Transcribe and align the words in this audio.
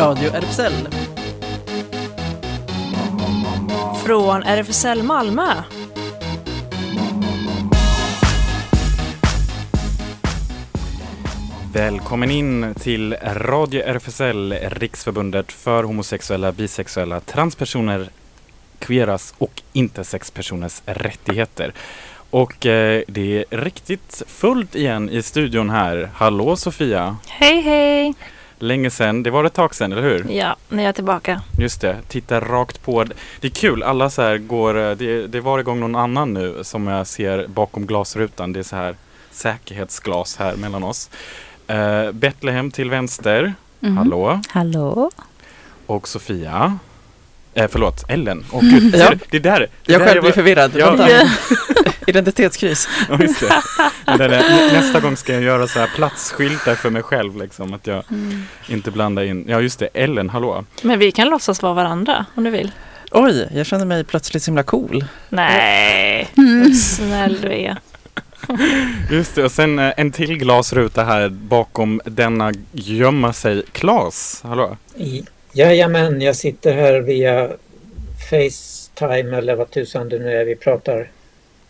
Radio 0.00 0.30
RFSL. 0.30 0.72
Från 4.04 4.42
RFSL 4.42 5.02
Malmö. 5.02 5.42
Välkommen 11.72 12.30
in 12.30 12.74
till 12.74 13.16
Radio 13.22 13.82
RFSL, 13.82 14.52
Riksförbundet 14.52 15.52
för 15.52 15.84
homosexuella, 15.84 16.52
bisexuella, 16.52 17.20
transpersoner, 17.20 18.08
queeras 18.78 19.34
och 19.38 19.62
intersexpersoners 19.72 20.82
rättigheter. 20.86 21.72
Och 22.30 22.66
eh, 22.66 23.02
det 23.08 23.38
är 23.38 23.56
riktigt 23.56 24.22
fullt 24.26 24.76
igen 24.76 25.10
i 25.10 25.22
studion 25.22 25.70
här. 25.70 26.10
Hallå 26.14 26.56
Sofia! 26.56 27.16
Hej 27.28 27.60
hej! 27.60 28.14
Länge 28.62 28.90
sedan, 28.90 29.22
det 29.22 29.30
var 29.30 29.44
ett 29.44 29.52
tag 29.54 29.74
sedan, 29.74 29.92
eller 29.92 30.02
hur? 30.02 30.26
Ja, 30.30 30.56
nu 30.68 30.82
är 30.82 30.86
jag 30.86 30.94
tillbaka. 30.94 31.42
Just 31.58 31.80
det, 31.80 31.96
titta 32.08 32.40
rakt 32.40 32.82
på. 32.84 33.04
Det 33.40 33.46
är 33.46 33.50
kul, 33.50 33.82
alla 33.82 34.10
så 34.10 34.22
här 34.22 34.38
går, 34.38 34.78
eh, 34.78 34.90
det, 34.96 35.26
det 35.26 35.40
var 35.40 35.58
igång 35.58 35.80
någon 35.80 35.96
annan 35.96 36.34
nu 36.34 36.58
som 36.64 36.86
jag 36.86 37.06
ser 37.06 37.46
bakom 37.46 37.86
glasrutan. 37.86 38.52
Det 38.52 38.58
är 38.60 38.64
så 38.64 38.76
här 38.76 38.94
säkerhetsglas 39.30 40.36
här 40.36 40.56
mellan 40.56 40.82
oss. 40.84 41.10
Uh, 41.70 42.12
Betlehem 42.12 42.70
till 42.70 42.90
vänster, 42.90 43.54
Mhm. 43.80 43.96
hallå. 43.96 44.40
Hallå? 44.48 45.10
Och 45.86 46.08
Sofia. 46.08 46.78
Eh, 47.54 47.68
förlåt, 47.70 48.04
Ellen. 48.08 48.44
Åh 48.52 48.60
gud, 48.70 48.94
Ja. 48.96 49.12
det 49.30 49.38
där. 49.38 49.60
Det 49.60 49.92
Jag 49.92 50.00
där 50.00 50.06
själv 50.06 50.22
blir 50.22 50.32
förvirrad. 50.32 50.70
Ja. 50.74 50.96
Identitetskris. 52.10 52.88
Ja, 53.08 53.18
just 53.20 53.40
det. 53.40 53.62
Men 54.06 54.18
det 54.18 54.28
nä- 54.28 54.72
nästa 54.72 55.00
gång 55.00 55.16
ska 55.16 55.32
jag 55.32 55.42
göra 55.42 55.66
så 55.66 55.78
här 55.78 55.90
platsskyltar 55.96 56.74
för 56.74 56.90
mig 56.90 57.02
själv 57.02 57.36
liksom. 57.36 57.74
Att 57.74 57.86
jag 57.86 58.04
inte 58.68 58.90
blandar 58.90 59.22
in. 59.22 59.44
Ja 59.48 59.60
just 59.60 59.78
det, 59.78 59.88
Ellen, 59.94 60.30
hallå. 60.30 60.64
Men 60.82 60.98
vi 60.98 61.12
kan 61.12 61.28
låtsas 61.28 61.62
vara 61.62 61.74
varandra 61.74 62.26
om 62.34 62.44
du 62.44 62.50
vill. 62.50 62.70
Oj, 63.10 63.48
jag 63.54 63.66
känner 63.66 63.84
mig 63.84 64.04
plötsligt 64.04 64.42
så 64.42 64.50
himla 64.50 64.62
cool. 64.62 65.04
Nej, 65.28 66.28
vad 66.36 66.76
snäll 66.76 67.38
du 67.40 67.52
är. 67.52 67.76
Just 69.10 69.34
det, 69.34 69.44
och 69.44 69.52
sen 69.52 69.78
eh, 69.78 69.92
en 69.96 70.12
till 70.12 70.36
glasruta 70.38 71.04
här 71.04 71.28
bakom 71.28 72.00
denna 72.04 72.52
gömma 72.72 73.32
sig. 73.32 73.62
Klas, 73.72 74.40
hallå. 74.44 74.76
Jajamän, 75.52 76.20
jag 76.20 76.36
sitter 76.36 76.72
här 76.74 77.00
via 77.00 77.48
Facetime 78.30 79.36
eller 79.38 79.54
vad 79.56 79.70
tusan 79.70 80.08
det 80.08 80.18
nu 80.18 80.32
är 80.32 80.44
vi 80.44 80.56
pratar. 80.56 81.08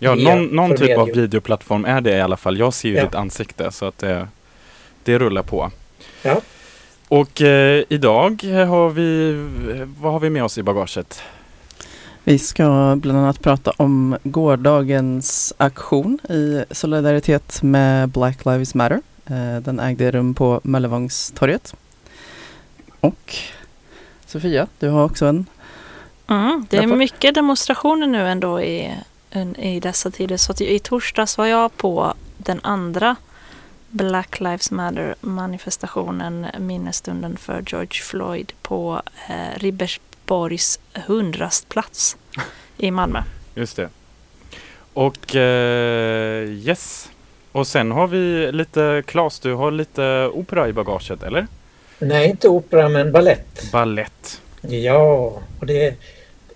Ja, 0.03 0.15
någon, 0.15 0.45
någon 0.47 0.77
typ 0.77 0.99
av 0.99 1.07
videoplattform 1.07 1.85
är 1.85 2.01
det 2.01 2.17
i 2.17 2.21
alla 2.21 2.37
fall. 2.37 2.59
Jag 2.59 2.75
ser 2.75 2.89
ju 2.89 2.95
Ja. 2.97 3.05
ditt 3.05 3.15
ansikte 3.15 3.73
så 3.73 3.85
att 3.87 3.99
det, 3.99 4.29
det 5.05 5.19
rullar 5.19 5.43
på. 5.43 5.71
Ja. 6.23 6.41
Och 7.09 7.43
eh, 7.43 7.85
idag 7.89 8.43
har 8.45 8.91
vi, 8.91 9.33
vad 10.01 10.13
har 10.13 10.21
vi 10.21 10.31
med 10.31 10.45
oss 10.45 10.59
i 10.59 10.63
bagaget? 10.63 11.23
Vi 12.25 12.39
ska 12.39 12.97
bland 13.03 13.19
annat 13.19 13.41
prata 13.43 13.71
om 13.77 14.17
gårdagens 14.23 15.53
aktion 15.57 16.19
i 16.29 16.65
solidaritet 16.71 17.63
med 17.63 18.09
Black 18.09 18.45
Lives 18.45 18.75
Matter. 18.75 19.01
Eh, 19.27 19.57
Den 19.63 19.81
ägde 19.81 20.11
rum 20.11 20.35
på 20.35 20.61
Möllevångstorget. 20.65 21.75
Och 23.01 23.35
Sofia, 24.27 24.67
du 24.79 24.89
har 24.89 25.05
också 25.05 25.27
en 25.27 25.47
Mm, 26.27 26.67
det 26.71 26.77
är 26.77 26.87
mycket 26.87 27.35
demonstrationer 27.35 28.07
nu 28.07 28.29
ändå 28.29 28.61
i, 28.61 28.95
i 29.59 29.81
dessa 29.81 30.11
tider. 30.11 30.37
Så 30.37 30.53
att 30.53 30.61
i 30.61 30.79
torsdags 30.79 31.39
var 31.39 31.47
jag 31.47 31.77
på 31.77 32.15
den 32.37 32.61
andra 32.63 33.17
Black 33.89 34.41
Lives 34.41 34.71
Matter 34.71 35.15
manifestationen, 35.21 36.47
minnesstunden 36.59 37.37
för 37.37 37.63
George 37.67 38.03
Floyd 38.03 38.53
på 38.63 39.03
eh, 39.29 39.59
Ribersborgs 39.59 40.81
hundrastplats 41.07 42.17
i 42.77 42.91
Malmö. 42.91 43.23
Just 43.55 43.77
det. 43.77 43.89
Och 44.93 45.37
eh, 45.37 46.49
yes. 46.49 47.11
Och 47.53 47.67
sen 47.67 47.91
har 47.91 48.07
vi 48.07 48.53
lite, 48.53 49.03
Klas, 49.07 49.41
du 49.41 49.55
har 49.55 49.71
lite 49.71 50.31
opera 50.33 50.69
i 50.69 50.73
bagaget, 50.73 51.23
eller? 51.23 51.47
Nej, 51.99 52.29
inte 52.31 52.49
opera 52.49 52.89
men 52.89 53.13
ballett. 53.13 53.73
Ballett. 53.73 54.41
Ja, 54.61 55.33
och 55.61 55.67
det 55.67 55.87
är 55.87 55.95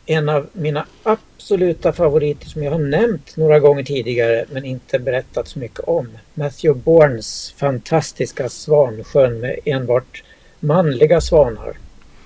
en 0.06 0.28
av 0.28 0.46
mina 0.52 0.86
absoluta 1.02 1.92
favoriter 1.92 2.46
som 2.48 2.62
jag 2.62 2.70
har 2.70 2.78
nämnt 2.78 3.36
några 3.36 3.60
gånger 3.60 3.84
tidigare 3.84 4.44
men 4.50 4.64
inte 4.64 4.98
berättat 4.98 5.48
så 5.48 5.58
mycket 5.58 5.80
om. 5.80 6.08
Matthew 6.34 6.80
Bournes 6.84 7.54
fantastiska 7.56 8.48
Svansjön 8.48 9.40
med 9.40 9.58
enbart 9.64 10.24
manliga 10.60 11.20
svanar. 11.20 11.76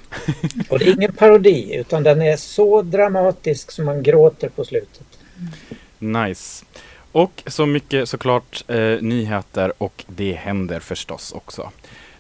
Och 0.69 0.79
det 0.79 0.85
är 0.85 0.93
ingen 0.93 1.13
parodi 1.13 1.75
utan 1.75 2.03
den 2.03 2.23
är 2.23 2.37
så 2.37 2.83
dramatisk 2.83 3.71
som 3.71 3.85
man 3.85 4.03
gråter 4.03 4.49
på 4.49 4.65
slutet. 4.65 5.07
Nice. 5.99 6.65
Och 7.13 7.43
så 7.47 7.67
mycket 7.67 8.09
såklart 8.09 8.65
eh, 8.69 9.01
nyheter 9.01 9.73
och 9.79 10.05
det 10.07 10.33
händer 10.33 10.81
förstås 10.81 11.33
också. 11.33 11.71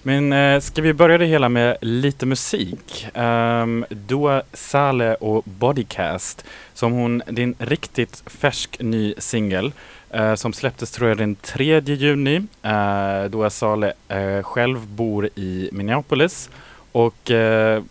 Men 0.03 0.33
eh, 0.33 0.61
ska 0.61 0.83
vi 0.83 0.93
börja 0.93 1.19
det 1.19 1.27
hela 1.27 1.49
med 1.49 1.77
lite 1.81 2.27
musik? 2.27 3.07
Um, 3.15 3.85
Dua 3.91 4.43
Saleh 4.53 5.13
och 5.13 5.43
Bodycast, 5.45 6.45
som 6.75 6.93
hon, 6.93 7.23
det 7.27 7.43
är 7.43 7.45
en 7.45 7.55
riktigt 7.59 8.23
färsk 8.27 8.77
ny 8.81 9.15
singel 9.19 9.73
eh, 10.11 10.35
som 10.35 10.53
släpptes 10.53 10.91
tror 10.91 11.09
jag 11.09 11.19
den 11.19 11.35
3 11.35 11.81
juni. 11.81 12.37
Eh, 12.63 13.25
Dua 13.31 13.51
Saleh 13.51 13.93
eh, 14.09 14.43
själv 14.43 14.87
bor 14.87 15.29
i 15.35 15.69
Minneapolis 15.73 16.51
och 16.93 17.31
eh, 17.31 17.83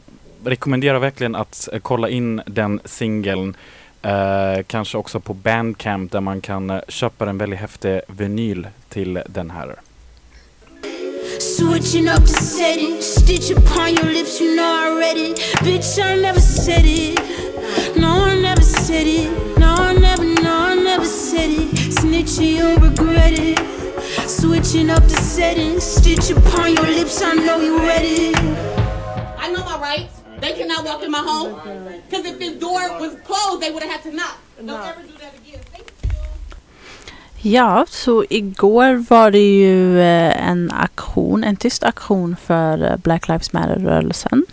rekommenderar 0.46 1.00
verkligen 1.00 1.36
att 1.36 1.70
eh, 1.74 1.80
kolla 1.80 2.10
in 2.10 2.42
den 2.46 2.80
singeln 2.86 3.56
Eh, 4.02 4.64
kanske 4.68 4.98
också 4.98 5.20
på 5.20 5.34
Bandcamp 5.34 6.12
där 6.12 6.22
man 6.22 6.42
kan 6.42 6.70
eh, 6.70 6.80
köpa 6.88 7.30
en 7.30 7.38
väldigt 7.38 7.60
häftig 7.60 8.02
vinyl 8.08 8.68
till 8.90 9.22
den 9.28 9.50
här. 9.50 9.76
Switching 11.40 12.08
up 12.08 12.22
the 12.22 12.28
setting, 12.28 13.02
stitch 13.02 13.52
upon 13.52 13.96
your 13.96 14.06
lips, 14.06 14.40
you 14.42 14.56
know 14.56 14.64
I 14.64 15.00
read 15.00 15.18
it. 15.18 15.38
Bitch, 15.58 16.04
I 16.04 16.16
never 16.16 16.40
said 16.40 16.84
it. 16.86 17.96
No, 17.96 18.26
I 18.26 18.40
never 18.40 18.62
said 18.62 19.06
it. 19.06 19.58
No, 19.60 19.76
I 19.76 19.94
never, 19.94 20.26
no, 20.26 20.52
I 20.52 20.76
never 20.76 21.06
said 21.06 21.50
it. 21.50 21.70
Snitching, 21.94 22.58
you'll 22.58 22.78
regret 22.78 23.34
it. 23.34 23.60
Switching 24.28 24.90
up 24.90 25.04
the 25.04 25.16
setting, 25.16 25.80
stitch 25.80 26.32
upon 26.32 26.74
your 26.74 26.88
lips, 26.88 27.22
I 27.22 27.34
know 27.34 27.60
you 27.60 27.78
read 27.80 28.04
it. 28.04 28.36
I 29.38 29.52
know 29.52 29.64
my 29.64 29.80
rights. 29.80 30.22
They 30.40 30.54
cannot 30.54 30.86
walk 30.86 31.04
in 31.04 31.12
my 31.12 31.20
home. 31.20 31.54
Because 32.08 32.26
if 32.26 32.40
this 32.40 32.56
door 32.60 32.82
was 33.00 33.16
closed, 33.24 33.62
they 33.62 33.72
would 33.72 33.84
have 33.84 33.92
had 33.92 34.02
to 34.10 34.16
knock. 34.16 34.38
Don't 34.58 34.70
ever 34.70 35.02
do 35.04 35.14
that 35.20 35.36
again. 35.38 35.62
Ja, 37.42 37.86
så 37.90 38.26
igår 38.30 39.06
var 39.10 39.32
det 39.32 39.58
ju 39.60 40.00
eh, 40.00 40.50
en 40.50 40.72
aktion, 40.72 41.44
en 41.44 41.56
tyst 41.56 41.84
aktion 41.84 42.36
för 42.36 42.92
eh, 42.92 42.98
Black 42.98 43.28
Lives 43.28 43.54
Matter-rörelsen 43.54 44.46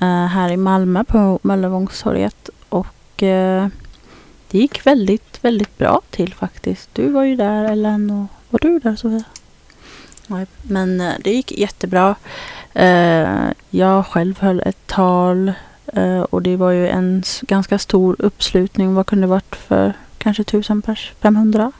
eh, 0.00 0.26
här 0.26 0.50
i 0.52 0.56
Malmö 0.56 1.04
på 1.04 1.38
Möllevångstorget 1.42 2.50
och 2.68 2.86
det 3.16 4.58
gick 4.58 4.86
väldigt, 4.86 5.44
väldigt 5.44 5.78
bra 5.78 6.00
till 6.10 6.34
faktiskt. 6.34 6.90
Du 6.92 7.08
var 7.08 7.24
ju 7.24 7.36
där 7.36 7.64
Ellen 7.64 8.10
och 8.10 8.26
var 8.50 8.58
du 8.62 8.78
där 8.78 8.96
Sofia? 8.96 9.24
Nej, 10.26 10.46
men 10.62 11.12
det 11.24 11.30
gick 11.30 11.52
jättebra. 11.52 12.14
Jag 13.70 14.06
själv 14.06 14.40
höll 14.40 14.62
ett 14.66 14.86
tal 14.86 15.52
och 16.30 16.42
det 16.42 16.56
var 16.56 16.70
ju 16.70 16.88
en 16.88 17.22
ganska 17.42 17.78
stor 17.78 18.16
uppslutning. 18.18 18.94
Vad 18.94 19.06
kunde 19.06 19.26
det 19.26 19.30
varit 19.30 19.56
för 19.56 19.92
kanske 20.18 20.44
tusen 20.44 20.82
pers? 20.82 21.12
500? 21.20 21.72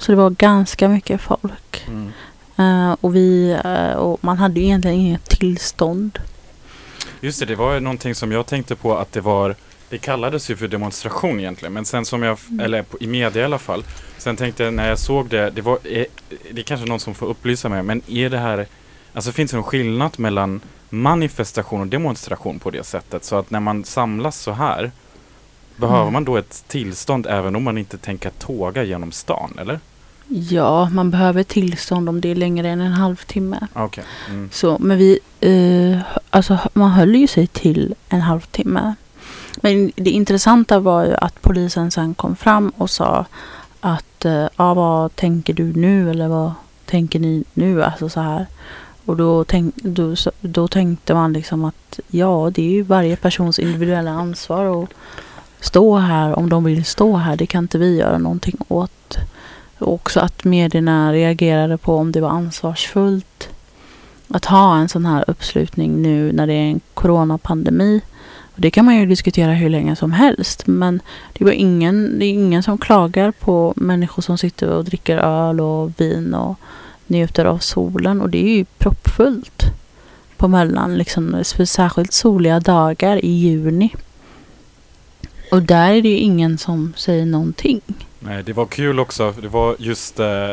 Så 0.00 0.12
det 0.12 0.16
var 0.16 0.30
ganska 0.30 0.88
mycket 0.88 1.20
folk. 1.20 1.86
Eh, 2.58 2.96
och, 3.00 3.16
vi, 3.16 3.58
eh, 3.64 3.92
och 3.92 4.24
man 4.24 4.38
hade 4.38 4.60
ju 4.60 4.66
egentligen 4.66 4.96
inget 4.96 5.24
tillstånd. 5.24 6.18
Just 7.20 7.40
det, 7.40 7.46
det 7.46 7.54
var 7.56 7.74
ju 7.74 7.80
någonting 7.80 8.14
som 8.14 8.32
jag 8.32 8.46
tänkte 8.46 8.76
på 8.76 8.96
att 8.96 9.12
det 9.12 9.20
var 9.20 9.54
det 9.88 9.98
kallades 9.98 10.50
ju 10.50 10.56
för 10.56 10.68
demonstration 10.68 11.40
egentligen, 11.40 11.72
men 11.72 11.84
sen 11.84 12.04
som 12.04 12.22
jag, 12.22 12.38
eller 12.60 12.82
på, 12.82 12.96
i 13.00 13.06
media 13.06 13.42
i 13.42 13.44
alla 13.44 13.58
fall, 13.58 13.84
sen 14.18 14.36
tänkte 14.36 14.64
jag 14.64 14.74
när 14.74 14.88
jag 14.88 14.98
såg 14.98 15.28
det, 15.28 15.50
det 15.50 15.62
var, 15.62 15.78
är, 15.84 16.06
det 16.50 16.60
är 16.60 16.64
kanske 16.64 16.86
någon 16.86 17.00
som 17.00 17.14
får 17.14 17.26
upplysa 17.26 17.68
mig, 17.68 17.82
men 17.82 18.02
är 18.06 18.30
det 18.30 18.38
här, 18.38 18.66
alltså 19.12 19.32
finns 19.32 19.50
det 19.50 19.56
någon 19.56 19.64
skillnad 19.64 20.18
mellan 20.18 20.60
manifestation 20.90 21.80
och 21.80 21.86
demonstration 21.86 22.58
på 22.58 22.70
det 22.70 22.84
sättet? 22.84 23.24
Så 23.24 23.36
att 23.36 23.50
när 23.50 23.60
man 23.60 23.84
samlas 23.84 24.38
så 24.38 24.52
här, 24.52 24.90
behöver 25.76 26.00
Mm. 26.02 26.12
man 26.12 26.24
då 26.24 26.36
ett 26.36 26.64
tillstånd 26.68 27.26
även 27.26 27.56
om 27.56 27.62
man 27.64 27.78
inte 27.78 27.98
tänker 27.98 28.30
tåga 28.30 28.82
genom 28.84 29.12
stan, 29.12 29.56
eller? 29.60 29.80
Ja, 30.32 30.88
man 30.92 31.10
behöver 31.10 31.42
tillstånd 31.42 32.08
om 32.08 32.20
det 32.20 32.30
är 32.30 32.34
längre 32.34 32.68
än 32.68 32.80
en 32.80 32.92
halvtimme. 32.92 33.66
Okej. 33.72 34.04
Mm. 34.28 34.48
Så, 34.52 34.76
men 34.80 34.98
vi, 34.98 35.18
eh, 35.40 36.00
alltså 36.30 36.58
man 36.72 36.90
höll 36.90 37.14
ju 37.14 37.26
sig 37.26 37.46
till 37.46 37.94
en 38.08 38.20
halvtimme. 38.20 38.94
Men 39.56 39.92
det 39.96 40.10
intressanta 40.10 40.78
var 40.78 41.04
ju 41.04 41.14
att 41.14 41.42
polisen 41.42 41.90
sen 41.90 42.14
kom 42.14 42.36
fram 42.36 42.72
och 42.76 42.90
sa 42.90 43.26
att, 43.80 44.24
eh, 44.24 44.46
ja 44.56 44.74
vad 44.74 45.16
tänker 45.16 45.54
du 45.54 45.72
nu 45.72 46.10
eller 46.10 46.28
vad 46.28 46.52
tänker 46.86 47.18
ni 47.18 47.44
nu? 47.54 47.84
Alltså 47.84 48.08
så 48.08 48.20
här. 48.20 48.46
Och 49.04 49.16
då, 49.16 49.44
tänk, 49.44 49.74
då, 49.76 50.14
då 50.40 50.68
tänkte 50.68 51.14
man 51.14 51.32
liksom 51.32 51.64
att 51.64 52.00
ja, 52.08 52.50
det 52.54 52.62
är 52.62 52.70
ju 52.70 52.82
varje 52.82 53.16
persons 53.16 53.58
individuella 53.58 54.10
ansvar 54.10 54.82
att 54.82 54.90
stå 55.60 55.96
här 55.96 56.38
om 56.38 56.48
de 56.48 56.64
vill 56.64 56.84
stå 56.84 57.16
här. 57.16 57.36
Det 57.36 57.46
kan 57.46 57.64
inte 57.64 57.78
vi 57.78 57.96
göra 57.96 58.18
någonting 58.18 58.56
åt. 58.68 59.16
Och 59.80 59.94
också 59.94 60.20
att 60.20 60.44
medierna 60.44 61.12
reagerade 61.12 61.76
på 61.78 61.96
om 61.96 62.12
det 62.12 62.20
var 62.20 62.30
ansvarsfullt 62.30 63.48
att 64.28 64.44
ha 64.44 64.76
en 64.76 64.88
sån 64.88 65.06
här 65.06 65.24
uppslutning 65.26 66.02
nu 66.02 66.32
när 66.32 66.46
det 66.46 66.52
är 66.52 66.70
en 66.70 66.80
coronapandemi. 66.94 68.00
Och 68.54 68.60
det 68.60 68.70
kan 68.70 68.84
man 68.84 68.96
ju 68.96 69.06
diskutera 69.06 69.52
hur 69.52 69.68
länge 69.68 69.96
som 69.96 70.12
helst. 70.12 70.66
Men 70.66 71.00
det, 71.32 71.44
var 71.44 71.52
ingen, 71.52 72.18
det 72.18 72.24
är 72.24 72.30
ingen 72.30 72.62
som 72.62 72.78
klagar 72.78 73.30
på 73.30 73.72
människor 73.76 74.22
som 74.22 74.38
sitter 74.38 74.68
och 74.68 74.84
dricker 74.84 75.18
öl 75.18 75.60
och 75.60 76.00
vin 76.00 76.34
och 76.34 76.58
njuter 77.06 77.44
av 77.44 77.58
solen. 77.58 78.20
Och 78.20 78.30
det 78.30 78.44
är 78.44 78.56
ju 78.56 78.64
proppfullt 78.64 79.62
på 80.36 80.48
Möllan. 80.48 80.98
Liksom, 80.98 81.44
särskilt 81.64 82.12
soliga 82.12 82.60
dagar 82.60 83.24
i 83.24 83.30
juni. 83.30 83.94
Och 85.50 85.62
där 85.62 85.92
är 85.92 86.02
det 86.02 86.08
ju 86.08 86.16
ingen 86.16 86.58
som 86.58 86.92
säger 86.96 87.26
någonting. 87.26 87.80
Nej, 88.20 88.42
det 88.42 88.52
var 88.52 88.66
kul 88.66 89.00
också. 89.00 89.34
Det 89.42 89.48
var 89.48 89.76
just 89.78 90.20
eh, 90.20 90.50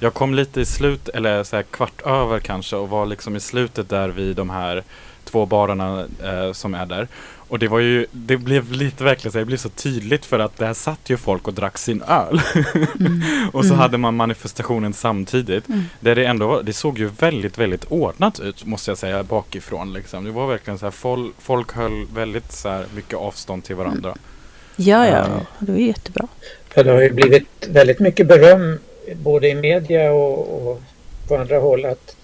jag 0.00 0.14
kom 0.14 0.34
lite 0.34 0.60
i 0.60 0.64
slut, 0.64 1.08
eller 1.08 1.44
så 1.44 1.56
här 1.56 1.62
kvart 1.62 2.02
över 2.06 2.40
kanske 2.40 2.76
och 2.76 2.88
var 2.88 3.06
liksom 3.06 3.36
i 3.36 3.40
slutet 3.40 3.88
där 3.88 4.08
vid 4.08 4.36
de 4.36 4.50
här 4.50 4.82
två 5.24 5.46
barerna 5.46 6.06
eh, 6.24 6.52
som 6.52 6.74
är 6.74 6.86
där. 6.86 7.08
Och 7.48 7.58
det 7.58 7.68
var 7.68 7.78
ju, 7.78 8.06
det 8.12 8.36
blev 8.36 8.72
lite 8.72 9.04
verkligen 9.04 9.32
så 9.32 9.38
det 9.38 9.44
blev 9.44 9.56
så 9.56 9.68
tydligt 9.68 10.24
för 10.24 10.38
att 10.38 10.56
där 10.58 10.74
satt 10.74 11.10
ju 11.10 11.16
folk 11.16 11.48
och 11.48 11.54
drack 11.54 11.78
sin 11.78 12.02
öl. 12.02 12.40
Mm. 13.00 13.22
och 13.52 13.64
så 13.64 13.68
Mm. 13.68 13.78
hade 13.78 13.98
man 13.98 14.16
manifestationen 14.16 14.92
samtidigt. 14.92 15.68
Mm. 15.68 15.82
Där 16.00 16.14
det 16.14 16.24
ändå 16.24 16.46
var, 16.46 16.62
det 16.62 16.72
såg 16.72 16.98
ju 16.98 17.06
väldigt, 17.06 17.58
väldigt 17.58 17.84
ordnat 17.84 18.40
ut 18.40 18.64
måste 18.64 18.90
jag 18.90 18.98
säga 18.98 19.22
bakifrån 19.22 19.92
liksom. 19.92 20.24
Det 20.24 20.30
var 20.30 20.46
verkligen 20.46 20.78
så 20.78 20.86
här, 20.86 20.90
folk, 20.90 21.34
folk 21.38 21.72
höll 21.72 22.06
väldigt 22.14 22.52
så 22.52 22.68
här 22.68 22.84
mycket 22.94 23.18
avstånd 23.18 23.64
till 23.64 23.76
varandra. 23.76 24.14
Ja, 24.76 25.06
ja, 25.06 25.12
Ja. 25.12 25.26
det 25.58 25.72
var 25.72 25.78
jättebra. 25.78 26.28
För 26.70 26.84
det 26.84 26.90
har 26.90 27.00
ju 27.00 27.10
blivit 27.10 27.68
väldigt 27.68 28.00
mycket 28.00 28.26
beröm 28.26 28.78
både 29.14 29.48
i 29.48 29.54
media 29.54 30.12
och, 30.12 30.68
och 30.68 30.82
på 31.28 31.36
andra 31.36 31.58
håll 31.58 31.84
att 31.84 32.16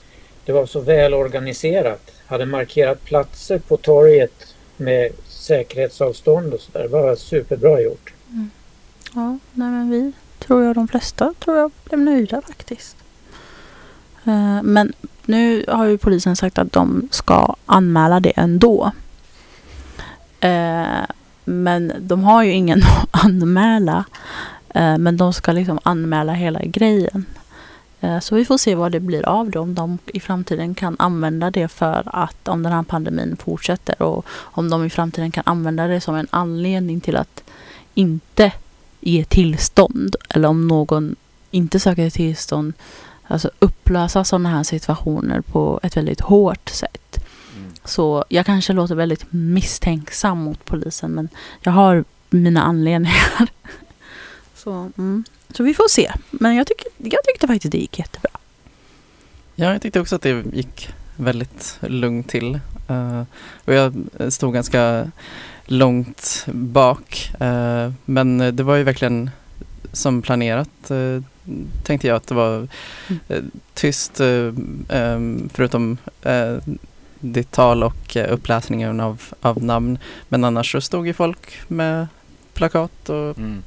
det 0.44 0.52
var 0.52 0.66
så 0.66 0.80
väl 0.80 1.14
organiserat. 1.14 2.12
Hade 2.26 2.46
markerat 2.46 3.04
platser 3.04 3.58
på 3.58 3.76
torget 3.76 4.54
med 4.76 5.12
säkerhetsavstånd 5.28 6.54
och 6.54 6.60
sådär. 6.60 6.82
Det 6.82 6.88
var 6.88 7.16
superbra 7.16 7.80
gjort. 7.80 8.12
Mm. 8.30 8.50
Ja, 9.14 9.38
nej 9.52 9.70
men 9.70 9.90
vi 9.90 10.12
tror 10.38 10.64
jag 10.64 10.74
de 10.74 10.88
flesta 10.88 11.34
tror 11.44 11.56
jag 11.56 11.70
blev 11.84 12.00
nöjda 12.00 12.42
faktiskt. 12.42 12.96
Eh, 14.24 14.62
men 14.62 14.92
nu 15.24 15.64
har 15.68 15.86
ju 15.86 15.98
polisen 15.98 16.36
sagt 16.36 16.58
att 16.58 16.72
de 16.72 17.08
ska 17.10 17.54
anmäla 17.66 18.20
det 18.20 18.32
ändå. 18.36 18.92
Eh, 20.40 21.04
men 21.44 21.92
de 21.98 22.24
har 22.24 22.42
ju 22.42 22.52
ingen 22.52 22.82
att 23.12 23.24
anmäla. 23.24 24.04
Eh, 24.76 24.98
Men 24.98 25.16
de 25.16 25.32
ska 25.32 25.52
liksom 25.52 25.78
anmäla 25.82 26.32
hela 26.32 26.60
grejen. 26.64 27.24
Eh, 28.00 28.20
Så 28.20 28.34
vi 28.34 28.44
får 28.44 28.58
se 28.58 28.74
vad 28.74 28.92
det 28.92 29.00
blir 29.00 29.28
av 29.28 29.50
det. 29.50 29.58
Om 29.58 29.74
de 29.74 29.98
i 30.06 30.20
framtiden 30.20 30.74
kan 30.74 30.96
använda 30.98 31.50
det 31.50 31.68
för 31.68 32.02
att 32.06 32.48
om 32.48 32.62
den 32.62 32.72
här 32.72 32.82
pandemin 32.82 33.36
fortsätter 33.36 34.02
och 34.02 34.26
om 34.30 34.70
de 34.70 34.84
i 34.84 34.90
framtiden 34.90 35.30
kan 35.30 35.42
använda 35.46 35.86
det 35.86 36.00
som 36.00 36.14
en 36.14 36.26
anledning 36.30 37.00
till 37.00 37.16
att 37.16 37.42
inte 37.94 38.52
ge 39.00 39.24
tillstånd 39.24 40.16
eller 40.28 40.48
om 40.48 40.68
någon 40.68 41.16
inte 41.50 41.80
söker 41.80 42.10
tillstånd 42.10 42.72
alltså 43.28 43.50
upplösa 43.58 44.24
sådana 44.24 44.48
här 44.48 44.62
situationer 44.62 45.40
på 45.40 45.80
ett 45.82 45.96
väldigt 45.96 46.20
hårt 46.20 46.68
sätt. 46.68 47.24
Mm. 47.56 47.72
Så 47.84 48.24
jag 48.28 48.46
kanske 48.46 48.72
låter 48.72 48.94
väldigt 48.94 49.26
misstänksam 49.32 50.38
mot 50.38 50.64
polisen 50.64 51.10
men 51.10 51.28
jag 51.60 51.72
har 51.72 52.04
mina 52.30 52.62
anledningar. 52.62 53.48
Så, 54.66 54.90
mm. 54.98 55.24
Så 55.50 55.62
vi 55.62 55.74
får 55.74 55.88
se. 55.88 56.12
Men 56.30 56.54
jag, 56.54 56.66
tycker, 56.66 56.86
jag 56.98 57.24
tyckte 57.24 57.46
faktiskt 57.46 57.72
det 57.72 57.78
gick 57.78 57.98
jättebra. 57.98 58.30
Ja, 59.54 59.72
jag 59.72 59.82
tyckte 59.82 60.00
också 60.00 60.16
att 60.16 60.22
det 60.22 60.44
gick 60.52 60.88
väldigt 61.16 61.78
lugnt 61.80 62.28
till. 62.28 62.60
Eh, 62.88 63.22
och 63.64 63.74
jag 63.74 64.06
stod 64.28 64.54
ganska 64.54 65.10
långt 65.64 66.46
bak. 66.52 67.32
eh, 67.40 67.92
men 68.04 68.56
det 68.56 68.62
var 68.62 68.76
ju 68.76 68.82
verkligen 68.82 69.30
som 69.92 70.22
planerat 70.22 70.90
eh, 70.90 71.22
tänkte 71.84 72.08
jag 72.08 72.16
att 72.16 72.26
det 72.26 72.34
var 72.34 72.68
eh, 73.28 73.42
tyst 73.74 74.20
em, 74.88 75.48
förutom 75.54 75.98
ditt 77.20 77.50
tal 77.50 77.82
och 77.82 78.16
uppläsningen 78.28 79.00
av, 79.00 79.22
av 79.40 79.64
namn. 79.64 79.98
Men 80.28 80.44
annars 80.44 80.72
så 80.72 80.80
stod 80.80 81.06
ju 81.06 81.12
folk 81.12 81.68
med 81.68 82.06
plakat 82.54 83.08
och 83.08 83.38
Mm. 83.38 83.62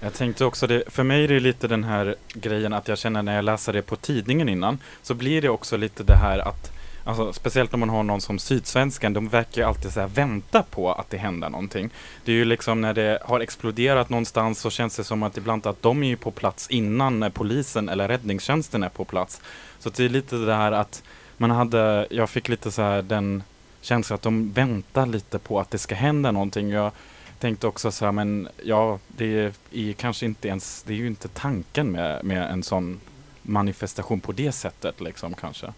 Jag 0.00 0.14
tänkte 0.14 0.44
också 0.44 0.66
det, 0.66 0.82
för 0.86 1.02
mig 1.02 1.24
är 1.24 1.28
det 1.28 1.40
lite 1.40 1.68
den 1.68 1.84
här 1.84 2.14
grejen 2.34 2.72
att 2.72 2.88
jag 2.88 2.98
känner 2.98 3.22
när 3.22 3.34
jag 3.34 3.44
läser 3.44 3.72
det 3.72 3.82
på 3.82 3.96
tidningen 3.96 4.48
innan 4.48 4.78
så 5.02 5.14
blir 5.14 5.42
det 5.42 5.48
också 5.48 5.76
lite 5.76 6.02
det 6.02 6.16
här 6.16 6.38
att 6.38 6.72
Alltså, 7.06 7.32
speciellt 7.32 7.74
om 7.74 7.80
man 7.80 7.88
har 7.88 8.02
någon 8.02 8.20
som 8.20 8.38
Sydsvenskan, 8.38 9.12
de 9.12 9.28
verkar 9.28 9.62
ju 9.62 9.68
alltid 9.68 9.92
så 9.92 10.00
här 10.00 10.06
vänta 10.06 10.62
på 10.62 10.92
att 10.92 11.10
det 11.10 11.16
händer 11.16 11.48
någonting. 11.48 11.90
Det 12.24 12.32
är 12.32 12.36
ju 12.36 12.44
liksom 12.44 12.80
när 12.80 12.94
det 12.94 13.18
har 13.24 13.40
exploderat 13.40 14.08
någonstans 14.08 14.60
så 14.60 14.70
känns 14.70 14.96
det 14.96 15.04
som 15.04 15.22
att 15.22 15.36
ibland 15.36 15.66
att 15.66 15.82
de 15.82 16.02
är 16.02 16.08
ju 16.08 16.16
på 16.16 16.30
plats 16.30 16.70
innan 16.70 17.20
när 17.20 17.30
polisen 17.30 17.88
eller 17.88 18.08
räddningstjänsten 18.08 18.82
är 18.82 18.88
på 18.88 19.04
plats. 19.04 19.40
Så 19.78 19.90
det 19.90 20.04
är 20.04 20.08
lite 20.08 20.36
det 20.36 20.54
här 20.54 20.72
att 20.72 21.02
man 21.36 21.50
hade, 21.50 22.06
jag 22.10 22.30
fick 22.30 22.48
lite 22.48 22.70
så 22.70 22.82
här 22.82 23.02
den 23.02 23.42
känslan 23.80 24.14
att 24.14 24.22
de 24.22 24.52
väntar 24.52 25.06
lite 25.06 25.38
på 25.38 25.60
att 25.60 25.70
det 25.70 25.78
ska 25.78 25.94
hända 25.94 26.32
någonting. 26.32 26.70
Jag 26.70 26.92
tänkte 27.40 27.66
också 27.66 27.90
så 27.90 28.04
här, 28.04 28.12
men 28.12 28.48
ja, 28.64 28.98
det 29.08 29.52
är 29.72 29.92
kanske 29.92 30.26
inte 30.26 30.48
ens, 30.48 30.82
det 30.86 30.92
är 30.92 30.96
ju 30.96 31.06
inte 31.06 31.28
tanken 31.28 31.90
med, 31.90 32.24
med 32.24 32.50
en 32.50 32.62
sån 32.62 33.00
manifestation 33.42 34.20
på 34.20 34.32
det 34.32 34.52
sättet 34.52 35.00
liksom 35.00 35.34
kanske. 35.34 35.72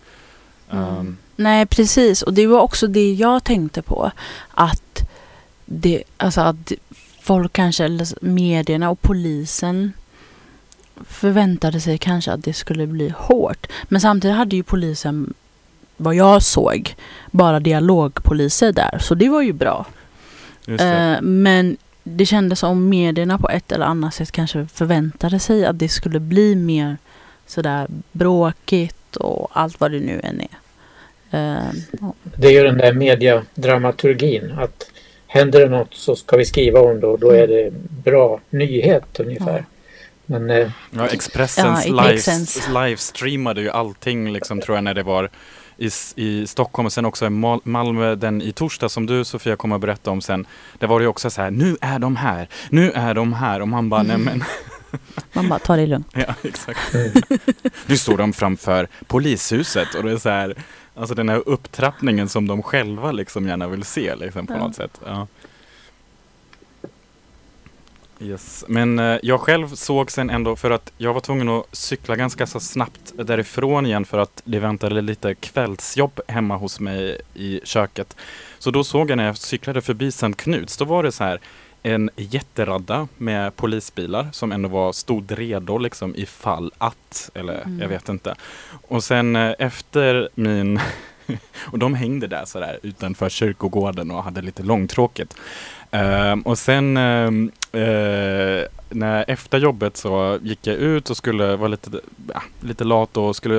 Mm. 0.70 0.84
Ehm, 0.84 1.16
Nej, 1.37 1.66
precis. 1.66 2.22
Och 2.22 2.34
det 2.34 2.46
var 2.46 2.60
också 2.60 2.87
det 2.87 3.12
jag 3.12 3.44
tänkte 3.44 3.82
på. 3.82 4.10
Att, 4.50 5.08
det, 5.64 6.02
alltså 6.16 6.40
att 6.40 6.72
folk 7.20 7.52
kanske, 7.52 7.84
eller 7.84 8.25
medierna 8.25 8.90
och 8.90 9.02
polisen 9.02 9.93
förväntade 11.04 11.80
sig 11.80 11.99
kanske 11.99 12.32
att 12.32 12.44
det 12.44 12.52
skulle 12.52 12.87
bli 12.87 13.09
hårt. 13.09 13.66
Men 13.85 14.00
samtidigt 14.00 14.37
hade 14.37 14.56
ju 14.56 14.62
polisen, 14.62 15.35
vad 15.97 16.14
jag 16.14 16.42
såg, 16.42 16.94
bara 17.30 17.61
dialogpoliser 17.61 18.73
där. 18.73 18.99
Så 18.99 19.14
det 19.14 19.28
var 19.28 19.42
ju 19.42 19.52
bra. 19.52 19.87
Det. 20.76 20.84
Eh, 20.84 21.22
men 21.22 21.76
det 22.04 22.26
kändes 22.26 22.58
som 22.58 22.88
medierna 22.88 23.38
på 23.38 23.48
ett 23.50 23.72
eller 23.72 23.87
annat 23.87 24.14
sätt 24.14 24.32
kanske 24.32 24.66
förväntade 24.66 25.38
sig 25.38 25.64
att 25.64 25.78
det 25.78 25.88
skulle 25.88 26.20
bli 26.20 26.54
mer 26.54 26.96
sådär 27.46 27.87
bråkigt 28.12 29.16
och 29.16 29.50
allt 29.52 29.80
vad 29.80 29.90
det 29.90 30.00
nu 30.00 30.20
än 30.25 30.40
är. 30.40 30.58
Eh. 31.30 31.72
Det 32.37 32.46
är 32.46 32.52
ju 32.52 32.62
den 32.62 32.78
där 32.78 32.92
mediadramaturgin. 32.92 34.52
Att 34.58 34.90
händer 35.26 35.60
det 35.60 35.68
något 35.68 35.94
så 35.94 36.16
ska 36.16 36.37
vi 36.37 36.44
skriva 36.44 36.80
om 36.80 37.00
det 37.00 37.06
och 37.06 37.18
då 37.18 37.30
är 37.30 37.46
det 37.46 37.70
bra 38.04 38.40
nyhet 38.50 39.20
ungefär. 39.20 39.58
Ja. 39.58 39.64
Men 40.26 40.50
eh, 40.50 40.70
Ja, 40.90 41.06
Expressens 41.06 41.87
Ja, 41.87 42.02
live, 42.02 42.84
livestreamade 42.84 43.60
ju 43.60 43.70
allting 43.70 44.32
liksom 44.32 44.60
tror 44.60 44.76
jag 44.76 44.84
när 44.84 44.94
det 44.94 45.02
var 45.02 45.30
i, 45.78 45.90
i 46.16 46.47
Stockholm 46.47 46.87
och 46.87 46.92
sen 46.92 47.04
också 47.04 47.26
i 47.26 47.28
Mal- 47.30 47.61
Malmö 47.64 48.14
den 48.14 48.42
i 48.42 48.52
torsdag 48.52 48.88
som 48.88 49.06
du 49.06 49.25
Sofia 49.25 49.56
kommer 49.56 49.75
att 49.75 49.80
berätta 49.80 50.11
om 50.11 50.20
sen. 50.20 50.47
Där 50.78 50.87
var 50.87 50.99
det 50.99 51.02
ju 51.04 51.08
också 51.08 51.30
så 51.30 51.42
här, 51.42 51.50
nu 51.50 51.76
är 51.80 51.99
de 51.99 52.16
här, 52.16 52.49
nu 52.70 52.90
är 52.92 53.14
de 53.14 53.32
här 53.32 53.61
och 53.61 53.68
man 53.68 53.88
bara, 53.88 54.02
nej 54.02 54.18
men, 54.18 54.44
Man 55.32 55.49
bara 55.49 55.58
tar 55.58 55.76
det 55.76 55.87
lugnt. 55.87 56.08
ja 56.14 56.35
exakt. 56.42 56.94
mm, 56.94 57.12
Nu 57.87 57.97
står 57.97 58.16
de 58.16 58.32
framför 58.32 58.88
polishuset 59.06 59.94
och 59.94 60.02
det 60.02 60.12
är 60.12 60.16
så 60.16 60.28
här, 60.28 60.54
alltså 60.94 61.14
den 61.14 61.28
här 61.28 61.42
upptrappningen 61.49 62.28
som 62.28 62.47
de 62.47 62.62
själva 62.62 63.12
liksom 63.12 63.47
gärna 63.49 63.68
vill 63.68 63.82
se 63.85 64.16
liksom 64.16 64.47
på 64.47 64.52
Ja. 64.52 64.58
något 64.58 64.75
sätt. 64.75 65.00
Ja. 65.06 65.26
Yes. 68.20 68.64
Men 68.68 68.98
eh, 68.98 69.18
jag 69.22 69.40
själv 69.40 69.68
såg 69.68 70.10
sen 70.10 70.30
ändå 70.30 70.56
för 70.56 70.70
att 70.70 70.92
jag 70.98 71.14
var 71.14 71.20
tvungen 71.20 71.48
att 71.48 71.64
cykla 71.72 72.16
ganska 72.16 72.46
så 72.46 72.60
snabbt 72.60 73.12
därifrån 73.16 73.87
igen 73.87 74.04
för 74.04 74.18
att 74.18 74.42
det 74.44 74.58
väntade 74.58 75.00
lite 75.00 75.34
kvällsjobb 75.34 76.20
hemma 76.28 76.56
hos 76.56 76.80
mig 76.80 77.20
i 77.34 77.60
köket. 77.64 78.16
Så 78.58 78.70
då 78.70 78.84
såg 78.84 79.10
jag 79.10 79.16
när 79.16 79.26
jag 79.26 79.37
cyklade 79.37 79.80
förbi 79.80 80.12
Sankt 80.12 80.40
Knuts, 80.40 80.76
då 80.76 80.84
var 80.84 81.02
det 81.02 81.12
så 81.12 81.25
här 81.25 81.40
en 81.82 82.10
jätteradda 82.16 83.08
med 83.16 83.56
polisbilar 83.56 84.28
som 84.32 84.52
ändå 84.52 84.68
var, 84.68 84.92
stod 84.92 85.30
redo 85.38 85.78
liksom 85.78 86.14
ifall 86.16 86.72
att, 86.78 87.30
eller 87.34 87.62
Mm. 87.62 87.80
jag 87.80 87.88
vet 87.88 88.08
inte. 88.08 88.34
Och 88.88 89.04
sen 89.04 89.37
eh, 89.37 89.54
efter 89.58 90.28
min 90.34 90.80
och 91.73 91.78
de 91.78 91.94
hängde 91.94 92.26
där 92.26 92.44
sådär 92.44 92.78
utanför 92.82 93.28
kyrkogården 93.28 94.11
och 94.11 94.25
hade 94.25 94.42
lite 94.42 94.62
långtråkigt. 94.62 95.37
Ehm, 95.90 96.42
och 96.42 96.58
sen 96.58 96.97
ehm, 96.97 97.50
eh, 97.73 98.64
när 98.90 99.25
efter 99.28 99.58
jobbet 99.58 99.97
så 99.97 100.38
gick 100.42 100.66
jag 100.66 100.76
ut 100.76 101.11
och 101.11 101.16
skulle 101.16 101.56
vara 101.56 101.68
lite, 101.68 101.90
ja, 102.35 102.42
lite 102.61 102.85
lat 102.85 103.16
och 103.16 103.37
skulle 103.37 103.56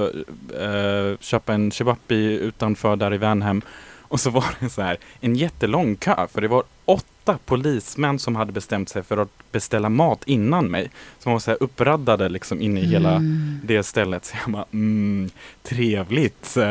eh, 0.59 1.17
köpa 1.19 1.53
en 1.53 1.71
shibapi 1.71 2.39
utanför 2.41 2.95
där 2.95 3.13
i 3.13 3.17
Vänhem. 3.17 3.61
Och 4.01 4.19
så 4.19 4.29
var 4.29 4.45
det 4.59 4.69
så 4.69 4.81
här 4.81 4.97
en 5.21 5.35
jättelång 5.35 5.95
kö 5.95 6.27
för 6.27 6.41
det 6.41 6.47
var 6.47 6.63
åtta 6.85 7.18
polismän 7.37 8.19
som 8.19 8.35
hade 8.35 8.51
bestämt 8.51 8.89
sig 8.89 9.03
för 9.03 9.17
att 9.17 9.29
beställa 9.51 9.89
mat 9.89 10.21
innan 10.25 10.65
mig. 10.67 10.91
Som 11.19 11.31
var 11.31 11.39
så 11.39 11.51
här 11.51 11.57
uppraddade 11.63 12.29
liksom 12.29 12.61
inne 12.61 12.79
i 12.79 12.85
hela 12.85 13.11
Mm. 13.15 13.59
det 13.63 13.83
stället. 13.83 14.25
Så 14.25 14.35
jag 14.45 14.51
bara, 14.53 14.65
mm, 14.73 15.29
trevligt. 15.63 16.53
Det 16.53 16.61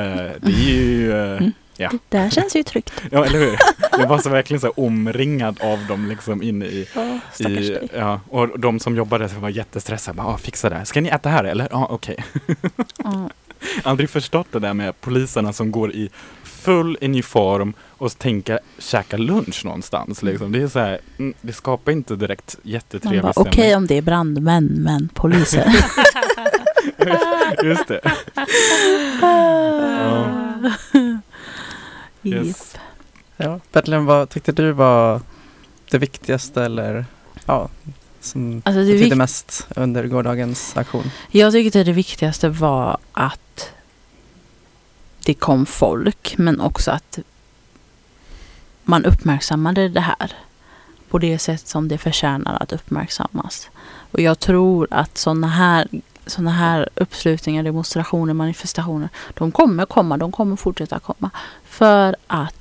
är 0.43 0.71
ju, 0.71 1.13
eh, 1.13 1.37
Mm. 1.39 1.53
ja. 1.77 1.91
Det 2.09 2.19
här 2.19 2.31
känns 2.31 2.57
ju 2.57 2.63
tryggt. 2.63 2.93
ja 3.11 3.25
eller 3.25 3.39
hur. 3.39 3.57
Jag 3.99 4.09
var 4.09 4.19
så 4.19 4.29
verkligen 4.31 4.61
så 4.61 4.71
omringad 4.71 5.61
av 5.63 5.87
dem 5.89 6.07
liksom 6.09 6.43
inne 6.43 6.67
i, 6.67 6.89
stackars 7.33 7.59
i 7.71 7.89
ja, 7.95 8.21
och 8.29 8.61
de 8.61 8.81
som 8.81 8.97
jobbade 8.97 9.29
så 9.29 9.39
var 9.39 9.49
jättestressade. 9.49 10.17
Bara, 10.17 10.27
ah, 10.27 10.39
fixa 10.39 10.69
det. 10.71 10.85
Ska 10.85 11.01
ni 11.01 11.09
äta 11.09 11.29
här 11.29 11.45
eller? 11.45 11.69
Ja, 11.71 11.87
okej. 11.91 12.25
Ja. 13.05 13.31
Aldrig 13.83 14.11
förstått 14.11 14.47
det 14.53 14.59
där 14.59 14.75
med 14.75 15.01
poliserna 15.01 15.53
som 15.53 15.71
går 15.71 15.93
i 15.93 16.11
full 16.59 16.99
uniform 17.01 17.75
och 17.89 18.19
tänker 18.19 18.59
käka 18.79 19.17
lunch 19.17 19.65
någonstans. 19.65 20.23
Liksom. 20.23 20.53
Det 20.53 20.63
är 20.63 20.69
så 20.69 20.79
här, 20.79 20.99
mm, 21.19 21.35
det 21.41 21.53
skapar 21.53 21.93
inte 21.93 22.17
direkt 22.17 22.59
jättetrevlig 22.63 23.33
stämning. 23.33 23.53
Okej 23.53 23.77
om 23.77 23.87
det 23.87 23.95
är 23.95 24.03
brandmän, 24.03 24.65
men 24.65 25.09
poliser. 25.09 25.67
Just 27.65 27.89
det. 27.89 28.01
Japp. 32.23 32.47
Yes. 32.47 32.77
Ja, 33.37 33.61
Bertlin, 33.73 34.05
vad 34.05 34.29
tyckte 34.29 34.53
du 34.53 34.73
var 34.73 35.21
det 35.91 35.99
viktigaste 35.99 36.65
eller 36.65 37.05
ja, 37.47 37.69
som 38.21 38.63
Alltså 38.65 38.81
det 38.81 38.93
betydde 38.93 39.17
mest 39.17 39.69
under 39.77 40.07
gårdagens 40.07 40.77
aktion? 40.77 41.11
Jag 41.31 41.53
tyckte 41.53 41.85
det 41.85 41.93
viktigaste 41.93 42.49
var 42.49 42.99
att 43.13 43.73
det 45.29 45.35
kom 45.35 45.67
folk, 45.67 46.35
men 46.39 46.61
också 46.61 46.91
att 46.91 47.19
man 48.85 49.05
uppmärksammade 49.05 49.89
det 49.89 50.01
här 50.01 50.33
på 51.09 51.19
det 51.19 51.39
sätt 51.39 51.69
som 51.69 51.89
det 51.89 51.99
förtjänar 51.99 52.57
att 52.61 52.73
uppmärksammas. 52.73 53.71
Och 54.13 54.21
jag 54.21 54.39
tror 54.39 54.89
att 54.91 55.19
sådana 55.19 55.47
här, 55.47 55.89
såna 56.27 56.51
här 56.51 56.89
uppslutningar, 56.95 57.63
demonstrationer, 57.63 58.35
manifestationer, 58.35 59.09
de 59.35 59.53
kommer 59.53 59.87
komma, 59.87 60.17
de 60.17 60.33
kommer 60.33 60.57
fortsätta 60.57 60.99
komma. 60.99 61.31
För 61.65 62.17
att 62.27 62.55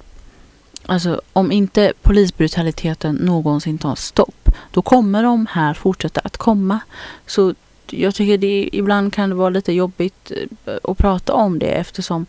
Alltså 0.85 1.21
om 1.33 1.51
inte 1.51 1.93
polisbrutaliteten 2.01 3.15
någonsin 3.15 3.77
tar 3.77 3.95
stopp, 3.95 4.49
då 4.71 4.81
kommer 4.81 5.23
de 5.23 5.47
här 5.51 5.73
fortsätta 5.73 6.21
att 6.23 6.37
komma. 6.37 6.79
Så 7.25 7.53
jag 7.93 8.15
tycker 8.15 8.37
det 8.37 8.69
ibland 8.73 9.13
kan 9.13 9.29
det 9.29 9.35
vara 9.35 9.49
lite 9.49 9.73
jobbigt 9.73 10.31
eh, 10.65 10.73
att 10.83 10.97
prata 10.97 11.33
om 11.33 11.59
det 11.59 11.71
eftersom 11.71 12.25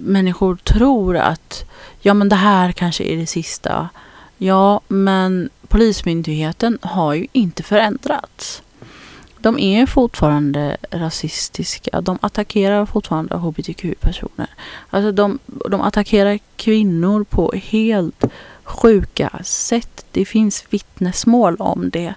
människor 0.00 0.56
tror 0.56 1.16
att 1.16 1.64
ja 2.00 2.14
men 2.14 2.28
det 2.28 2.36
här 2.36 2.72
kanske 2.72 3.04
är 3.04 3.16
det 3.16 3.26
sista. 3.26 3.88
Ja 4.38 4.80
men 4.88 5.50
Polismyndigheten 5.68 6.78
har 6.82 7.14
ju 7.14 7.26
inte 7.32 7.62
förändrats. 7.62 8.62
De 9.38 9.58
är 9.58 9.86
fortfarande 9.86 10.76
rasistiska. 10.90 12.00
De 12.00 12.18
attackerar 12.22 12.86
fortfarande 12.86 13.36
hbtq-personer. 13.36 14.48
Alltså 14.90 15.12
de, 15.12 15.38
de 15.46 15.80
attackerar 15.80 16.38
kvinnor 16.56 17.24
på 17.24 17.52
helt 17.56 18.24
sjuka 18.64 19.30
sätt. 19.44 20.06
Det 20.12 20.24
finns 20.24 20.64
vittnesmål 20.70 21.56
om 21.56 21.90
det. 21.90 22.14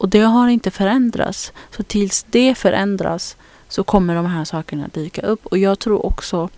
Och 0.00 0.08
det 0.08 0.20
har 0.20 0.48
inte 0.48 0.70
förändrats. 0.70 1.52
Så 1.76 1.82
tills 1.82 2.26
det 2.30 2.54
förändras 2.54 3.36
så 3.68 3.84
kommer 3.84 4.14
de 4.14 4.26
här 4.26 4.44
sakerna 4.44 4.88
dyka 4.88 5.22
upp. 5.22 5.46
Och 5.46 5.58
jag 5.58 5.78
tror 5.78 6.06
också 6.06 6.48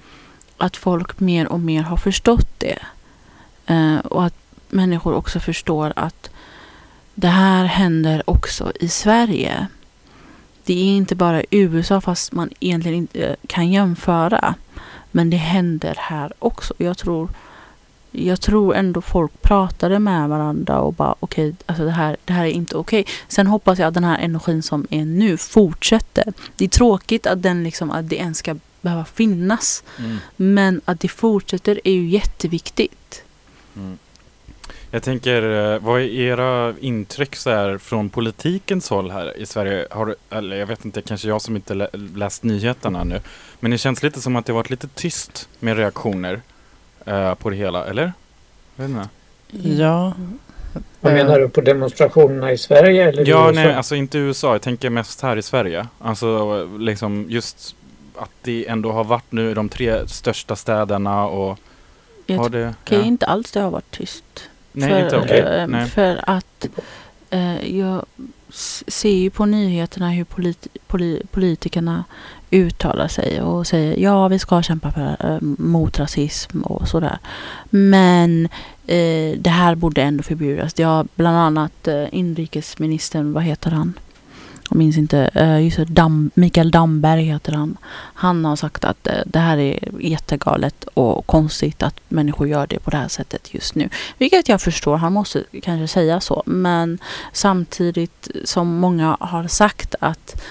att 0.56 0.76
folk 0.76 1.20
mer 1.20 1.46
och 1.46 1.60
mer 1.60 1.82
har 1.82 1.96
förstått 1.96 2.48
det. 2.58 2.78
Eh, 3.66 3.98
och 3.98 4.24
att 4.24 4.34
människor 4.68 5.14
också 5.14 5.40
förstår 5.40 5.92
att 5.96 6.30
det 7.14 7.28
här 7.28 7.64
händer 7.64 8.22
också 8.26 8.72
i 8.80 8.88
Sverige. 8.88 9.66
Det 10.64 10.74
är 10.74 10.96
inte 10.96 11.14
bara 11.14 11.42
i 11.42 11.46
USA 11.50 12.00
fast 12.00 12.32
man 12.32 12.50
egentligen 12.60 12.98
inte 12.98 13.26
eh, 13.26 13.36
kan 13.46 13.70
jämföra. 13.70 14.54
Men 15.10 15.30
det 15.30 15.36
händer 15.36 15.96
här 15.98 16.32
också. 16.38 16.74
Jag 16.78 16.98
tror, 16.98 17.30
jag 18.12 18.40
tror 18.40 18.74
ändå 18.74 19.00
folk 19.00 19.42
pratade 19.42 19.98
med 19.98 20.28
varandra 20.28 20.80
och 20.80 20.94
bara 20.94 21.14
okej, 21.20 21.54
alltså 21.66 21.84
det, 21.84 21.90
här, 21.90 22.16
det 22.24 22.32
här 22.32 22.44
är 22.44 22.50
inte 22.50 22.76
okej. 22.76 23.04
Sen 23.28 23.46
hoppas 23.46 23.78
jag 23.78 23.88
att 23.88 23.94
den 23.94 24.04
här 24.04 24.18
energin 24.18 24.62
som 24.62 24.86
är 24.90 25.04
nu 25.04 25.36
fortsätter. 25.36 26.32
Det 26.56 26.64
är 26.64 26.68
tråkigt 26.68 27.26
att 27.26 27.42
den 27.42 27.64
liksom, 27.64 27.90
att 27.90 28.08
det 28.08 28.16
ens 28.16 28.38
ska 28.38 28.56
behöva 28.80 29.04
finnas. 29.04 29.84
Mm. 29.98 30.16
Men 30.36 30.80
att 30.84 31.00
det 31.00 31.08
fortsätter 31.08 31.80
är 31.84 31.92
ju 31.92 32.08
jätteviktigt. 32.08 33.24
Mm. 33.76 33.98
Jag 34.90 35.02
tänker, 35.02 35.42
eh, 35.42 35.78
vad 35.78 36.00
är 36.00 36.04
era 36.04 36.74
intryck 36.80 37.36
så 37.36 37.50
här 37.50 37.78
från 37.78 38.10
politikens 38.10 38.90
håll 38.90 39.10
här 39.10 39.36
i 39.36 39.46
Sverige? 39.46 39.86
Har, 39.90 40.16
eller 40.30 40.56
jag 40.56 40.66
vet 40.66 40.84
inte, 40.84 41.02
kanske 41.02 41.28
jag 41.28 41.42
som 41.42 41.56
inte 41.56 41.74
lä 41.74 41.88
läst 41.92 42.42
nyheterna 42.42 43.04
nu. 43.04 43.20
Men 43.60 43.70
det 43.70 43.78
känns 43.78 44.02
lite 44.02 44.20
som 44.20 44.36
att 44.36 44.46
det 44.46 44.52
varit 44.52 44.70
lite 44.70 44.88
tyst 44.88 45.48
med 45.58 45.76
reaktioner 45.76 46.40
eh, 47.06 47.34
på 47.34 47.50
det 47.50 47.56
hela, 47.56 47.84
eller? 47.84 48.12
Jag 48.76 48.88
vet 48.88 48.96
inte. 48.96 49.08
Ja, 49.68 50.12
Vad 51.00 51.12
eh, 51.12 51.16
menar 51.24 51.38
du 51.38 51.48
på 51.48 51.60
demonstrationerna 51.60 52.52
i 52.52 52.58
Sverige 52.58 53.08
eller 53.08 53.22
i 53.28 53.30
Ja, 53.30 53.48
USA? 53.50 53.60
nej, 53.60 53.74
alltså 53.74 53.94
inte 53.94 54.18
i 54.18 54.20
USA. 54.20 54.52
Jag 54.52 54.62
tänker 54.62 54.90
mest 54.90 55.20
här 55.22 55.36
i 55.36 55.42
Sverige. 55.42 55.86
Alltså 55.98 56.64
liksom 56.78 57.26
just 57.28 57.74
att 58.16 58.30
det 58.42 58.68
ändå 58.68 58.92
har 58.92 59.04
varit 59.04 59.32
nu 59.32 59.50
i 59.50 59.54
de 59.54 59.68
tre 59.68 60.08
största 60.08 60.56
städerna 60.56 61.26
och 61.26 61.58
Jag 62.26 62.36
har 62.38 62.48
det... 62.48 62.74
tycker 62.84 63.00
ja. 63.00 63.06
inte 63.06 63.26
alls 63.26 63.52
det 63.52 63.60
har 63.60 63.70
varit 63.70 63.90
tyst. 63.90 64.24
Nej, 64.72 64.88
för, 64.90 65.04
inte 65.04 65.16
okej. 65.16 65.40
eh, 65.40 65.66
Nej. 65.66 65.86
för 65.86 66.20
att 66.26 66.66
eh, 67.32 67.78
jag 67.78 68.04
ser 68.86 69.14
ju 69.14 69.30
på 69.30 69.46
nyheterna 69.46 70.10
hur 70.10 70.24
polit, 70.24 70.66
poli, 70.86 71.22
politikerna 71.30 72.04
uttalar 72.50 73.08
sig 73.08 73.42
och 73.42 73.66
säger 73.66 73.96
ja 73.98 74.28
vi 74.28 74.38
ska 74.38 74.62
kämpa 74.62 74.92
för, 74.92 75.16
eh, 75.20 75.38
mot 75.58 75.98
rasism 75.98 76.62
och 76.62 76.88
sådär. 76.88 77.18
Men 77.70 78.48
eh, 78.86 79.38
det 79.38 79.50
här 79.50 79.74
borde 79.74 80.02
ändå 80.02 80.22
förbjudas. 80.22 80.74
Det 80.74 80.82
har 80.82 81.06
bland 81.14 81.36
annat 81.36 81.88
eh, 81.88 82.04
inrikesministern, 82.12 83.32
vad 83.32 83.42
heter 83.42 83.70
han? 83.70 83.94
Jag 84.72 84.76
minns 84.78 84.98
inte, 84.98 85.30
eh, 85.34 85.64
just 85.64 85.76
det, 85.76 85.84
Dam, 85.84 86.30
Mikael 86.34 86.70
Damberg 86.70 87.22
heter 87.24 87.52
han. 87.52 87.76
Han 88.14 88.44
har 88.44 88.56
sagt 88.56 88.84
att 88.84 89.06
eh, 89.06 89.14
det 89.26 89.38
här 89.38 89.58
är 89.58 89.78
jättegalet 90.00 90.84
och 90.94 91.26
konstigt 91.26 91.82
att 91.82 92.00
människor 92.08 92.48
gör 92.48 92.66
det 92.66 92.78
på 92.78 92.90
det 92.90 92.96
här 92.96 93.08
sättet 93.08 93.54
just 93.54 93.74
nu. 93.74 93.88
Vilket 94.18 94.48
jag 94.48 94.60
förstår, 94.60 94.96
han 94.96 95.12
måste 95.12 95.44
kanske 95.62 95.88
säga 95.88 96.20
så. 96.20 96.42
Men 96.46 96.98
samtidigt 97.32 98.30
som 98.44 98.68
många 98.76 99.16
har 99.20 99.46
sagt 99.48 99.94
att 100.00 100.42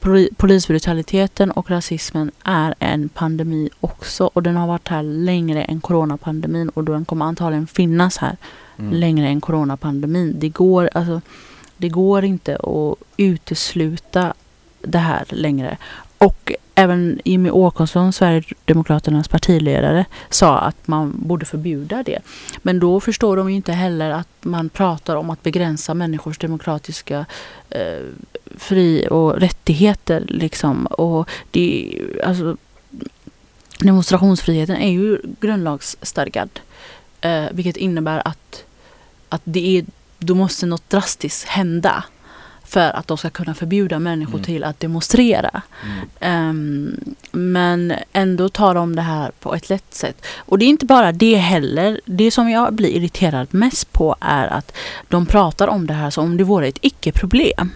poli- 0.00 0.28
polisbrutaliteten 0.36 1.50
och 1.50 1.70
rasismen 1.70 2.30
är 2.44 2.74
en 2.78 3.08
pandemi 3.08 3.70
också. 3.80 4.30
Och 4.32 4.42
den 4.42 4.56
har 4.56 4.66
varit 4.66 4.88
här 4.88 5.02
längre 5.02 5.62
än 5.64 5.80
coronapandemin 5.80 6.68
och 6.68 6.84
den 6.84 7.04
kommer 7.04 7.24
antagligen 7.24 7.66
finnas 7.66 8.16
här 8.18 8.36
Mm. 8.80 8.92
längre 8.92 9.26
än 9.28 9.40
coronapandemin. 9.40 10.34
Det 10.38 10.48
går, 10.48 10.90
alltså, 10.94 11.20
det 11.78 11.88
går 11.88 12.24
inte 12.24 12.56
att 12.56 12.98
utesluta 13.16 14.34
det 14.80 14.98
här 14.98 15.24
längre. 15.28 15.76
Och 16.18 16.52
även 16.74 17.20
Jimmy 17.24 17.50
Åkesson, 17.50 18.12
Sverigedemokraternas 18.12 19.28
partiledare, 19.28 20.04
sa 20.30 20.58
att 20.58 20.88
man 20.88 21.14
borde 21.16 21.46
förbjuda 21.46 22.02
det. 22.02 22.18
Men 22.62 22.80
då 22.80 23.00
förstår 23.00 23.36
de 23.36 23.50
ju 23.50 23.56
inte 23.56 23.72
heller 23.72 24.10
att 24.10 24.28
man 24.40 24.68
pratar 24.68 25.16
om 25.16 25.30
att 25.30 25.42
begränsa 25.42 25.94
människors 25.94 26.38
demokratiska 26.38 27.26
eh, 27.70 28.04
fri 28.56 29.08
och 29.10 29.36
rättigheter. 29.40 30.24
Liksom. 30.28 30.86
Och 30.86 31.28
det, 31.50 31.94
alltså, 32.24 32.56
demonstrationsfriheten 33.78 34.76
är 34.76 34.90
ju 34.90 35.18
grundlagsstadgad. 35.40 36.50
Eh, 37.20 37.44
vilket 37.52 37.76
innebär 37.76 38.22
att, 38.28 38.64
att 39.28 39.42
det 39.44 39.78
är, 39.78 39.84
då 40.18 40.34
måste 40.34 40.66
något 40.66 40.90
drastiskt 40.90 41.48
hända 41.48 42.04
för 42.64 42.96
att 42.96 43.06
de 43.06 43.18
ska 43.18 43.30
kunna 43.30 43.54
förbjuda 43.54 43.98
människor 43.98 44.34
Mm. 44.34 44.44
till 44.44 44.64
att 44.64 44.80
demonstrera. 44.80 45.62
Mm. 45.84 46.08
Ehm, 46.20 47.14
men 47.32 47.92
ändå 48.12 48.48
tar 48.48 48.74
de 48.74 48.96
det 48.96 49.02
här 49.02 49.30
på 49.40 49.54
ett 49.54 49.68
lätt 49.70 49.94
sätt. 49.94 50.26
Och 50.36 50.58
det 50.58 50.64
är 50.64 50.68
inte 50.68 50.86
bara 50.86 51.12
det 51.12 51.34
heller. 51.36 52.00
Det 52.04 52.30
som 52.30 52.50
jag 52.50 52.74
blir 52.74 52.88
irriterad 52.88 53.48
mest 53.50 53.92
på 53.92 54.16
är 54.20 54.46
att 54.46 54.72
de 55.08 55.26
pratar 55.26 55.68
om 55.68 55.86
det 55.86 55.94
här 55.94 56.10
som 56.10 56.24
om 56.24 56.36
det 56.36 56.44
vore 56.44 56.66
ett 56.68 56.78
icke-problem. 56.80 57.70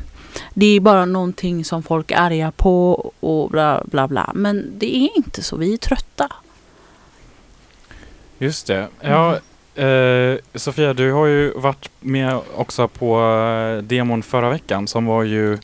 Det 0.54 0.66
är 0.66 0.80
bara 0.80 1.04
någonting 1.04 1.64
som 1.64 1.82
folk 1.82 2.10
är 2.10 2.16
arga 2.16 2.50
på 2.50 2.92
och 3.20 3.50
bla 3.50 3.82
bla 3.84 4.08
bla. 4.08 4.30
Men 4.34 4.70
det 4.78 4.96
är 4.96 5.16
inte 5.16 5.42
så. 5.42 5.56
Vi 5.56 5.72
är 5.72 5.76
trötta. 5.76 6.28
Just 8.38 8.66
det. 8.66 8.88
Ja, 9.00 9.38
eh, 9.74 10.36
Sofia, 10.54 10.94
du 10.94 11.12
har 11.12 11.26
ju 11.26 11.52
varit 11.52 11.90
med 12.00 12.38
också 12.56 12.88
på 12.88 13.20
eh, 13.78 13.82
demon 13.82 14.22
förra 14.22 14.50
veckan 14.50 14.88
som 14.88 15.06
var 15.06 15.22
ju 15.22 15.58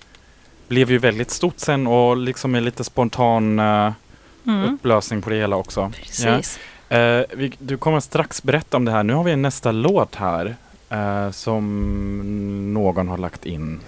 blev 0.69 0.91
ju 0.91 0.99
väldigt 0.99 1.31
stort 1.31 1.55
sen 1.59 1.87
och 1.87 2.17
liksom 2.17 2.55
en 2.55 2.65
lite 2.65 2.85
spontan 2.85 3.59
eh, 3.59 3.93
Mm. 4.47 4.75
upplösning 4.75 5.23
på 5.23 5.31
det 5.31 5.37
hela 5.37 5.57
också. 5.57 5.93
Precis. 6.03 6.59
Eh, 6.89 7.23
vi, 7.37 7.53
du 7.59 7.77
kommer 7.77 8.01
strax 8.01 8.43
berätta 8.43 8.77
om 8.77 8.85
det 8.85 8.93
här. 8.93 9.03
Nu 9.03 9.13
har 9.13 9.25
vi 9.25 9.33
en 9.33 9.43
nästa 9.43 9.73
låt 9.73 10.15
här 10.15 10.57
eh, 10.91 11.31
som 11.31 12.75
någon 12.75 13.09
har 13.09 13.19
lagt 13.19 13.47
in. 13.47 13.81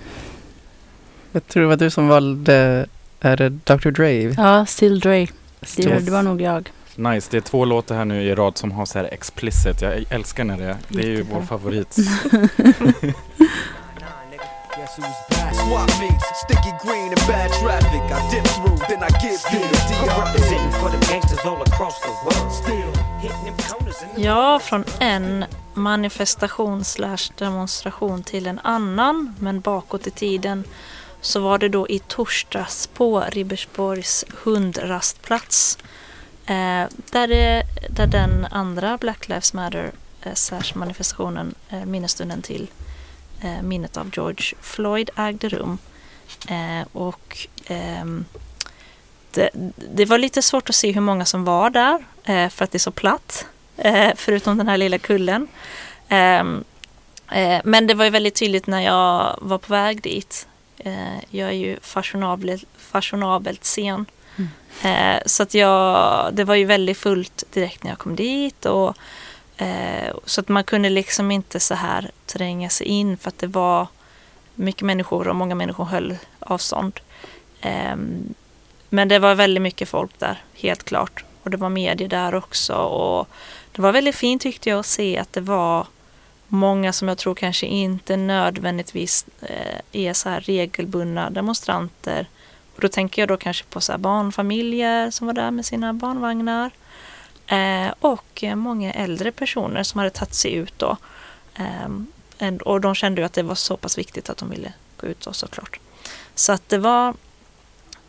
Jag 1.32 1.46
tror 1.46 1.62
det 1.62 1.68
var 1.68 1.76
du 1.76 1.90
som 1.90 2.08
valde, 2.08 2.86
är 3.20 3.36
det 3.36 3.48
Dr. 3.48 3.90
Dre? 3.90 4.22
Ja, 4.36 4.66
Still 4.66 5.00
Dre. 5.00 5.18
Det, 5.60 5.66
Still- 5.66 6.00
det 6.04 6.10
var 6.10 6.22
nog 6.22 6.40
jag. 6.40 6.70
Nice, 6.96 7.28
det 7.30 7.36
är 7.36 7.40
två 7.40 7.64
låtar 7.64 7.94
här 7.94 8.04
nu 8.04 8.22
i 8.22 8.34
rad 8.34 8.58
som 8.58 8.72
har 8.72 8.86
så 8.86 8.98
här 8.98 9.04
explicit. 9.12 9.82
Jag 9.82 10.04
älskar 10.10 10.44
när 10.44 10.58
det 10.58 10.64
är. 10.64 10.76
Det 10.88 11.02
är 11.02 11.06
ju 11.06 11.22
vår 11.22 11.42
favorit. 11.42 11.96
Guess 14.76 14.98
who's 14.98 15.20
back? 15.30 15.54
Swap 15.54 16.00
meets, 16.00 16.26
sticky 16.44 16.72
green 16.84 17.08
and 17.08 17.26
bad 17.28 17.50
traffic. 17.60 18.02
I 18.16 18.34
dip 18.34 18.44
through, 18.44 18.78
then 18.88 19.02
I 19.02 19.10
give 19.22 19.40
you 19.52 19.60
the 19.68 19.94
I'm 19.94 20.06
DR. 20.06 20.24
representing 20.24 20.72
for 20.72 20.90
the 20.90 21.12
gangsters 21.12 21.44
all 21.44 21.62
across 21.62 22.00
the 22.00 22.12
world. 22.24 22.52
Still 22.52 22.92
hitting 23.20 23.44
them 23.44 23.56
corners 23.68 24.02
in 24.02 24.08
the 24.14 24.22
Ja, 24.22 24.58
från 24.62 24.84
en 25.00 25.44
manifestation 25.74 26.84
slash 26.84 27.30
demonstration 27.38 28.22
till 28.22 28.46
en 28.46 28.58
annan, 28.58 29.34
men 29.38 29.60
bakåt 29.60 30.06
i 30.06 30.10
tiden 30.10 30.64
så 31.20 31.40
var 31.40 31.58
det 31.58 31.68
då 31.68 31.88
i 31.88 31.98
torsdags 31.98 32.86
på 32.86 33.20
Ribersborgs 33.20 34.24
hundrastplats. 34.44 35.78
Eh, 36.46 36.88
där, 37.10 37.28
det, 37.28 37.62
där 37.90 38.06
den 38.06 38.46
andra 38.50 38.96
Black 38.96 39.28
Lives 39.28 39.52
Matter 39.52 39.92
eh, 40.22 40.34
slash 40.34 40.72
manifestationen, 40.74 41.54
eh, 41.70 41.84
minnesstunden 41.84 42.42
till 42.42 42.70
eh, 43.40 43.62
minnet 43.62 43.96
av 43.96 44.10
George 44.12 44.54
Floyd 44.60 45.10
ägde 45.16 45.48
rum. 45.48 45.78
Eh, 46.48 46.86
och 46.92 47.48
ehm, 47.66 48.24
det, 49.30 49.50
det 49.94 50.04
var 50.04 50.18
lite 50.18 50.42
svårt 50.42 50.68
att 50.68 50.74
se 50.74 50.92
hur 50.92 51.00
många 51.00 51.24
som 51.24 51.44
var 51.44 51.70
där 51.70 52.04
eh, 52.24 52.48
för 52.48 52.64
att 52.64 52.72
det 52.72 52.76
är 52.76 52.80
så 52.80 52.90
platt. 52.90 53.46
Eh, 53.76 54.10
förutom 54.16 54.58
den 54.58 54.68
här 54.68 54.76
lilla 54.76 54.98
kullen. 54.98 55.48
Ehm, 56.08 56.64
eh, 57.32 57.60
men 57.64 57.86
det 57.86 57.94
var 57.94 58.04
ju 58.04 58.10
väldigt 58.10 58.34
tydligt 58.34 58.66
när 58.66 58.80
jag 58.80 59.38
var 59.40 59.58
på 59.58 59.72
väg 59.72 60.02
dit. 60.02 60.46
Eh, 60.78 61.18
jag 61.30 61.48
är 61.48 61.54
ju 61.54 61.80
fashionabelt, 61.80 62.64
fashionabelt 62.78 63.64
sen. 63.64 64.06
Mm. 64.40 65.16
Eh, 65.16 65.22
så 65.26 65.42
att 65.42 65.54
jag, 65.54 66.34
det 66.34 66.44
var 66.44 66.54
ju 66.54 66.64
väldigt 66.64 66.98
fullt 66.98 67.44
direkt 67.52 67.82
när 67.82 67.90
jag 67.90 67.98
kom 67.98 68.16
dit. 68.16 68.66
Och, 68.66 68.96
eh, 69.56 70.14
så 70.24 70.40
att 70.40 70.48
man 70.48 70.64
kunde 70.64 70.90
liksom 70.90 71.30
inte 71.30 71.60
så 71.60 71.74
här 71.74 72.10
tränga 72.26 72.70
sig 72.70 72.86
in 72.86 73.16
för 73.16 73.28
att 73.28 73.38
det 73.38 73.46
var 73.46 73.86
mycket 74.54 74.82
människor 74.82 75.28
och 75.28 75.36
många 75.36 75.54
människor 75.54 75.84
höll 75.84 76.16
avstånd. 76.38 77.00
Eh, 77.60 77.96
men 78.88 79.08
det 79.08 79.18
var 79.18 79.34
väldigt 79.34 79.62
mycket 79.62 79.88
folk 79.88 80.18
där, 80.18 80.42
helt 80.54 80.84
klart. 80.84 81.24
Och 81.42 81.50
det 81.50 81.56
var 81.56 81.68
medier 81.68 82.08
där 82.08 82.34
också. 82.34 82.74
Och 82.74 83.28
det 83.72 83.82
var 83.82 83.92
väldigt 83.92 84.16
fint 84.16 84.42
tyckte 84.42 84.70
jag 84.70 84.78
att 84.78 84.86
se 84.86 85.18
att 85.18 85.32
det 85.32 85.40
var 85.40 85.86
många 86.48 86.92
som 86.92 87.08
jag 87.08 87.18
tror 87.18 87.34
kanske 87.34 87.66
inte 87.66 88.16
nödvändigtvis 88.16 89.26
eh, 89.40 89.80
är 89.92 90.12
så 90.12 90.28
här 90.28 90.40
regelbundna 90.40 91.30
demonstranter. 91.30 92.26
Och 92.80 92.82
då 92.82 92.88
tänker 92.88 93.22
jag 93.22 93.28
då 93.28 93.36
kanske 93.36 93.64
på 93.64 93.80
så 93.80 93.92
här 93.92 93.98
barnfamiljer 93.98 95.10
som 95.10 95.26
var 95.26 95.34
där 95.34 95.50
med 95.50 95.66
sina 95.66 95.94
barnvagnar. 95.94 96.70
Eh, 97.46 97.94
och 98.00 98.44
många 98.54 98.92
äldre 98.92 99.32
personer 99.32 99.82
som 99.82 99.98
hade 99.98 100.10
tagit 100.10 100.34
sig 100.34 100.52
ut 100.54 100.78
då. 100.78 100.96
Eh, 101.54 102.54
och 102.54 102.80
de 102.80 102.94
kände 102.94 103.20
ju 103.20 103.24
att 103.24 103.32
det 103.32 103.42
var 103.42 103.54
så 103.54 103.76
pass 103.76 103.98
viktigt 103.98 104.30
att 104.30 104.38
de 104.38 104.50
ville 104.50 104.72
gå 105.00 105.06
ut 105.06 105.20
då 105.20 105.32
såklart. 105.32 105.80
Så 106.34 106.52
att 106.52 106.68
det 106.68 106.78
var 106.78 107.14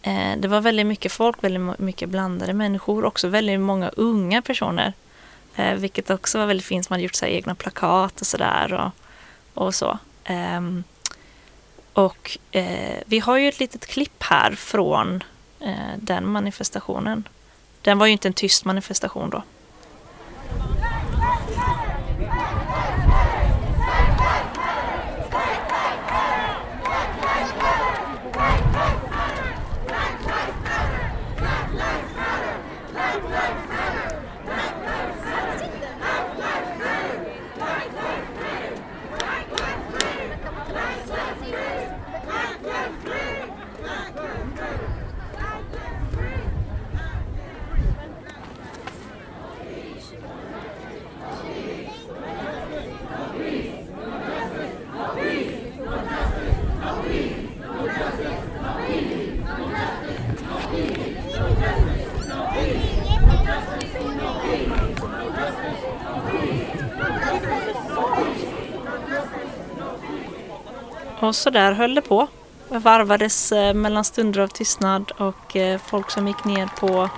Eh, 0.01 0.37
det 0.37 0.47
var 0.47 0.61
väldigt 0.61 0.85
mycket 0.85 1.11
folk, 1.11 1.43
väldigt 1.43 1.79
mycket 1.79 2.09
blandade 2.09 2.53
människor, 2.53 3.05
också 3.05 3.27
väldigt 3.27 3.59
många 3.59 3.89
unga 3.89 4.41
personer. 4.41 4.93
Eh, 5.55 5.73
vilket 5.73 6.09
också 6.09 6.37
var 6.37 6.45
väldigt 6.45 6.65
fint, 6.65 6.89
man 6.89 6.95
hade 6.95 7.03
gjort 7.03 7.15
så 7.15 7.25
här 7.25 7.31
egna 7.31 7.55
plakat 7.55 8.21
och 8.21 8.27
sådär. 8.27 8.73
Och, 8.73 8.91
och 9.65 9.75
så. 9.75 9.97
Ehm, 10.23 10.83
och 11.93 12.37
eh, 12.51 12.99
vi 13.05 13.19
har 13.19 13.37
ju 13.37 13.49
ett 13.49 13.59
litet 13.59 13.85
klipp 13.85 14.23
här 14.23 14.51
från 14.51 15.23
eh, 15.59 15.97
den 15.97 16.27
manifestationen. 16.27 17.27
Den 17.81 17.97
var 17.97 18.05
ju 18.05 18.11
inte 18.11 18.27
en 18.27 18.33
tyst 18.33 18.65
manifestation 18.65 19.29
då. 19.29 19.43
Och 71.31 71.35
så 71.35 71.49
där 71.49 71.71
höll 71.71 71.95
det 71.95 72.01
på. 72.01 72.27
Varvades 72.69 73.51
eh, 73.51 73.73
mellan 73.73 74.03
stunder 74.03 74.39
av 74.41 74.47
tystnad 74.47 75.11
och 75.11 75.55
eh, 75.55 75.79
folk 75.85 76.11
som 76.11 76.27
gick 76.27 76.43
ner 76.43 76.69
på 76.79 77.09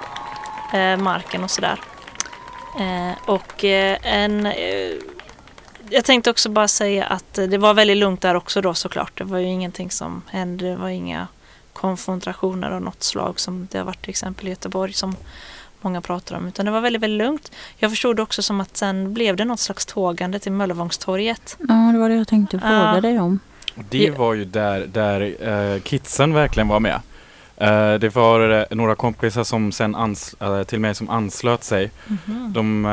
eh, 0.77 0.97
marken 0.97 1.43
och 1.43 1.51
sådär. 1.51 1.79
Och 3.25 3.63
en... 3.63 4.53
Jag 5.89 6.05
tänkte 6.05 6.29
också 6.29 6.49
bara 6.49 6.67
säga 6.67 7.05
att 7.05 7.33
det 7.33 7.57
var 7.57 7.73
väldigt 7.73 7.97
lugnt 7.97 8.21
där 8.21 8.35
också 8.35 8.61
då 8.61 8.73
såklart. 8.73 9.17
Det 9.17 9.23
var 9.23 9.37
ju 9.37 9.45
ingenting 9.45 9.91
som 9.91 10.21
hände. 10.27 10.69
Det 10.69 10.75
var 10.75 10.89
inga 10.89 11.27
konfrontationer 11.73 12.71
av 12.71 12.81
något 12.81 13.03
slag 13.03 13.39
som 13.39 13.67
det 13.71 13.77
har 13.77 13.85
varit 13.85 14.01
till 14.01 14.09
exempel 14.09 14.47
i 14.47 14.49
Göteborg 14.49 14.93
som 14.93 15.15
många 15.81 16.01
pratar 16.01 16.35
om. 16.37 16.47
Utan 16.47 16.65
det 16.65 16.71
var 16.71 16.81
väldigt, 16.81 17.01
väldigt 17.01 17.25
lugnt. 17.25 17.51
Jag 17.77 17.91
förstod 17.91 18.19
också 18.19 18.41
som 18.41 18.61
att 18.61 18.77
sen 18.77 19.13
blev 19.13 19.35
det 19.35 19.45
något 19.45 19.59
slags 19.59 19.85
tågande 19.85 20.39
till 20.39 20.51
Möllevångstorget. 20.51 21.55
Ja, 21.59 21.91
det 21.93 21.99
var 21.99 22.09
det 22.09 22.15
jag 22.15 22.27
tänkte 22.27 22.59
fråga 22.59 22.95
Ja. 22.95 23.01
dig 23.01 23.19
om. 23.19 23.39
Det 23.89 24.11
var 24.11 24.33
ju 24.33 24.45
där, 24.45 24.79
där 24.87 25.35
eh, 25.75 25.81
kidsen 25.81 26.33
verkligen 26.33 26.67
var 26.67 26.79
med. 26.79 26.99
Eh, 27.57 27.93
det 27.93 28.15
var 28.15 28.49
eh, 28.49 28.63
några 28.69 28.95
kompisar 28.95 29.43
som 29.43 29.71
sen 29.71 29.95
ans- 29.95 30.63
till 30.63 30.79
mig 30.79 30.95
som 30.95 31.09
anslöt 31.09 31.63
sig. 31.63 31.91
Mhm. 32.07 32.53
De 32.53 32.85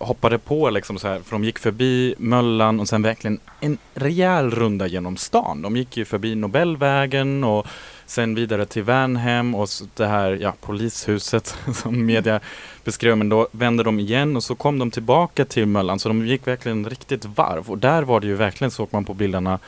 hoppade 0.00 0.38
på 0.38 0.70
liksom 0.70 0.98
så 0.98 1.08
här, 1.08 1.20
för 1.24 1.30
de 1.30 1.44
gick 1.44 1.58
förbi 1.58 2.14
Möllan 2.18 2.80
och 2.80 2.88
sen 2.88 3.02
verkligen 3.02 3.40
en 3.60 3.78
rejäl 3.94 4.50
runda 4.50 4.86
genom 4.86 5.16
stan. 5.16 5.62
De 5.62 5.76
gick 5.76 5.96
ju 5.96 6.04
förbi 6.04 6.34
Nobelvägen 6.34 7.44
och 7.44 7.66
sen 8.06 8.34
vidare 8.34 8.66
till 8.66 8.82
Värnhem 8.82 9.54
och 9.54 9.68
det 9.96 10.06
här 10.06 10.38
ja, 10.40 10.54
polishuset 10.60 11.56
som 11.74 12.06
media 12.06 12.40
beskrev. 12.84 13.16
Men 13.18 13.28
då 13.28 13.48
vände 13.50 13.82
de 13.82 14.00
igen 14.00 14.36
och 14.36 14.42
så 14.42 14.54
kom 14.54 14.78
de 14.78 14.90
tillbaka 14.90 15.44
till 15.44 15.66
Möllan 15.66 15.98
så 15.98 16.08
de 16.08 16.26
gick 16.26 16.46
verkligen 16.46 16.90
riktigt 16.90 17.24
varv. 17.24 17.70
Och 17.70 17.78
där 17.78 18.02
var 18.02 18.20
det 18.20 18.26
ju 18.26 18.34
verkligen, 18.34 18.70
såg 18.70 18.88
man 18.90 19.04
på 19.04 19.14
bilderna, 19.14 19.58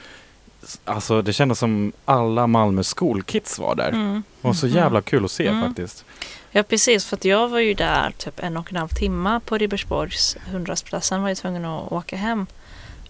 Alltså 0.84 1.22
det 1.22 1.32
kändes 1.32 1.58
som 1.58 1.92
alla 2.04 2.46
Malmö 2.46 2.82
skolkids 2.82 3.58
var 3.58 3.74
där. 3.74 3.88
Mm. 3.88 4.22
Det 4.40 4.48
var 4.48 4.54
så 4.54 4.66
jävla 4.66 5.02
kul 5.02 5.24
att 5.24 5.30
se 5.30 5.46
Mm. 5.46 5.62
faktiskt. 5.68 6.04
Ja 6.50 6.62
precis, 6.62 7.04
för 7.04 7.16
att 7.16 7.24
jag 7.24 7.48
var 7.48 7.58
ju 7.58 7.74
där 7.74 8.10
typ 8.18 8.40
en 8.40 8.56
och 8.56 8.70
en 8.70 8.76
halv 8.76 8.88
timme 8.88 9.40
på 9.44 9.58
Ribersborgs 9.58 10.36
hundrastplatsen 10.50 11.22
var 11.22 11.28
jag 11.28 11.36
tvungen 11.38 11.64
att 11.64 11.92
åka 11.92 12.16
hem. 12.16 12.46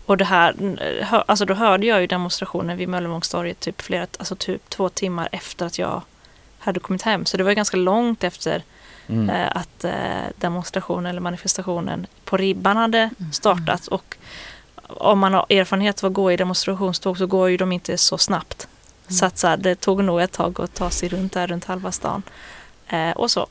Och 0.07 0.17
det 0.17 0.25
här, 0.25 0.55
alltså 1.27 1.45
då 1.45 1.55
hörde 1.55 1.87
jag 1.87 2.01
ju 2.01 2.07
demonstrationen 2.07 2.77
vid 2.77 2.89
Möllevångstorget 2.89 3.61
typ 3.61 3.83
flera, 3.83 4.07
alltså 4.19 4.37
typ 4.37 4.71
två 4.71 4.89
timmar 4.89 5.29
efter 5.33 5.67
att 5.67 5.79
jag 5.79 6.03
hade 6.59 6.81
kommit 6.81 7.03
hem. 7.03 7.27
Så 7.27 7.37
det 7.37 7.45
var 7.45 7.53
ganska 7.53 7.77
långt 7.77 8.25
efter 8.25 8.63
Mm. 9.09 9.31
eh, 9.31 9.57
att 9.57 9.85
eh, 9.85 9.93
demonstrationen 10.37 11.07
eller 11.07 11.21
manifestationen 11.21 12.07
på 12.25 12.37
Ribban 12.37 12.77
hade 12.77 13.11
startat. 13.33 13.87
Och 13.87 14.17
om 14.89 15.19
man 15.19 15.35
har 15.35 15.47
erfarenhet 15.49 16.05
av 16.05 16.09
att 16.09 16.15
gå 16.15 16.33
i 16.33 16.37
demonstrationståg 16.37 17.19
så 17.19 17.27
går 17.27 17.51
ju 17.51 17.57
de 17.57 17.73
inte 17.73 17.99
så 17.99 18.19
snabbt. 18.19 18.69
Så 19.09 19.27
att 19.27 19.39
så 19.39 19.47
här, 19.47 19.57
det 19.57 19.75
tog 19.75 20.05
nog 20.05 20.21
ett 20.21 20.33
tag 20.33 20.61
att 20.61 20.75
ta 20.75 20.91
sig 20.91 21.09
runt 21.09 21.33
där 21.33 21.47
runt 21.47 21.65
halva 21.65 21.93
stan. 21.93 22.23
Eh, 22.89 23.11
och 23.11 23.31
så. 23.31 23.47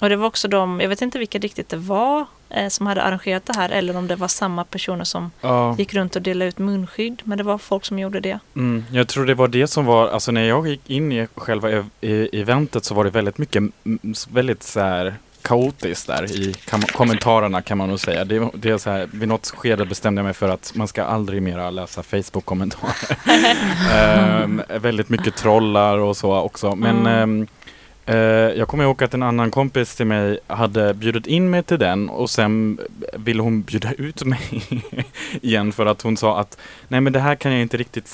Och 0.00 0.08
det 0.08 0.16
var 0.16 0.26
också 0.26 0.48
de, 0.48 0.80
jag 0.80 0.88
vet 0.88 1.02
inte 1.02 1.18
vilka 1.18 1.38
riktigt 1.38 1.68
det 1.68 1.76
var, 1.76 2.24
eh, 2.50 2.68
som 2.68 2.86
hade 2.86 3.02
arrangerat 3.02 3.46
det 3.46 3.56
här 3.56 3.70
eller 3.70 3.96
om 3.96 4.06
det 4.06 4.16
var 4.16 4.28
samma 4.28 4.64
personer 4.64 5.04
som 5.04 5.30
Ja. 5.40 5.74
gick 5.78 5.94
runt 5.94 6.16
och 6.16 6.22
delade 6.22 6.48
ut 6.48 6.58
munskydd. 6.58 7.22
Men 7.24 7.38
det 7.38 7.44
var 7.44 7.58
folk 7.58 7.84
som 7.84 7.98
gjorde 7.98 8.20
det. 8.20 8.38
Mm, 8.56 8.84
jag 8.92 9.08
tror 9.08 9.26
det 9.26 9.34
var 9.34 9.48
det 9.48 9.66
som 9.66 9.84
var, 9.84 10.08
alltså 10.08 10.32
när 10.32 10.42
jag 10.42 10.66
gick 10.68 10.90
in 10.90 11.12
i 11.12 11.26
själva 11.34 11.70
ev- 11.70 11.90
i, 12.00 12.40
eventet 12.40 12.84
så 12.84 12.94
var 12.94 13.04
det 13.04 13.10
väldigt 13.10 13.38
mycket, 13.38 13.56
mm, 13.84 14.14
väldigt 14.32 14.62
så 14.62 14.80
här 14.80 15.14
kaotiskt 15.42 16.06
där 16.06 16.30
i 16.32 16.54
kommentarerna 16.92 17.62
kan 17.62 17.78
man 17.78 17.88
nog 17.88 18.00
säga. 18.00 18.24
Det, 18.24 18.50
det 18.54 18.70
är 18.70 18.78
så 18.78 18.90
här, 18.90 19.08
vid 19.12 19.28
något 19.28 19.46
skede 19.56 19.84
bestämde 19.86 20.18
jag 20.18 20.24
mig 20.24 20.34
för 20.34 20.48
att 20.48 20.72
man 20.74 20.88
ska 20.88 21.04
aldrig 21.04 21.42
mera 21.42 21.70
läsa 21.70 22.02
Facebook-kommentarer. 22.02 23.16
Ehm, 23.92 24.62
väldigt 24.68 25.08
mycket 25.08 25.36
trollar 25.36 25.98
och 25.98 26.16
så 26.16 26.34
också. 26.36 26.74
Men 26.76 26.96
Mm. 27.06 27.06
ehm, 27.06 27.46
eh, 28.06 28.16
jag 28.58 28.68
kommer 28.68 28.84
ihåg 28.84 29.02
att 29.04 29.14
en 29.14 29.22
annan 29.22 29.50
kompis 29.50 29.94
till 29.96 30.06
mig 30.06 30.38
hade 30.46 30.94
bjudit 30.94 31.26
in 31.26 31.50
mig 31.50 31.62
till 31.62 31.78
den 31.78 32.08
och 32.08 32.30
sen 32.30 32.78
ville 33.18 33.42
hon 33.42 33.62
bjuda 33.62 33.92
ut 33.92 34.24
mig 34.24 34.40
igen 35.42 35.72
för 35.72 35.86
att 35.86 36.02
hon 36.02 36.16
sa 36.16 36.40
att 36.40 36.58
nej 36.88 37.00
men 37.00 37.12
det 37.12 37.20
här 37.20 37.34
kan 37.34 37.52
jag 37.52 37.60
inte 37.62 37.76
riktigt 37.76 38.08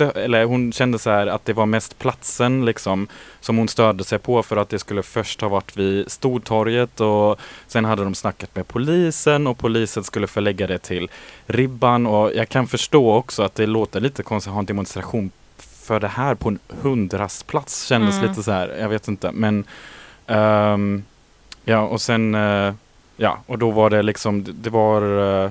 stö- 0.00 0.18
eller 0.18 0.44
hon 0.44 0.72
kände 0.72 0.98
så 0.98 1.10
här 1.10 1.26
att 1.26 1.44
det 1.44 1.52
var 1.52 1.66
mest 1.66 1.98
platsen 1.98 2.64
liksom 2.64 3.08
som 3.40 3.56
hon 3.58 3.68
störde 3.68 4.04
sig 4.04 4.18
på 4.18 4.42
för 4.42 4.56
att 4.56 4.68
det 4.68 4.78
skulle 4.78 5.02
först 5.02 5.40
ha 5.40 5.48
varit 5.48 5.76
vid 5.76 6.10
Stortorget 6.10 7.00
och 7.00 7.40
sen 7.66 7.84
hade 7.84 8.04
de 8.04 8.14
snackat 8.14 8.56
med 8.56 8.68
polisen 8.68 9.46
och 9.46 9.58
polisen 9.58 10.04
skulle 10.04 10.26
förlägga 10.26 10.66
det 10.66 10.78
till 10.78 11.10
Ribban 11.46 12.06
och 12.06 12.34
jag 12.34 12.48
kan 12.48 12.66
förstå 12.66 13.12
också 13.14 13.42
att 13.42 13.54
det 13.54 13.66
låter 13.66 14.00
lite 14.00 14.22
konstigt 14.22 14.48
att 14.48 14.54
ha 14.54 14.60
en 14.60 14.66
demonstration 14.66 15.30
för 15.58 16.00
det 16.00 16.08
här 16.08 16.34
på 16.34 16.48
en 16.48 16.58
hundrastplats 16.82 17.84
kändes 17.86 18.16
Mm. 18.16 18.28
lite 18.28 18.42
så 18.42 18.52
här, 18.52 18.76
jag 18.80 18.88
vet 18.88 19.08
inte 19.08 19.32
men 19.32 19.64
ehm, 20.26 21.04
ja 21.64 21.80
och 21.80 22.00
sen 22.00 22.34
eh, 22.34 22.74
ja 23.16 23.38
och 23.46 23.58
då 23.58 23.70
var 23.70 23.90
det 23.90 24.02
liksom 24.02 24.44
det, 24.62 24.70
var 24.70 25.02
eh, 25.44 25.50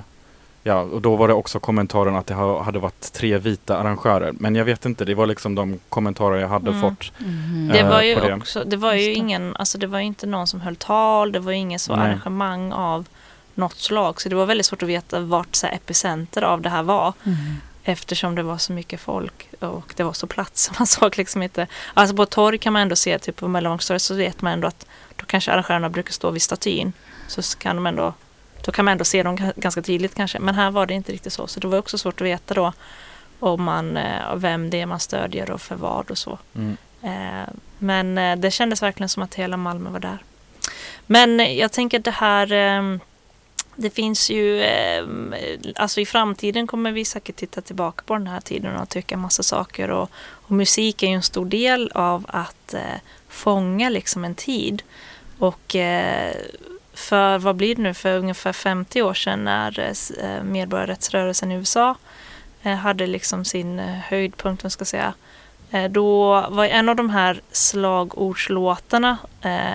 Ja, 0.63 0.81
och 0.81 1.01
då 1.01 1.15
var 1.15 1.27
det 1.27 1.33
också 1.33 1.59
kommentaren 1.59 2.15
att 2.15 2.27
det 2.27 2.33
ha- 2.33 2.61
hade 2.63 2.79
varit 2.79 3.13
tre 3.13 3.37
vita 3.37 3.77
arrangörer. 3.77 4.33
Men 4.39 4.55
jag 4.55 4.65
vet 4.65 4.85
inte, 4.85 5.05
det 5.05 5.15
var 5.15 5.25
liksom 5.25 5.55
de 5.55 5.79
kommentarer 5.89 6.37
jag 6.39 6.47
hade 6.47 6.69
Mm. 6.69 6.81
fått. 6.81 7.11
Mhm. 7.19 7.69
Det 7.73 7.79
Eh, 7.79 7.89
var 7.89 8.01
ju 8.01 8.15
på 8.15 8.27
det. 8.27 8.33
också, 8.33 8.63
det 8.63 8.77
var 8.77 8.93
ju 8.93 9.05
det. 9.05 9.13
ingen, 9.13 9.55
alltså 9.55 9.77
det 9.77 9.87
var 9.87 9.99
ju 9.99 10.05
inte 10.05 10.27
någon 10.27 10.47
som 10.47 10.61
höll 10.61 10.75
tal, 10.75 11.31
det 11.31 11.39
var 11.39 11.51
ju 11.51 11.57
ingen 11.57 11.79
så 11.79 11.95
Nej. 11.95 12.05
arrangemang 12.05 12.71
av 12.71 13.05
något 13.55 13.77
slag. 13.77 14.21
Så 14.21 14.29
det 14.29 14.35
var 14.35 14.45
väldigt 14.45 14.65
svårt 14.65 14.83
att 14.83 14.89
veta 14.89 15.19
vart 15.19 15.55
så 15.55 15.67
här, 15.67 15.73
epicenter 15.75 16.41
av 16.41 16.61
det 16.61 16.69
här 16.69 16.83
var. 16.83 17.13
Mm. 17.25 17.37
Eftersom 17.83 18.35
det 18.35 18.43
var 18.43 18.57
så 18.57 18.73
mycket 18.73 18.99
folk 19.01 19.49
och 19.59 19.93
det 19.97 20.03
var 20.03 20.13
så 20.13 20.27
platt 20.27 20.57
så 20.57 20.71
man 20.79 20.87
såg 20.87 21.17
liksom 21.17 21.43
inte. 21.43 21.67
Alltså 21.93 22.15
på 22.15 22.25
torg 22.25 22.57
kan 22.57 22.73
man 22.73 22.81
ändå 22.81 22.95
se, 22.95 23.19
typ 23.19 23.35
på 23.35 23.47
Mellanvångstorget 23.47 24.01
så 24.01 24.15
vet 24.15 24.41
man 24.41 24.53
ändå 24.53 24.67
att 24.67 24.85
då 25.15 25.25
kanske 25.25 25.51
arrangörerna 25.51 25.89
brukar 25.89 26.11
stå 26.11 26.31
vid 26.31 26.41
statyn. 26.41 26.93
Så 27.27 27.41
kan 27.57 27.75
de 27.75 27.85
ändå, 27.87 28.13
då 28.65 28.71
kan 28.71 28.85
man 28.85 28.91
ändå 28.91 29.03
se 29.05 29.23
dem 29.23 29.37
ga- 29.37 29.53
ganska 29.55 29.81
tydligt 29.81 30.15
kanske. 30.15 30.39
Men 30.39 30.55
här 30.55 30.71
var 30.71 30.85
det 30.85 30.93
inte 30.93 31.11
riktigt 31.11 31.33
så. 31.33 31.47
Så 31.47 31.59
det 31.59 31.67
var 31.67 31.77
också 31.77 31.97
svårt 31.97 32.21
att 32.21 32.27
veta 32.27 32.53
då 32.53 32.73
om 33.39 33.63
man, 33.63 33.97
eh, 33.97 34.35
vem 34.35 34.69
det 34.69 34.81
är 34.81 34.85
man 34.85 34.99
stödjer 34.99 35.51
och 35.51 35.61
för 35.61 35.75
vad 35.75 36.11
och 36.11 36.17
så. 36.17 36.37
Mm. 36.55 36.77
Eh, 37.03 37.49
Men 37.77 38.17
eh, 38.17 38.35
det 38.35 38.51
kändes 38.51 38.81
verkligen 38.83 39.09
som 39.09 39.23
att 39.23 39.35
hela 39.35 39.57
Malmö 39.57 39.89
var 39.89 39.99
där. 39.99 40.17
Men 41.05 41.55
jag 41.57 41.71
tänker 41.71 41.99
det 41.99 42.11
här 42.11 42.51
ehm, 42.51 42.99
det 43.75 43.89
finns 43.89 44.29
ju, 44.29 44.61
eh, 44.61 45.05
alltså 45.75 46.01
i 46.01 46.05
framtiden 46.05 46.67
kommer 46.67 46.91
vi 46.91 47.05
säkert 47.05 47.35
titta 47.35 47.61
tillbaka 47.61 48.03
på 48.05 48.13
den 48.13 48.27
här 48.27 48.41
tiden 48.41 48.75
och 48.75 48.89
tycka 48.89 49.17
massa 49.17 49.43
saker 49.43 49.89
och, 49.91 50.09
och 50.15 50.51
musik 50.51 51.03
är 51.03 51.07
ju 51.07 51.13
en 51.13 51.23
stor 51.23 51.45
del 51.45 51.91
av 51.95 52.25
att 52.27 52.73
eh, 52.73 52.81
fånga 53.29 53.89
liksom 53.89 54.23
en 54.25 54.35
tid. 54.35 54.83
Och 55.39 55.75
eh, 55.75 56.35
för, 56.99 57.37
vad 57.37 57.55
blir 57.55 57.75
det 57.75 57.81
nu, 57.81 57.93
för 57.93 58.17
ungefär 58.17 58.53
50 58.53 59.01
år 59.01 59.13
sedan 59.13 59.43
när 59.43 59.79
eh, 59.79 60.25
eh, 60.25 60.43
medborgarrättsrörelsen 60.43 61.51
i 61.51 61.55
USA 61.55 61.95
eh, 62.63 62.75
hade 62.75 63.07
liksom 63.07 63.45
sin 63.45 63.79
höjdpunkt, 63.79 64.63
man 64.63 64.71
ska 64.71 64.85
säga, 64.85 65.13
Då 65.89 66.41
var 66.49 66.65
en 66.65 66.89
av 66.89 66.95
de 66.95 67.09
här 67.09 67.41
slagordslåtarna 67.51 69.17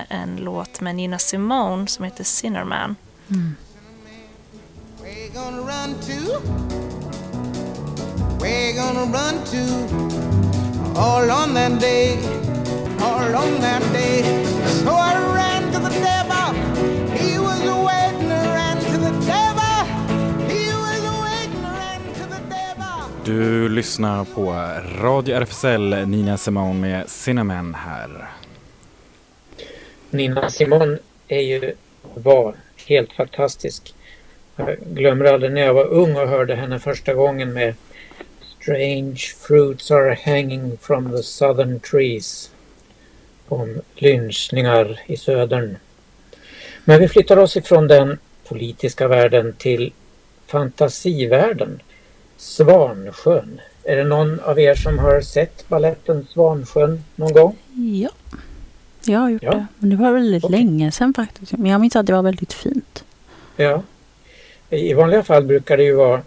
en 0.09 0.35
låt 0.35 0.81
med 0.81 0.95
Nina 0.95 1.19
Simone 1.19 1.87
som 1.87 2.05
heter 2.05 2.23
Sinnerman. 2.23 2.95
Mm. 3.29 3.55
All 10.97 11.29
on 11.29 11.53
that 11.53 11.79
day, 11.81 12.17
all 13.01 13.35
on 13.35 13.61
that 13.61 13.81
day. 13.93 14.23
So 14.83 14.91
I 14.91 15.13
ran 15.35 15.71
to 15.73 15.79
the 15.79 15.89
devil. 15.89 16.44
Du 23.25 23.69
lyssnar 23.69 24.25
på 24.25 24.51
Radio 25.01 25.35
RFSL, 25.35 26.07
Nina 26.07 26.37
Simone 26.37 26.73
med 26.73 27.09
Cinnamon 27.09 27.73
här. 27.73 28.29
Nina 30.09 30.49
Simone 30.49 30.97
är 31.27 31.39
ju, 31.39 31.73
var 32.13 32.55
helt 32.87 33.13
fantastisk. 33.13 33.93
Jag 34.55 34.77
glömmer 34.79 35.25
aldrig 35.25 35.51
när 35.51 35.61
jag 35.61 35.73
var 35.73 35.85
ung 35.85 36.15
och 36.15 36.27
hörde 36.27 36.55
henne 36.55 36.79
första 36.79 37.13
gången 37.13 37.53
med 37.53 37.75
Strange 38.61 39.19
fruits 39.47 39.91
are 39.91 40.17
hanging 40.25 40.77
from 40.77 41.11
the 41.11 41.23
southern 41.23 41.79
trees. 41.79 42.51
Om 43.47 43.81
lynchningar 43.95 44.99
i 45.05 45.17
södern. 45.17 45.77
Men 46.83 46.99
vi 46.99 47.07
flyttar 47.07 47.37
oss 47.37 47.57
ifrån 47.57 47.87
den 47.87 48.17
politiska 48.47 49.07
världen 49.07 49.55
till 49.57 49.93
fantasivärlden. 50.47 51.81
Svansjön. 52.37 53.61
Är 53.83 53.95
det 53.95 54.03
någon 54.03 54.39
av 54.39 54.59
er 54.59 54.75
som 54.75 54.99
har 54.99 55.21
sett 55.21 55.69
balletten 55.69 56.27
Svansjön 56.33 57.03
någon 57.15 57.33
gång? 57.33 57.55
Ja, 57.73 58.09
jag 59.05 59.19
har 59.19 59.29
gjort 59.29 59.43
Ja. 59.43 59.51
det. 59.51 59.65
Men 59.77 59.89
det 59.89 59.95
var 59.95 60.11
väldigt 60.11 60.43
Okej. 60.43 60.57
länge 60.57 60.91
sedan 60.91 61.13
faktiskt. 61.13 61.51
Men 61.51 61.71
jag 61.71 61.81
minns 61.81 61.95
att 61.95 62.05
det 62.05 62.13
var 62.13 62.21
väldigt 62.23 62.53
fint. 62.53 63.03
Ja. 63.55 63.81
I 64.69 64.93
vanliga 64.93 65.23
fall 65.23 65.43
brukar 65.43 65.77
det 65.77 65.83
ju 65.83 65.95
vara 65.95 66.21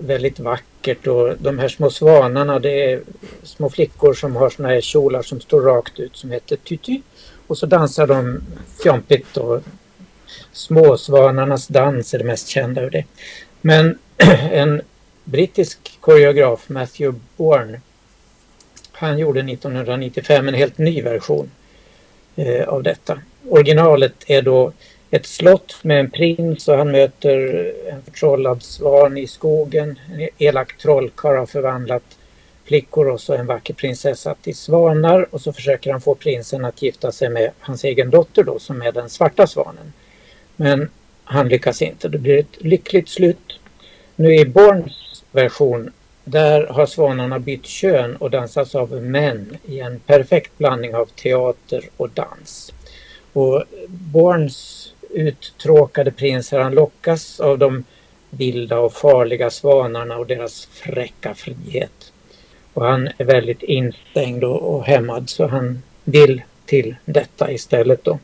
väldigt 0.00 0.38
vackert 0.38 1.06
och 1.06 1.34
de 1.38 1.58
här 1.58 1.68
små 1.68 1.90
svanarna 1.90 2.58
det 2.58 2.92
är 2.92 3.00
små 3.42 3.70
flickor 3.70 4.14
som 4.14 4.36
har 4.36 4.50
såna 4.50 4.68
här 4.68 4.80
kjolar 4.80 5.22
som 5.22 5.40
står 5.40 5.60
rakt 5.62 6.00
ut 6.00 6.16
som 6.16 6.30
heter 6.30 6.56
tutu. 6.56 7.00
Och 7.46 7.58
så 7.58 7.66
dansar 7.66 8.06
de 8.06 8.40
fjompigt 8.82 9.36
och 9.36 9.62
Småsvanarnas 10.52 11.66
dans 11.68 12.14
är 12.14 12.18
det 12.18 12.24
mest 12.24 12.48
kända 12.48 12.82
ur 12.82 12.90
det. 12.90 13.04
Men 13.60 13.98
en 14.50 14.82
brittisk 15.26 15.98
koreograf, 16.00 16.68
Matthew 16.68 17.18
Bourne, 17.36 17.80
han 18.92 19.18
gjorde 19.18 19.40
1995 19.40 20.48
en 20.48 20.54
helt 20.54 20.78
ny 20.78 21.02
version 21.02 21.50
eh, 22.36 22.68
av 22.68 22.82
detta. 22.82 23.18
Originalet 23.48 24.14
är 24.26 24.42
då 24.42 24.72
ett 25.10 25.26
slott 25.26 25.76
med 25.82 26.00
en 26.00 26.10
prins 26.10 26.68
och 26.68 26.76
han 26.76 26.90
möter 26.90 27.36
en 27.92 28.02
förtrollad 28.02 28.62
svan 28.62 29.18
i 29.18 29.26
skogen. 29.26 29.98
En 30.12 30.28
elak 30.38 30.78
trollkarl 30.78 31.36
har 31.36 31.46
förvandlat 31.46 32.18
flickor 32.64 33.08
och 33.08 33.20
så 33.20 33.34
en 33.34 33.46
vacker 33.46 33.74
prinsessa 33.74 34.34
till 34.34 34.56
svanar 34.56 35.34
och 35.34 35.40
så 35.40 35.52
försöker 35.52 35.92
han 35.92 36.00
få 36.00 36.14
prinsen 36.14 36.64
att 36.64 36.82
gifta 36.82 37.12
sig 37.12 37.30
med 37.30 37.50
hans 37.60 37.84
egen 37.84 38.10
dotter 38.10 38.42
då 38.42 38.58
som 38.58 38.82
är 38.82 38.92
den 38.92 39.10
svarta 39.10 39.46
svanen. 39.46 39.92
Men 40.56 40.90
han 41.24 41.48
lyckas 41.48 41.82
inte. 41.82 42.08
Det 42.08 42.18
blir 42.18 42.38
ett 42.38 42.62
lyckligt 42.62 43.08
slut. 43.08 43.60
Nu 44.16 44.34
i 44.34 44.44
Borns 44.44 45.05
version 45.36 45.90
där 46.24 46.66
har 46.66 46.86
svanarna 46.86 47.38
bytt 47.38 47.66
kön 47.66 48.16
och 48.16 48.30
dansas 48.30 48.74
av 48.74 49.02
män 49.02 49.56
i 49.64 49.80
en 49.80 50.00
perfekt 50.00 50.58
blandning 50.58 50.94
av 50.94 51.06
teater 51.06 51.84
och 51.96 52.10
dans. 52.10 52.72
Och 53.32 53.64
Borns 53.88 54.92
uttråkade 55.10 56.10
prinsar 56.10 56.60
han 56.60 56.74
lockas 56.74 57.40
av 57.40 57.58
de 57.58 57.84
vilda 58.30 58.78
och 58.78 58.92
farliga 58.92 59.50
svanarna 59.50 60.16
och 60.16 60.26
deras 60.26 60.66
fräcka 60.66 61.34
frihet. 61.34 62.12
Och 62.72 62.84
han 62.84 63.08
är 63.18 63.24
väldigt 63.24 63.62
instängd 63.62 64.44
och, 64.44 64.74
och 64.74 64.84
hämmad 64.84 65.30
så 65.30 65.46
han 65.46 65.82
vill 66.04 66.42
till 66.66 66.96
detta 67.04 67.52
istället 67.52 68.04
då. 68.04 68.18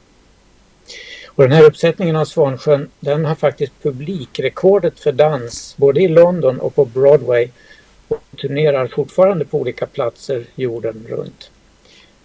Och 1.35 1.43
den 1.43 1.53
här 1.53 1.65
uppsättningen 1.65 2.17
av 2.17 2.25
Svansjön 2.25 2.89
den 3.01 3.25
har 3.25 3.35
faktiskt 3.35 3.83
publikrekordet 3.83 5.01
för 5.01 5.13
dans 5.13 5.75
både 5.77 6.01
i 6.01 6.09
London 6.09 6.61
och 6.61 6.75
på 6.75 6.85
Broadway 6.85 7.49
och 8.09 8.23
turnerar 8.41 8.87
fortfarande 8.87 9.45
på 9.45 9.61
olika 9.61 9.87
platser 9.87 10.45
jorden 10.55 11.07
runt. 11.09 11.51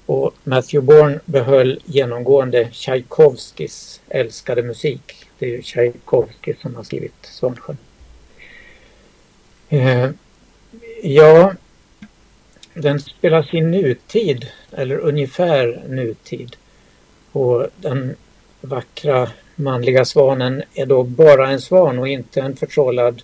Och 0.06 0.34
Matthew 0.44 0.86
Bourne 0.86 1.20
behöll 1.26 1.80
genomgående 1.86 2.70
Tchaikovskis 2.72 4.02
älskade 4.10 4.64
musik. 4.64 5.30
Det 5.40 5.46
är 5.46 5.50
ju 5.50 5.62
Tchaikovsky 5.62 6.54
som 6.62 6.76
har 6.76 6.84
skrivit 6.84 7.14
Svansjön. 7.22 7.78
Eh, 9.70 10.10
ja, 11.04 11.54
den 12.74 13.00
spelas 13.00 13.54
i 13.54 13.62
nutid, 13.62 14.48
eller 14.72 14.98
ungefär 14.98 15.84
nutid, 15.88 16.56
Och 17.32 17.68
den 17.78 18.16
vackra 18.62 19.30
manliga 19.56 20.06
svanen 20.06 20.64
är 20.74 20.86
då 20.86 21.04
bara 21.04 21.50
en 21.50 21.62
svan 21.62 22.00
och 22.00 22.08
inte 22.08 22.42
en 22.42 22.56
förtrollad 22.56 23.22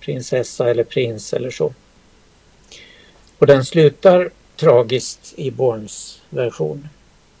prinsessa 0.00 0.70
eller 0.70 0.84
prins 0.84 1.32
eller 1.32 1.50
så. 1.50 1.74
Och 3.38 3.46
den 3.46 3.64
slutar 3.64 4.30
tragiskt 4.56 5.34
i 5.36 5.50
Borns 5.50 6.22
version. 6.30 6.88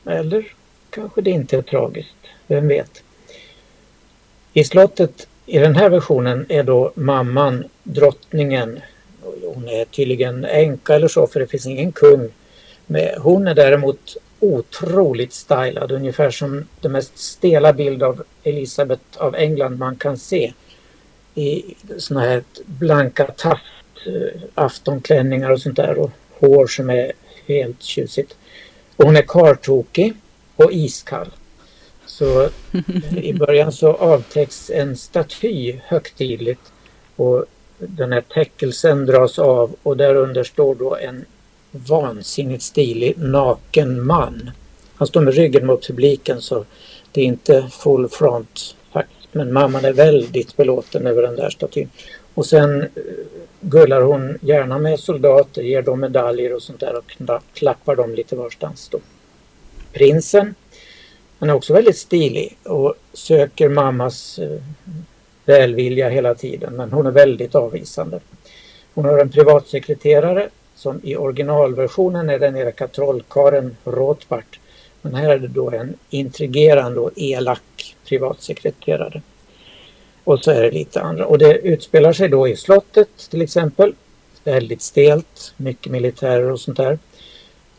Eller 0.04 0.52
kanske 0.90 1.20
det 1.20 1.30
inte 1.30 1.56
är 1.56 1.62
tragiskt, 1.62 2.16
vem 2.46 2.68
vet. 2.68 3.02
I 4.52 4.64
slottet 4.64 5.28
i 5.46 5.58
den 5.58 5.76
här 5.76 5.90
versionen 5.90 6.46
är 6.48 6.62
då 6.62 6.92
mamman 6.94 7.64
drottningen. 7.82 8.80
Hon 9.54 9.68
är 9.68 9.84
tydligen 9.84 10.44
änka 10.44 10.94
eller 10.94 11.08
så 11.08 11.26
för 11.26 11.40
det 11.40 11.46
finns 11.46 11.66
ingen 11.66 11.92
kung. 11.92 12.28
Men 12.86 13.08
hon 13.20 13.46
är 13.46 13.54
däremot 13.54 14.16
otroligt 14.54 15.32
stylad, 15.32 15.92
ungefär 15.92 16.30
som 16.30 16.64
den 16.80 16.92
mest 16.92 17.18
stela 17.18 17.72
bild 17.72 18.02
av 18.02 18.22
Elisabeth 18.42 19.02
av 19.16 19.34
England 19.34 19.78
man 19.78 19.96
kan 19.96 20.16
se. 20.16 20.52
I 21.34 21.74
såna 21.98 22.20
här 22.20 22.42
blanka 22.66 23.24
taft, 23.24 23.62
eh, 24.06 24.40
aftonklänningar 24.54 25.50
och 25.50 25.60
sånt 25.60 25.76
där 25.76 25.98
och 25.98 26.10
hår 26.40 26.66
som 26.66 26.90
är 26.90 27.12
helt 27.46 27.82
tjusigt. 27.82 28.36
Och 28.96 29.04
hon 29.04 29.16
är 29.16 29.22
kartokig 29.22 30.14
och 30.56 30.72
iskall. 30.72 31.30
Så 32.06 32.48
i 33.22 33.32
början 33.32 33.72
så 33.72 33.92
avtäcks 33.92 34.70
en 34.70 34.96
staty 34.96 35.80
högtidligt 35.84 36.72
och 37.16 37.44
den 37.78 38.12
här 38.12 38.20
täckelsen 38.20 39.06
dras 39.06 39.38
av 39.38 39.76
och 39.82 39.96
därunder 39.96 40.44
står 40.44 40.74
då 40.74 40.96
en 40.96 41.24
vansinnigt 41.86 42.62
stilig 42.62 43.18
naken 43.18 44.06
man. 44.06 44.50
Han 44.94 45.08
står 45.08 45.20
med 45.20 45.34
ryggen 45.34 45.66
mot 45.66 45.86
publiken 45.86 46.40
så 46.40 46.64
det 47.12 47.20
är 47.20 47.24
inte 47.24 47.68
full 47.70 48.08
front 48.08 48.76
faktiskt. 48.92 49.28
Men 49.32 49.52
mamman 49.52 49.84
är 49.84 49.92
väldigt 49.92 50.56
belåten 50.56 51.06
över 51.06 51.22
den 51.22 51.36
där 51.36 51.50
statyn. 51.50 51.88
Och 52.34 52.46
sen 52.46 52.82
eh, 52.82 52.88
gullar 53.60 54.02
hon 54.02 54.38
gärna 54.42 54.78
med 54.78 55.00
soldater, 55.00 55.62
ger 55.62 55.82
dem 55.82 56.00
medaljer 56.00 56.54
och 56.54 56.62
sånt 56.62 56.80
där 56.80 56.96
och 56.96 57.38
klappar 57.54 57.96
dem 57.96 58.14
lite 58.14 58.36
varstans 58.36 58.88
då. 58.88 58.98
Prinsen, 59.92 60.54
han 61.38 61.50
är 61.50 61.54
också 61.54 61.72
väldigt 61.72 61.96
stilig 61.96 62.56
och 62.62 62.94
söker 63.12 63.68
mammas 63.68 64.38
eh, 64.38 64.60
välvilja 65.44 66.08
hela 66.08 66.34
tiden 66.34 66.76
men 66.76 66.92
hon 66.92 67.06
är 67.06 67.10
väldigt 67.10 67.54
avvisande. 67.54 68.20
Hon 68.94 69.04
har 69.04 69.18
en 69.18 69.30
privatsekreterare 69.30 70.48
som 70.76 71.00
i 71.02 71.16
originalversionen 71.16 72.30
är 72.30 72.38
den 72.38 72.56
elaka 72.56 72.88
trollkaren 72.88 73.76
Rothbart. 73.84 74.60
Men 75.02 75.14
här 75.14 75.30
är 75.30 75.38
det 75.38 75.48
då 75.48 75.70
en 75.70 75.94
intrigerande 76.10 77.00
och 77.00 77.10
elak 77.16 77.96
privatsekreterare. 78.08 79.22
Och 80.24 80.44
så 80.44 80.50
är 80.50 80.62
det 80.62 80.70
lite 80.70 81.02
andra. 81.02 81.26
Och 81.26 81.38
det 81.38 81.58
utspelar 81.58 82.12
sig 82.12 82.28
då 82.28 82.48
i 82.48 82.56
slottet 82.56 83.08
till 83.30 83.42
exempel. 83.42 83.94
Väldigt 84.44 84.82
stelt, 84.82 85.54
mycket 85.56 85.92
militärer 85.92 86.52
och 86.52 86.60
sånt 86.60 86.76
där. 86.76 86.98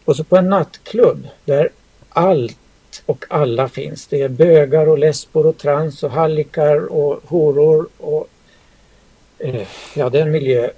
Och 0.05 0.15
så 0.15 0.23
på 0.23 0.37
en 0.37 0.49
nattklubb 0.49 1.27
där 1.45 1.69
allt 2.09 2.57
och 3.05 3.25
alla 3.29 3.69
finns. 3.69 4.07
Det 4.07 4.21
är 4.21 4.29
bögar 4.29 4.89
och 4.89 4.97
lesbor 4.97 5.45
och 5.45 5.57
trans 5.57 6.03
och 6.03 6.11
hallikar 6.11 6.93
och 6.93 7.21
horor 7.25 7.87
och 7.97 8.27
eh, 9.39 9.67
ja, 9.95 10.09
det 10.09 10.19
är 10.19 10.23
en 10.23 10.31
miljö 10.31 10.69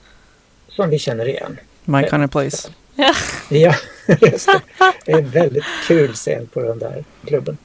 som 0.69 0.89
vi 0.89 0.99
känner 0.99 1.27
igen. 1.27 1.59
My 1.89 2.09
kind 2.09 2.23
of 2.23 2.31
place. 2.31 2.69
Ja, 3.49 3.75
just 4.21 4.47
det. 4.47 4.61
det 5.05 5.11
är 5.11 5.17
en 5.17 5.29
väldigt 5.29 5.63
kul 5.87 6.13
scen 6.13 6.47
på 6.47 6.61
den 6.61 6.79
där 6.79 7.03
klubben. 7.25 7.57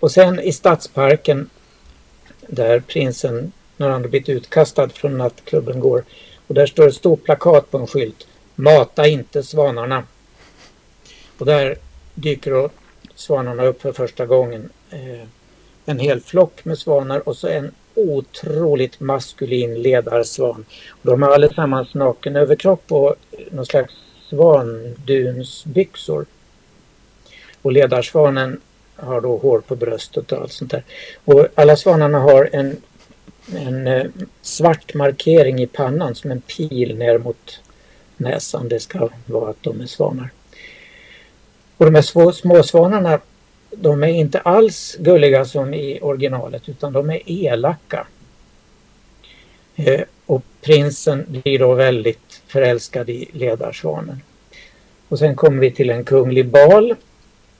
Och 0.00 0.10
sen 0.10 0.40
i 0.40 0.52
stadsparken 0.52 1.50
där 2.40 2.80
prinsen, 2.80 3.52
när 3.76 3.88
han 3.88 4.02
har 4.02 4.08
blivit 4.08 4.28
utkastad 4.28 4.88
från 4.88 5.18
nattklubben 5.18 5.80
går. 5.80 6.04
Och 6.46 6.54
där 6.54 6.66
står 6.66 6.88
ett 6.88 6.94
stort 6.94 7.24
plakat 7.24 7.70
på 7.70 7.78
en 7.78 7.86
skylt. 7.86 8.26
Mata 8.54 9.06
inte 9.06 9.42
svanarna. 9.42 10.04
Och 11.38 11.46
där 11.46 11.76
dyker 12.14 12.50
då 12.50 12.70
svanarna 13.14 13.62
upp 13.64 13.82
för 13.82 13.92
första 13.92 14.26
gången. 14.26 14.70
Eh, 14.90 15.28
en 15.86 15.98
hel 15.98 16.20
flock 16.20 16.64
med 16.64 16.78
svanar 16.78 17.28
och 17.28 17.36
så 17.36 17.48
en 17.48 17.72
otroligt 17.96 19.00
maskulin 19.00 19.82
ledarsvan. 19.82 20.64
De 21.02 21.22
har 21.22 21.30
allesammans 21.30 21.94
naken 21.94 22.36
överkropp 22.36 22.92
och 22.92 23.14
någon 23.50 23.66
slags 23.66 23.94
svandunsbyxor. 24.28 26.26
Och 27.62 27.72
ledarsvanen 27.72 28.60
har 28.96 29.20
då 29.20 29.36
hår 29.36 29.60
på 29.60 29.76
bröstet 29.76 30.32
och 30.32 30.38
allt 30.38 30.52
sånt 30.52 30.70
där. 30.70 30.84
Och 31.24 31.46
alla 31.54 31.76
svanarna 31.76 32.18
har 32.18 32.48
en, 32.52 32.76
en 33.56 33.86
eh, 33.86 34.06
svart 34.42 34.94
markering 34.94 35.62
i 35.62 35.66
pannan 35.66 36.14
som 36.14 36.30
en 36.30 36.40
pil 36.40 36.96
ner 36.98 37.18
mot 37.18 37.60
näsan. 38.16 38.68
Det 38.68 38.80
ska 38.80 39.08
vara 39.26 39.50
att 39.50 39.62
de 39.62 39.80
är 39.80 39.86
svanar. 39.86 40.30
Och 41.76 41.84
de 41.84 41.94
här 41.94 42.02
små, 42.02 42.32
småsvanarna 42.32 43.20
de 43.70 44.02
är 44.02 44.08
inte 44.08 44.40
alls 44.40 44.96
gulliga 44.98 45.44
som 45.44 45.74
i 45.74 45.98
originalet 46.02 46.68
utan 46.68 46.92
de 46.92 47.10
är 47.10 47.20
elaka. 47.26 48.06
Eh, 49.76 50.00
och 50.26 50.42
prinsen 50.60 51.24
blir 51.28 51.58
då 51.58 51.74
väldigt 51.74 52.42
förälskad 52.46 53.10
i 53.10 53.28
ledarsvanen. 53.32 54.20
Och 55.08 55.18
sen 55.18 55.36
kommer 55.36 55.60
vi 55.60 55.70
till 55.70 55.90
en 55.90 56.04
kunglig 56.04 56.46
bal 56.46 56.94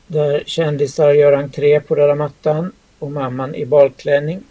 där 0.07 0.43
kändisar 0.47 1.13
gör 1.13 1.33
entré 1.33 1.81
på 1.81 1.95
röda 1.95 2.15
mattan 2.15 2.73
och 2.99 3.13
mamman 3.13 3.55
i 3.55 3.67
balklänning. 3.67 4.43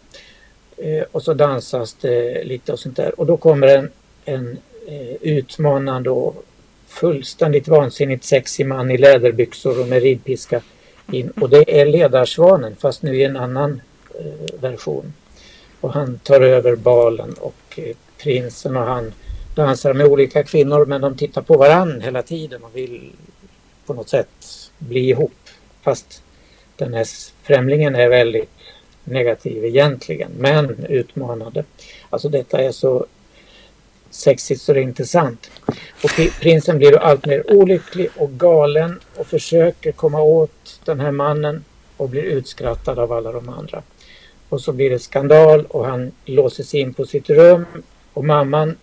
Eh, 0.78 1.04
och 1.12 1.24
så 1.24 1.34
dansas 1.34 1.94
det 1.94 2.44
lite 2.44 2.72
och 2.72 2.80
sånt 2.80 2.96
där. 2.96 3.20
Och 3.20 3.26
då 3.26 3.38
kommer 3.38 3.68
en, 3.68 3.90
en 4.26 4.58
eh, 4.88 5.16
utmanande 5.22 6.10
och 6.10 6.46
fullständigt 6.88 7.68
vansinnigt 7.68 8.24
sexig 8.24 8.66
man 8.66 8.92
i 8.92 8.98
läderbyxor 8.98 9.82
och 9.82 9.88
med 9.88 10.02
ridpiska 10.02 10.62
in. 11.12 11.30
Och 11.30 11.50
det 11.50 11.82
är 11.82 11.86
ledarsvanen 11.86 12.76
fast 12.76 13.02
nu 13.02 13.18
i 13.18 13.24
en 13.24 13.38
annan 13.38 13.82
eh, 14.20 14.60
version. 14.60 15.14
Och 15.82 15.94
han 15.94 16.20
tar 16.24 16.42
över 16.42 16.76
balen 16.76 17.34
och 17.34 17.80
eh, 17.80 17.96
prinsen 18.18 18.78
och 18.78 18.86
han 18.86 19.14
dansar 19.56 19.94
med 19.94 20.08
olika 20.08 20.44
kvinnor 20.44 20.86
men 20.86 21.02
de 21.02 21.18
tittar 21.18 21.42
på 21.42 21.58
varann 21.58 22.02
hela 22.02 22.22
tiden 22.22 22.64
och 22.64 22.76
vill 22.76 23.12
på 23.86 23.94
något 23.94 24.10
sätt 24.10 24.70
bli 24.78 25.10
ihop. 25.10 25.50
Fast 25.82 26.24
den 26.76 26.94
här 26.94 27.08
främlingen 27.44 27.96
är 27.96 28.10
väldigt 28.10 28.50
negativ 29.04 29.66
egentligen 29.66 30.32
men 30.38 30.86
utmanande. 30.86 31.64
Alltså 32.10 32.30
detta 32.30 32.60
är 32.60 32.72
så 32.72 33.06
sexigt 34.16 34.62
så 34.62 34.74
det 34.74 34.80
är 34.80 34.84
inte 34.84 35.06
sant. 35.06 35.52
Och 36.04 36.10
prinsen 36.42 36.78
blir 36.78 36.98
allt 36.98 37.26
mer 37.26 37.54
olycklig 37.54 38.10
och 38.16 38.32
galen 38.32 39.00
och 39.16 39.28
försöker 39.28 39.92
komma 39.92 40.22
åt 40.22 40.80
den 40.86 41.00
här 41.00 41.12
mannen 41.12 41.64
och 41.98 42.10
blir 42.10 42.24
utskrattad 42.24 43.00
av 43.00 43.12
alla 43.12 43.32
de 43.32 43.50
andra. 43.50 43.82
Och 44.50 44.62
så 44.62 44.72
blir 44.72 44.90
det 44.90 45.00
skandal 45.00 45.66
och 45.66 45.86
han 45.86 46.12
låses 46.26 46.74
in 46.74 46.94
på 46.94 47.06
sitt 47.06 47.30
rum 47.30 47.66
och 48.14 48.26
mamman 48.26 48.78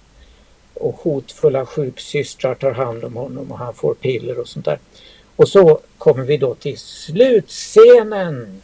och 0.75 0.95
hotfulla 0.95 1.67
sjuksystrar 1.67 2.55
tar 2.55 2.73
hand 2.73 3.05
om 3.05 3.17
honom 3.17 3.53
och 3.53 3.59
han 3.59 3.75
får 3.75 3.95
piller 3.95 4.39
och 4.39 4.49
sånt 4.49 4.65
där. 4.65 4.79
Och 5.37 5.49
så 5.49 5.81
kommer 5.99 6.25
vi 6.25 6.37
då 6.37 6.55
till 6.55 6.79
slutscenen. 6.79 8.63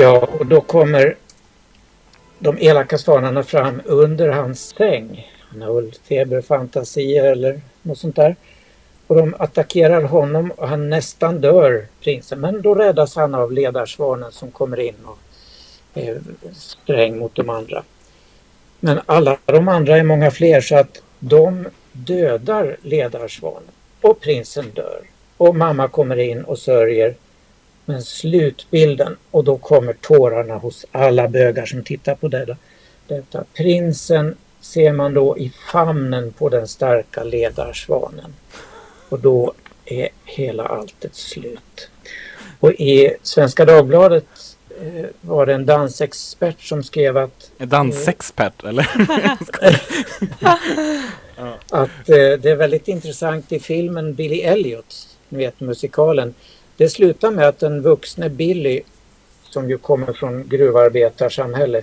Ja, 0.00 0.28
och 0.38 0.46
då 0.46 0.60
kommer 0.60 1.16
de 2.38 2.58
elaka 2.58 2.98
svanarna 2.98 3.42
fram 3.42 3.82
under 3.84 4.28
hans 4.28 4.74
säng. 4.78 5.32
Han 5.50 5.62
har 5.62 5.74
väl 5.74 5.94
feberfantasier 6.08 7.24
eller 7.24 7.60
något 7.82 7.98
sånt 7.98 8.16
där. 8.16 8.36
Och 9.06 9.16
de 9.16 9.34
attackerar 9.38 10.02
honom 10.02 10.50
och 10.50 10.68
han 10.68 10.90
nästan 10.90 11.40
dör, 11.40 11.86
prinsen. 12.00 12.40
Men 12.40 12.62
då 12.62 12.74
räddas 12.74 13.16
han 13.16 13.34
av 13.34 13.52
ledarsvanen 13.52 14.32
som 14.32 14.50
kommer 14.50 14.80
in 14.80 14.94
och 15.04 15.18
är 15.94 16.20
sträng 16.54 17.18
mot 17.18 17.34
de 17.34 17.50
andra. 17.50 17.82
Men 18.80 19.00
alla 19.06 19.38
de 19.44 19.68
andra 19.68 19.96
är 19.96 20.02
många 20.02 20.30
fler 20.30 20.60
så 20.60 20.76
att 20.76 21.02
de 21.18 21.66
dödar 21.92 22.76
ledarsvanen. 22.82 23.70
Och 24.00 24.20
prinsen 24.20 24.70
dör. 24.74 25.00
Och 25.36 25.56
mamma 25.56 25.88
kommer 25.88 26.18
in 26.18 26.44
och 26.44 26.58
sörjer 26.58 27.14
men 27.88 28.02
slutbilden, 28.02 29.16
och 29.30 29.44
då 29.44 29.58
kommer 29.58 29.92
tårarna 29.92 30.54
hos 30.54 30.86
alla 30.92 31.28
bögar 31.28 31.66
som 31.66 31.82
tittar 31.82 32.14
på 32.14 32.28
detta. 32.28 32.56
detta. 33.06 33.44
Prinsen 33.54 34.36
ser 34.60 34.92
man 34.92 35.14
då 35.14 35.38
i 35.38 35.52
famnen 35.72 36.32
på 36.32 36.48
den 36.48 36.68
starka 36.68 37.24
ledarsvanen. 37.24 38.34
Och 39.08 39.20
då 39.20 39.52
är 39.84 40.08
hela 40.24 40.64
alltet 40.64 41.14
slut. 41.14 41.90
Och 42.60 42.72
i 42.72 43.16
Svenska 43.22 43.64
Dagbladet 43.64 44.56
eh, 44.80 45.06
var 45.20 45.46
det 45.46 45.54
en 45.54 45.66
dansexpert 45.66 46.60
som 46.60 46.82
skrev 46.82 47.16
att... 47.16 47.50
En 47.58 47.68
dansexpert 47.68 48.64
eller? 48.64 48.88
att 51.70 52.08
eh, 52.08 52.32
det 52.40 52.50
är 52.50 52.56
väldigt 52.56 52.88
intressant 52.88 53.52
i 53.52 53.60
filmen 53.60 54.14
Billy 54.14 54.40
Elliot, 54.40 55.16
ni 55.28 55.38
vet 55.38 55.60
musikalen. 55.60 56.34
Det 56.78 56.88
slutar 56.88 57.30
med 57.30 57.48
att 57.48 57.58
den 57.58 57.82
vuxne 57.82 58.28
Billy, 58.28 58.80
som 59.50 59.70
ju 59.70 59.78
kommer 59.78 60.12
från 60.12 60.48
gruvarbetarsamhälle 60.48 61.82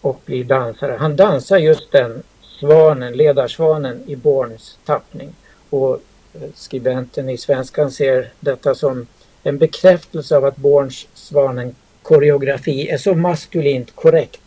och 0.00 0.20
blir 0.24 0.44
dansare, 0.44 0.96
han 0.98 1.16
dansar 1.16 1.58
just 1.58 1.92
den 1.92 2.22
svanen, 2.42 3.12
ledarsvanen 3.12 4.02
i 4.06 4.16
Borns 4.16 4.78
tappning. 4.84 5.34
Och 5.70 5.94
eh, 6.34 6.48
skribenten 6.54 7.28
i 7.28 7.38
Svenskan 7.38 7.90
ser 7.90 8.32
detta 8.40 8.74
som 8.74 9.06
en 9.42 9.58
bekräftelse 9.58 10.36
av 10.36 10.44
att 10.44 10.56
Borns 10.56 11.08
svanen 11.14 11.74
koreografi 12.02 12.88
är 12.88 12.98
så 12.98 13.14
maskulint 13.14 13.94
korrekt 13.94 14.40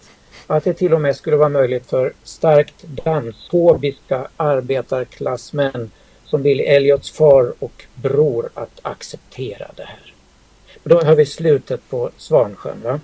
att 0.48 0.63
det 0.63 0.74
till 0.74 0.94
och 0.94 1.02
med 1.02 1.15
skulle 1.15 1.36
vara 1.36 1.50
möjligt 1.50 1.89
för 1.89 2.13
starkt 2.24 2.84
dansfobiska 2.84 4.28
arbetarklassmän 4.38 5.91
som 6.32 6.41
Billy 6.41 6.63
Elliots 6.63 7.12
far 7.12 7.54
och 7.60 7.84
bror 7.96 8.50
att 8.54 8.80
acceptera 8.82 9.72
det 9.76 9.84
här. 9.84 10.13
Då 10.84 11.02
har 11.02 11.15
vi 11.15 11.26
slutet 11.26 11.89
på 11.89 12.12
Svansjön. 12.17 12.82
Va? 12.84 13.00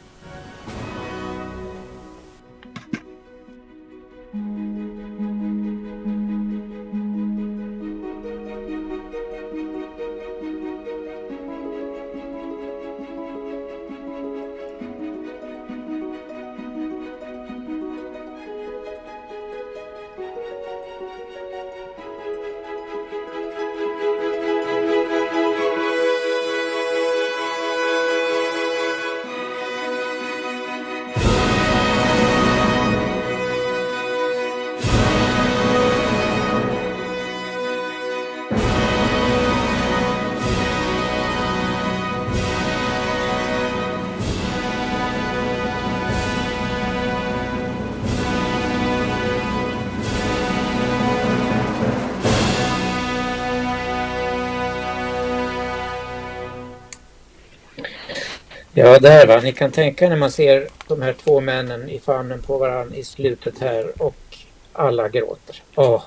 Ja, 58.78 59.00
där 59.00 59.28
va. 59.28 59.40
Ni 59.44 59.54
kan 59.54 59.72
tänka 59.72 60.10
när 60.10 60.16
man 60.16 60.32
ser 60.32 60.68
de 60.88 61.02
här 61.02 61.14
två 61.14 61.42
männen 61.42 61.90
i 61.90 62.00
famnen 62.00 62.42
på 62.42 62.58
varandra 62.58 62.96
i 62.96 63.04
slutet 63.04 63.60
här 63.60 64.02
och 64.02 64.38
alla 64.74 65.10
gråter. 65.10 65.64
Åh. 65.76 66.04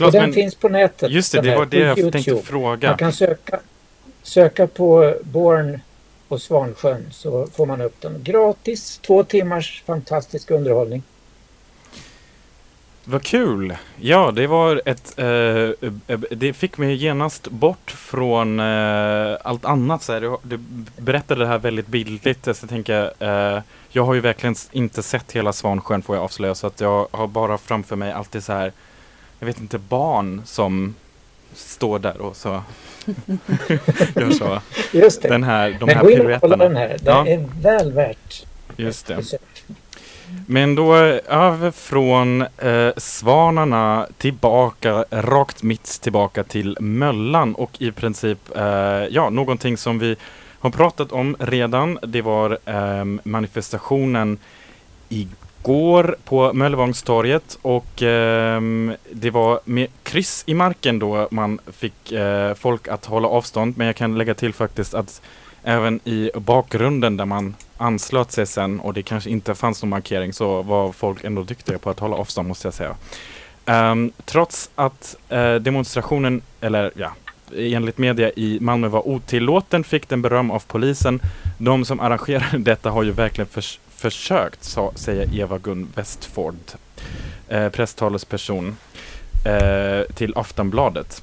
Och 0.00 0.12
den 0.12 0.22
men- 0.22 0.32
finns 0.32 0.54
på 0.54 0.68
nätet. 0.68 1.10
Just 1.10 1.32
det, 1.32 1.40
det 1.40 1.50
här, 1.50 1.56
var 1.56 1.66
det 1.66 1.78
jag 1.78 1.98
YouTube. 1.98 2.22
tänkte 2.22 2.46
fråga. 2.46 2.88
Man 2.88 2.98
kan 2.98 3.12
söka, 3.12 3.60
söka 4.22 4.66
på 4.66 5.14
Born 5.22 5.80
och 6.28 6.42
Svansjön 6.42 7.08
så 7.12 7.46
får 7.46 7.66
man 7.66 7.80
upp 7.80 8.00
den. 8.00 8.22
Gratis, 8.22 8.98
två 8.98 9.24
timmars 9.24 9.82
fantastisk 9.86 10.50
underhållning. 10.50 11.02
Vad 13.10 13.22
kul! 13.22 13.76
Ja, 13.96 14.30
det 14.30 14.46
var 14.46 14.82
ett... 14.84 15.18
Eh, 15.18 15.26
eh, 15.26 16.18
det 16.30 16.52
fick 16.52 16.78
mig 16.78 16.94
genast 16.94 17.48
bort 17.50 17.90
från 17.90 18.60
eh, 18.60 19.36
allt 19.44 19.64
annat. 19.64 20.02
Så 20.02 20.12
här. 20.12 20.20
Du, 20.20 20.36
du 20.42 20.58
berättade 20.96 21.40
det 21.40 21.46
här 21.46 21.58
väldigt 21.58 21.86
bildligt. 21.86 22.44
Så 22.44 22.50
jag 22.50 22.68
tänker, 22.68 23.12
eh, 23.18 23.62
jag 23.88 24.04
har 24.04 24.14
ju 24.14 24.20
verkligen 24.20 24.54
inte 24.72 25.02
sett 25.02 25.32
hela 25.32 25.52
Svansjön 25.52 26.02
får 26.02 26.16
jag 26.16 26.24
avslöja. 26.24 26.54
Så 26.54 26.66
att 26.66 26.80
jag 26.80 27.08
har 27.10 27.26
bara 27.26 27.58
framför 27.58 27.96
mig 27.96 28.12
alltid 28.12 28.44
så 28.44 28.52
här, 28.52 28.72
jag 29.38 29.46
vet 29.46 29.60
inte, 29.60 29.78
barn 29.78 30.42
som 30.44 30.94
står 31.54 31.98
där 31.98 32.20
och 32.20 32.36
så 32.36 32.48
gör 34.14 34.30
så. 34.30 34.60
Just 34.92 35.22
det. 35.22 35.28
Den 35.28 35.44
här, 35.44 35.76
de 35.80 35.86
Men 35.86 35.96
här 35.96 36.02
gå 36.04 36.10
in 36.10 36.20
och 36.20 36.40
kolla 36.40 36.56
piruetterna. 36.56 36.64
den 36.64 36.76
här. 36.76 36.88
Det 36.88 37.10
Ja. 37.10 37.26
är 37.26 37.48
väl 37.62 37.92
värt 37.92 38.44
Just 38.76 39.06
det. 39.06 39.22
Men 40.46 40.74
då 40.74 40.96
eh, 40.96 41.20
över 41.28 41.70
från 41.70 42.42
eh, 42.42 42.90
Svanarna 42.96 44.06
tillbaka, 44.18 45.04
rakt 45.10 45.62
mitt 45.62 46.00
tillbaka 46.02 46.44
till 46.44 46.76
Möllan 46.80 47.54
och 47.54 47.82
i 47.82 47.92
princip, 47.92 48.38
eh, 48.56 48.62
ja, 49.10 49.30
någonting 49.30 49.76
som 49.76 49.98
vi 49.98 50.16
har 50.58 50.70
pratat 50.70 51.12
om 51.12 51.36
redan. 51.38 51.98
Det 52.02 52.22
var 52.22 52.58
eh, 52.64 53.04
manifestationen 53.22 54.38
igår 55.08 56.16
på 56.24 56.52
Möllevångstorget 56.52 57.58
och 57.62 58.02
eh, 58.02 58.60
det 59.12 59.30
var 59.30 59.60
med 59.64 59.88
kryss 60.02 60.44
i 60.46 60.54
marken 60.54 60.98
då 60.98 61.28
man 61.30 61.58
fick 61.72 62.12
eh, 62.12 62.54
folk 62.54 62.88
att 62.88 63.04
hålla 63.04 63.28
avstånd. 63.28 63.74
Men 63.76 63.86
jag 63.86 63.96
kan 63.96 64.18
lägga 64.18 64.34
till 64.34 64.54
faktiskt 64.54 64.94
att 64.94 65.22
även 65.68 66.00
i 66.04 66.30
bakgrunden 66.34 67.16
där 67.16 67.24
man 67.24 67.54
anslöt 67.76 68.32
sig 68.32 68.46
sen 68.46 68.80
och 68.80 68.94
det 68.94 69.02
kanske 69.02 69.30
inte 69.30 69.54
fanns 69.54 69.82
någon 69.82 69.90
markering 69.90 70.32
så 70.32 70.62
var 70.62 70.92
folk 70.92 71.24
ändå 71.24 71.42
duktiga 71.42 71.78
på 71.78 71.90
att 71.90 71.98
hålla 71.98 72.16
avstånd 72.16 72.48
måste 72.48 72.66
jag 72.66 72.74
säga. 72.74 72.96
Um, 73.66 74.12
trots 74.24 74.70
att 74.74 75.16
uh, 75.32 75.54
demonstrationen, 75.54 76.42
eller 76.60 76.92
ja, 76.94 77.12
enligt 77.56 77.98
media 77.98 78.30
i 78.30 78.58
Malmö 78.60 78.88
var 78.88 79.08
otillåten 79.08 79.84
fick 79.84 80.08
den 80.08 80.22
beröm 80.22 80.50
av 80.50 80.62
polisen. 80.66 81.20
De 81.58 81.84
som 81.84 82.00
arrangerade 82.00 82.58
detta 82.58 82.90
har 82.90 83.02
ju 83.02 83.10
verkligen 83.10 83.48
förs- 83.48 83.80
försökt, 83.88 84.64
sa, 84.64 84.92
säger 84.94 85.40
Eva-Gun 85.40 85.88
Westford, 85.94 86.56
uh, 87.52 87.68
presstalesperson 87.68 88.76
uh, 89.46 90.14
till 90.14 90.32
Aftonbladet. 90.36 91.22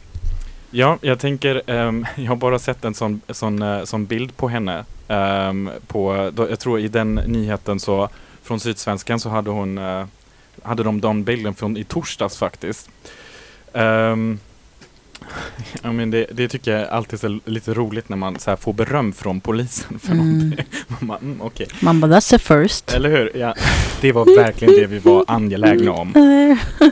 Ja, 0.78 0.98
jag 1.02 1.20
tänker, 1.20 1.62
ehm, 1.68 2.06
jag 2.16 2.28
har 2.28 2.36
bara 2.36 2.60
sett 2.60 2.86
en 2.86 2.94
sån, 2.94 3.22
sån, 3.30 3.62
eh, 3.62 3.84
sån 3.84 4.06
bild 4.06 4.38
på 4.38 4.48
henne. 4.50 4.86
ehm, 5.08 5.70
på, 5.88 6.32
då, 6.34 6.50
jag 6.50 6.60
tror 6.60 6.80
i 6.80 6.88
den 6.88 7.16
nyheten 7.16 7.80
så, 7.80 8.10
från 8.44 8.60
Sydsvenskan 8.60 9.20
så 9.20 9.30
hade 9.30 9.50
hon, 9.50 9.78
eh, 9.78 10.06
hade 10.64 10.84
de 10.84 11.02
den 11.02 11.24
bilden 11.24 11.54
från 11.54 11.78
i 11.78 11.84
torsdags 11.84 12.38
faktiskt. 12.38 12.90
Ehm, 13.74 14.40
ja, 15.84 15.92
men 15.92 16.12
det, 16.12 16.26
det 16.32 16.48
tycker 16.48 16.78
jag 16.78 16.90
alltid 16.90 17.24
är 17.24 17.50
lite 17.50 17.74
roligt 17.74 18.10
när 18.10 18.18
man 18.18 18.40
så 18.40 18.50
här 18.52 18.58
får 18.58 18.74
beröm 18.74 19.14
från 19.14 19.40
polisen 19.42 20.00
för 20.00 20.12
Mm. 20.12 20.28
någonting. 20.40 20.66
Man 21.00 21.18
mm, 21.22 21.42
okej. 21.42 21.68
Man 21.80 22.00
bara, 22.02 22.12
that's 22.12 22.36
a 22.36 22.40
first. 22.40 22.94
Eller 22.94 23.10
hur? 23.10 23.32
Ja, 23.38 23.54
det 24.02 24.12
var 24.12 24.36
verkligen 24.38 24.74
det 24.74 24.86
vi 24.86 25.00
var 25.00 25.26
angelägna 25.28 25.92
om. 25.92 26.14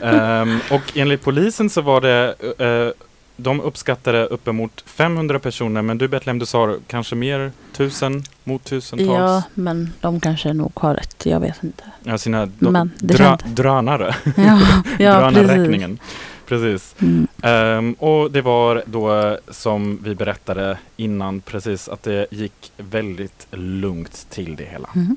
Ehm, 0.02 0.58
och 0.70 0.82
enligt 0.94 1.22
polisen 1.22 1.70
så 1.70 1.80
var 1.80 2.00
det, 2.00 2.34
eh, 2.58 3.03
de 3.36 3.60
uppskattade 3.60 4.26
uppemot 4.26 4.84
500 4.86 5.38
personer, 5.38 5.82
men 5.82 5.98
du 5.98 6.08
Betlehem, 6.08 6.38
du 6.38 6.46
sa 6.46 6.76
kanske 6.86 7.14
mer, 7.14 7.52
tusen 7.72 8.22
mot 8.44 8.64
tusentals? 8.64 9.08
Ja, 9.08 9.42
men 9.54 9.92
de 10.00 10.20
kanske 10.20 10.52
nog 10.52 10.72
har 10.74 10.94
rätt. 10.94 11.26
Jag 11.26 11.40
vet 11.40 11.62
inte. 11.64 11.84
Ja, 12.02 12.18
sina 12.18 12.46
do, 12.46 12.70
Men 12.70 12.90
kände- 13.16 13.38
drönare. 13.46 14.16
Ja, 14.36 14.60
ja 14.98 15.30
Drönarräkningen. 15.30 15.98
Precis. 16.46 16.94
Mm. 17.00 17.26
Ehm, 17.42 17.92
och 17.92 18.30
det 18.30 18.42
var 18.42 18.82
då 18.86 19.38
som 19.48 19.98
vi 20.02 20.14
berättade 20.14 20.78
innan 20.96 21.40
precis 21.40 21.88
att 21.88 22.02
det 22.02 22.26
gick 22.30 22.72
väldigt 22.76 23.46
lugnt 23.50 24.26
till 24.30 24.56
det 24.56 24.64
hela. 24.64 24.88
Mm. 24.94 25.16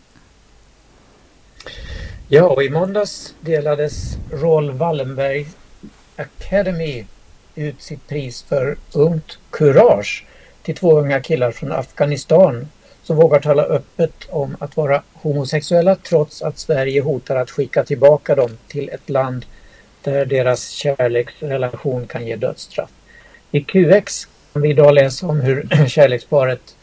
Ja, 2.27 2.43
och 2.43 2.63
i 2.63 2.69
måndags 2.69 3.33
delades 3.41 4.17
Roll 4.31 4.71
Wallenberg 4.71 5.47
Academy 6.15 7.05
ut 7.57 7.81
sitt 7.81 8.07
pris 8.07 8.43
för 8.43 8.77
Ungt 8.93 9.39
Courage 9.51 10.25
till 10.61 10.75
två 10.75 10.99
unga 10.99 11.21
killar 11.21 11.51
från 11.51 11.71
Afghanistan 11.71 12.67
som 13.03 13.15
vågar 13.15 13.39
tala 13.39 13.63
öppet 13.63 14.13
om 14.29 14.57
att 14.59 14.77
vara 14.77 15.03
homosexuella 15.13 15.95
trots 15.95 16.41
att 16.41 16.59
Sverige 16.59 17.01
hotar 17.01 17.35
att 17.35 17.51
skicka 17.51 17.83
tillbaka 17.83 18.35
dem 18.35 18.57
till 18.67 18.89
ett 18.89 19.09
land 19.09 19.45
där 20.01 20.25
deras 20.25 20.69
kärleksrelation 20.69 22.07
kan 22.07 22.27
ge 22.27 22.35
dödsstraff. 22.35 22.89
I 23.51 23.61
QX 23.61 24.27
kan 24.53 24.61
vi 24.61 24.69
idag 24.69 24.93
läsa 24.93 25.27
om 25.27 25.41
hur 25.41 25.87
kärleksparet 25.87 26.75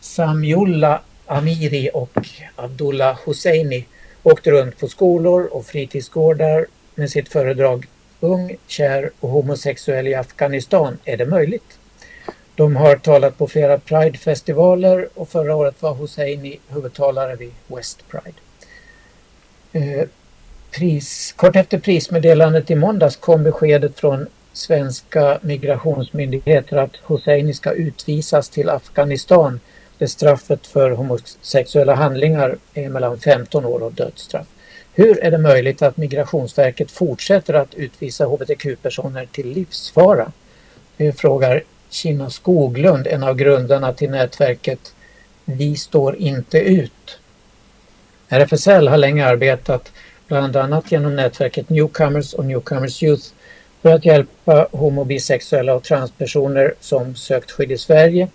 Samiullah 0.00 1.00
Amiri 1.26 1.90
och 1.94 2.18
Abdullah 2.56 3.18
Husseini 3.26 3.86
åkte 4.22 4.50
runt 4.50 4.78
på 4.78 4.88
skolor 4.88 5.48
och 5.52 5.66
fritidsgårdar 5.66 6.66
med 6.94 7.10
sitt 7.10 7.28
föredrag 7.28 7.86
Ung, 8.20 8.56
kär 8.66 9.10
och 9.20 9.28
homosexuell 9.28 10.08
i 10.08 10.14
Afghanistan, 10.14 10.98
är 11.04 11.16
det 11.16 11.26
möjligt? 11.26 11.78
De 12.54 12.76
har 12.76 12.96
talat 12.96 13.38
på 13.38 13.48
flera 13.48 13.78
Pride-festivaler 13.78 15.08
och 15.14 15.28
förra 15.28 15.56
året 15.56 15.82
var 15.82 15.94
Husseini 15.94 16.58
huvudtalare 16.68 17.36
vid 17.36 17.52
West 17.66 18.04
Pride. 18.08 18.38
Eh, 19.72 20.08
pris, 20.70 21.32
kort 21.36 21.56
efter 21.56 21.78
prismeddelandet 21.78 22.70
i 22.70 22.74
måndags 22.74 23.16
kom 23.16 23.42
beskedet 23.42 24.00
från 24.00 24.26
svenska 24.52 25.38
migrationsmyndigheter 25.42 26.76
att 26.76 26.96
Husseini 27.06 27.54
ska 27.54 27.72
utvisas 27.72 28.48
till 28.48 28.68
Afghanistan 28.68 29.60
där 29.98 30.06
straffet 30.06 30.66
för 30.66 30.90
homosexuella 30.90 31.94
handlingar 31.94 32.56
är 32.74 32.88
mellan 32.88 33.18
15 33.18 33.64
år 33.64 33.82
och 33.82 33.92
dödsstraff. 33.92 34.46
Hur 34.98 35.24
är 35.24 35.30
det 35.30 35.38
möjligt 35.38 35.82
att 35.82 35.96
Migrationsverket 35.96 36.90
fortsätter 36.90 37.54
att 37.54 37.74
utvisa 37.74 38.24
hbtq-personer 38.24 39.26
till 39.32 39.48
livsfara? 39.48 40.32
Det 40.96 41.12
frågar 41.12 41.62
Kina 41.90 42.30
Skoglund, 42.30 43.06
en 43.06 43.22
av 43.22 43.36
grundarna 43.36 43.92
till 43.92 44.10
nätverket 44.10 44.94
Vi 45.44 45.76
står 45.76 46.16
inte 46.16 46.58
ut. 46.58 47.18
RFSL 48.28 48.88
har 48.88 48.96
länge 48.96 49.26
arbetat 49.26 49.92
bland 50.26 50.56
annat 50.56 50.92
genom 50.92 51.16
nätverket 51.16 51.70
Newcomers 51.70 52.34
och 52.34 52.44
Newcomers 52.44 53.02
Youth 53.02 53.26
för 53.82 53.94
att 53.94 54.04
hjälpa 54.04 54.68
homo-, 54.72 55.04
bisexuella 55.04 55.74
och 55.74 55.84
transpersoner 55.84 56.74
som 56.80 57.16
sökt 57.16 57.50
skydd 57.50 57.72
i 57.72 57.78
Sverige. 57.78 58.28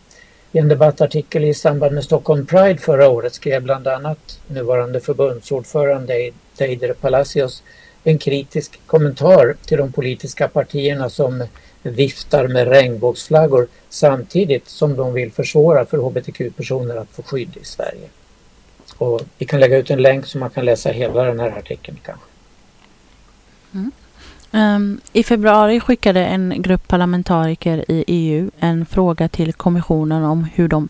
I 0.51 0.59
en 0.59 0.67
debattartikel 0.67 1.43
i 1.43 1.53
samband 1.53 1.95
med 1.95 2.03
Stockholm 2.03 2.45
Pride 2.45 2.77
förra 2.77 3.09
året 3.09 3.33
skrev 3.33 3.63
bland 3.63 3.87
annat 3.87 4.39
nuvarande 4.47 4.99
förbundsordförande 4.99 6.31
Teider 6.57 6.93
Palacios 6.93 7.63
en 8.03 8.17
kritisk 8.17 8.79
kommentar 8.85 9.55
till 9.65 9.77
de 9.77 9.91
politiska 9.91 10.47
partierna 10.47 11.09
som 11.09 11.43
viftar 11.83 12.47
med 12.47 12.67
regnbågsflaggor 12.67 13.67
samtidigt 13.89 14.69
som 14.69 14.95
de 14.95 15.13
vill 15.13 15.31
försvåra 15.31 15.85
för 15.85 15.97
hbtq-personer 15.97 16.95
att 16.95 17.09
få 17.09 17.23
skydd 17.23 17.57
i 17.61 17.65
Sverige. 17.65 18.09
Och 18.97 19.21
vi 19.37 19.45
kan 19.45 19.59
lägga 19.59 19.77
ut 19.77 19.89
en 19.89 20.01
länk 20.01 20.25
så 20.25 20.37
man 20.37 20.49
kan 20.49 20.65
läsa 20.65 20.89
hela 20.89 21.23
den 21.23 21.39
här 21.39 21.57
artikeln 21.57 21.97
kanske. 22.03 22.25
Mm. 23.73 23.91
Um, 24.51 25.01
I 25.13 25.23
februari 25.23 25.79
skickade 25.79 26.25
en 26.25 26.61
grupp 26.61 26.87
parlamentariker 26.87 27.85
i 27.87 28.03
EU 28.07 28.51
en 28.59 28.85
fråga 28.85 29.27
till 29.27 29.53
kommissionen 29.53 30.23
om 30.23 30.43
hur 30.43 30.67
de 30.67 30.89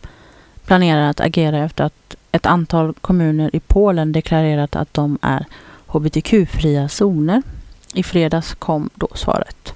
planerar 0.66 1.10
att 1.10 1.20
agera 1.20 1.64
efter 1.64 1.84
att 1.84 2.16
ett 2.34 2.46
antal 2.46 2.94
kommuner 2.94 3.56
i 3.56 3.60
Polen 3.60 4.12
deklarerat 4.12 4.76
att 4.76 4.94
de 4.94 5.18
är 5.22 5.46
hbtq-fria 5.88 6.90
zoner. 6.90 7.42
I 7.94 8.04
fredags 8.04 8.54
kom 8.54 8.90
då 8.96 9.08
svaret. 9.14 9.74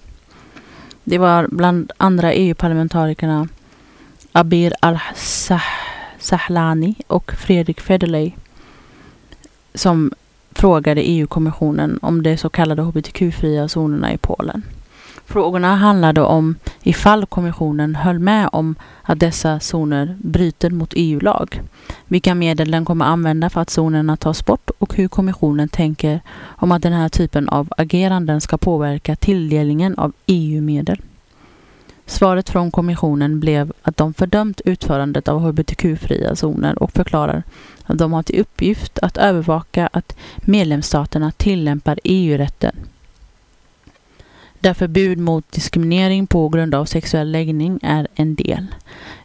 Det 1.04 1.18
var 1.18 1.48
bland 1.52 1.92
andra 1.98 2.34
EU-parlamentarikerna 2.34 3.48
Abir 4.32 4.74
al-Sahlani 4.80 5.76
och 7.08 7.32
Fredrik 7.32 7.82
Federley 7.82 8.32
som 9.74 10.12
frågade 10.52 11.02
EU-kommissionen 11.02 12.00
om 12.02 12.24
de 12.24 12.38
så 12.38 12.50
kallade 12.50 12.82
hbtq-fria 12.82 13.68
zonerna 13.68 14.14
i 14.14 14.18
Polen. 14.18 14.64
Frågorna 15.30 15.76
handlade 15.76 16.22
om 16.22 16.56
ifall 16.84 17.26
kommissionen 17.26 17.96
höll 17.96 18.20
med 18.20 18.50
om 18.52 18.76
att 19.02 19.20
dessa 19.20 19.60
zoner 19.60 20.18
bryter 20.24 20.70
mot 20.70 20.94
EU-lag, 20.96 21.62
vilka 22.06 22.36
medel 22.36 22.72
den 22.72 22.86
kommer 22.86 23.06
använda 23.06 23.50
för 23.50 23.62
att 23.62 23.70
zonerna 23.70 24.18
tas 24.18 24.46
bort 24.46 24.70
och 24.78 24.96
hur 24.96 25.08
kommissionen 25.08 25.70
tänker 25.70 26.22
om 26.46 26.72
att 26.72 26.82
den 26.82 26.94
här 26.94 27.10
typen 27.10 27.50
av 27.50 27.68
ageranden 27.78 28.42
ska 28.42 28.58
påverka 28.58 29.16
tilldelningen 29.16 29.96
av 29.98 30.14
EU-medel. 30.26 31.02
Svaret 32.06 32.50
från 32.50 32.72
kommissionen 32.72 33.40
blev 33.40 33.74
att 33.82 33.98
de 33.98 34.14
fördömt 34.14 34.62
utförandet 34.66 35.28
av 35.28 35.40
hbtq-fria 35.40 36.36
zoner 36.36 36.84
och 36.84 36.92
förklarar 36.92 37.44
att 37.86 37.98
de 37.98 38.14
har 38.14 38.24
till 38.24 38.42
uppgift 38.42 39.00
att 39.00 39.18
övervaka 39.18 39.90
att 39.94 40.18
medlemsstaterna 40.38 41.32
tillämpar 41.32 42.00
EU-rätten 42.04 42.76
där 44.68 44.74
förbud 44.74 45.18
mot 45.18 45.52
diskriminering 45.52 46.28
på 46.28 46.50
grund 46.50 46.76
av 46.76 46.86
sexuell 46.86 47.32
läggning 47.32 47.80
är 47.84 48.08
en 48.16 48.36
del. 48.36 48.68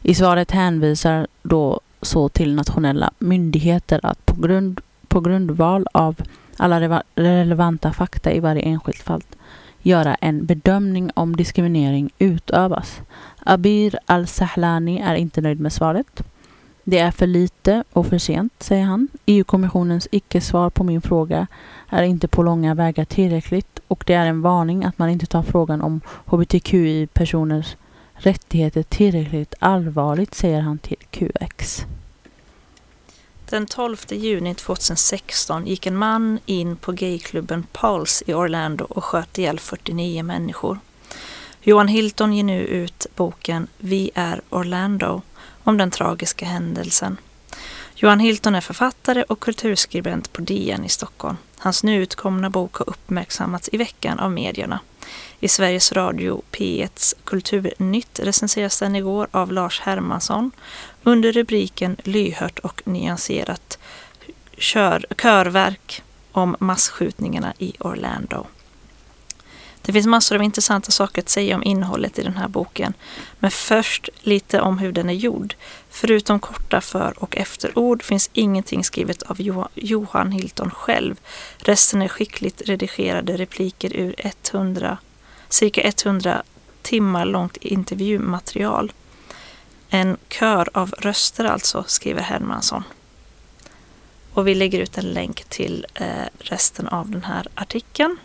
I 0.02 0.14
svaret 0.14 0.50
hänvisar 0.50 1.26
då 1.42 1.80
så 2.02 2.28
till 2.28 2.54
nationella 2.54 3.10
myndigheter 3.18 4.00
att 4.02 4.26
på, 4.26 4.40
grund, 4.40 4.80
på 5.08 5.20
grundval 5.20 5.86
av 5.92 6.20
alla 6.56 7.02
relevanta 7.14 7.92
fakta 7.92 8.32
i 8.32 8.40
varje 8.40 8.62
enskilt 8.62 9.02
fall 9.02 9.22
göra 9.82 10.14
en 10.14 10.46
bedömning 10.46 11.10
om 11.14 11.36
diskriminering 11.36 12.10
utövas. 12.18 13.00
Abir 13.38 13.98
al-Sahlani 14.06 15.00
är 15.00 15.14
inte 15.14 15.40
nöjd 15.40 15.60
med 15.60 15.72
svaret. 15.72 16.22
Det 16.84 16.98
är 16.98 17.10
för 17.10 17.26
lite 17.26 17.84
och 17.92 18.06
för 18.06 18.18
sent, 18.18 18.52
säger 18.58 18.84
han. 18.84 19.08
EU-kommissionens 19.26 20.08
icke-svar 20.10 20.70
på 20.70 20.84
min 20.84 21.02
fråga 21.02 21.46
är 21.88 22.02
inte 22.02 22.28
på 22.28 22.42
långa 22.42 22.74
vägar 22.74 23.04
tillräckligt 23.04 23.80
och 23.88 24.04
det 24.06 24.14
är 24.14 24.26
en 24.26 24.42
varning 24.42 24.84
att 24.84 24.98
man 24.98 25.08
inte 25.08 25.26
tar 25.26 25.42
frågan 25.42 25.82
om 25.82 26.00
hbtqi-personers 26.26 27.76
rättigheter 28.14 28.82
tillräckligt 28.82 29.54
allvarligt, 29.58 30.34
säger 30.34 30.60
han 30.60 30.78
till 30.78 30.96
QX. 31.10 31.86
Den 33.50 33.66
12 33.66 33.96
juni 34.10 34.54
2016 34.54 35.66
gick 35.66 35.86
en 35.86 35.96
man 35.96 36.38
in 36.46 36.76
på 36.76 36.92
gayklubben 36.92 37.66
Pulse 37.72 38.24
i 38.26 38.34
Orlando 38.34 38.84
och 38.84 39.04
sköt 39.04 39.38
ihjäl 39.38 39.60
49 39.60 40.22
människor. 40.22 40.78
Johan 41.62 41.88
Hilton 41.88 42.32
ger 42.32 42.44
nu 42.44 42.60
ut 42.60 43.06
boken 43.16 43.66
Vi 43.78 44.10
är 44.14 44.40
Orlando 44.50 45.22
om 45.64 45.76
den 45.76 45.90
tragiska 45.90 46.46
händelsen. 46.46 47.16
Johan 47.94 48.20
Hilton 48.20 48.54
är 48.54 48.60
författare 48.60 49.22
och 49.22 49.40
kulturskribent 49.40 50.32
på 50.32 50.42
DN 50.42 50.84
i 50.84 50.88
Stockholm. 50.88 51.36
Hans 51.58 51.82
nu 51.82 52.02
utkomna 52.02 52.50
bok 52.50 52.74
har 52.74 52.88
uppmärksammats 52.88 53.68
i 53.72 53.76
veckan 53.76 54.18
av 54.18 54.32
medierna. 54.32 54.80
I 55.40 55.48
Sveriges 55.48 55.92
Radio 55.92 56.42
P1s 56.52 57.14
Kulturnytt 57.24 58.20
recenseras 58.22 58.78
den 58.78 58.96
igår 58.96 59.28
av 59.30 59.52
Lars 59.52 59.80
Hermansson 59.80 60.50
under 61.02 61.32
rubriken 61.32 61.96
Lyhört 62.04 62.58
och 62.58 62.82
nyanserat 62.84 63.78
kör, 64.58 65.06
körverk 65.16 66.02
om 66.32 66.56
massskjutningarna 66.60 67.54
i 67.58 67.72
Orlando. 67.80 68.46
Det 69.82 69.92
finns 69.92 70.06
massor 70.06 70.36
av 70.36 70.42
intressanta 70.42 70.90
saker 70.90 71.22
att 71.22 71.28
säga 71.28 71.56
om 71.56 71.62
innehållet 71.62 72.18
i 72.18 72.22
den 72.22 72.36
här 72.36 72.48
boken. 72.48 72.94
Men 73.38 73.50
först 73.50 74.08
lite 74.20 74.60
om 74.60 74.78
hur 74.78 74.92
den 74.92 75.08
är 75.08 75.14
gjord. 75.14 75.54
Förutom 75.90 76.40
korta 76.40 76.80
för 76.80 77.14
och 77.16 77.36
efterord 77.36 78.02
finns 78.02 78.30
ingenting 78.32 78.84
skrivet 78.84 79.22
av 79.22 79.36
Johan 79.74 80.32
Hilton 80.32 80.70
själv. 80.70 81.20
Resten 81.58 82.02
är 82.02 82.08
skickligt 82.08 82.62
redigerade 82.66 83.36
repliker 83.36 83.96
ur 83.96 84.14
100, 84.18 84.98
cirka 85.48 85.80
100 85.82 86.42
timmar 86.82 87.24
långt 87.24 87.56
intervjumaterial. 87.56 88.92
En 89.88 90.16
kör 90.28 90.68
av 90.74 90.90
röster 90.98 91.44
alltså, 91.44 91.84
skriver 91.86 92.22
Hermansson. 92.22 92.84
Och 94.32 94.48
vi 94.48 94.54
lägger 94.54 94.80
ut 94.80 94.98
en 94.98 95.04
länk 95.12 95.44
till 95.44 95.86
eh, 95.94 96.06
resten 96.38 96.88
av 96.88 97.10
den 97.10 97.24
här 97.24 97.48
artikeln. 97.54 98.18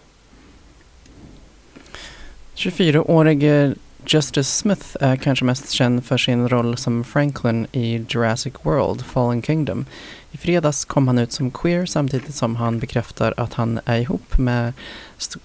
24-årige 2.58 3.76
Justice 4.06 4.52
Smith 4.52 4.98
är 5.00 5.16
kanske 5.16 5.46
mest 5.46 5.72
känd 5.72 6.06
för 6.06 6.18
sin 6.18 6.50
roll 6.50 6.78
som 6.78 7.04
Franklin 7.04 7.68
i 7.72 8.06
Jurassic 8.10 8.54
World 8.62 9.06
Fallen 9.06 9.42
Kingdom. 9.42 9.86
I 10.32 10.38
fredags 10.38 10.86
kom 10.86 11.08
han 11.08 11.18
ut 11.18 11.32
som 11.32 11.52
queer 11.52 11.86
samtidigt 11.86 12.36
som 12.36 12.56
han 12.56 12.80
bekräftar 12.80 13.34
att 13.38 13.54
han 13.54 13.80
är 13.86 14.00
ihop 14.00 14.38
med 14.38 14.74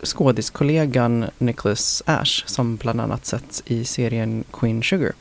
skådiskollegan 0.03 1.27
Nicholas 1.39 2.03
Ash 2.07 2.47
som 2.47 2.77
bland 2.77 3.01
annat 3.01 3.27
setts 3.27 3.63
i 3.67 3.85
serien 3.85 4.45
Queen 4.53 4.83
Sugar. 4.83 5.13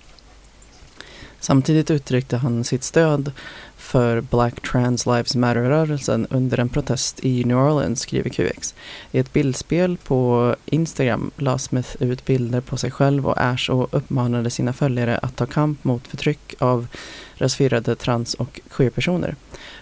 Samtidigt 1.43 1.91
uttryckte 1.91 2.37
han 2.37 2.63
sitt 2.63 2.83
stöd 2.83 3.31
för 3.77 4.21
Black 4.21 4.61
Trans 4.71 5.05
Lives 5.05 5.35
Matter-rörelsen 5.35 6.27
under 6.29 6.59
en 6.59 6.69
protest 6.69 7.19
i 7.23 7.43
New 7.43 7.57
Orleans, 7.57 7.99
skriver 7.99 8.29
QX. 8.29 8.75
I 9.11 9.19
ett 9.19 9.33
bildspel 9.33 9.97
på 9.97 10.55
Instagram 10.65 11.31
la 11.37 11.57
Smith 11.57 11.95
ut 11.99 12.25
bilder 12.25 12.61
på 12.61 12.77
sig 12.77 12.91
själv 12.91 13.27
och 13.27 13.41
Ash 13.41 13.69
och 13.71 13.87
uppmanade 13.91 14.49
sina 14.49 14.73
följare 14.73 15.17
att 15.17 15.35
ta 15.35 15.45
kamp 15.45 15.83
mot 15.83 16.07
förtryck 16.07 16.53
av 16.59 16.87
rasifierade 17.35 17.95
trans 17.95 18.33
och 18.33 18.59
queerpersoner. 18.69 19.35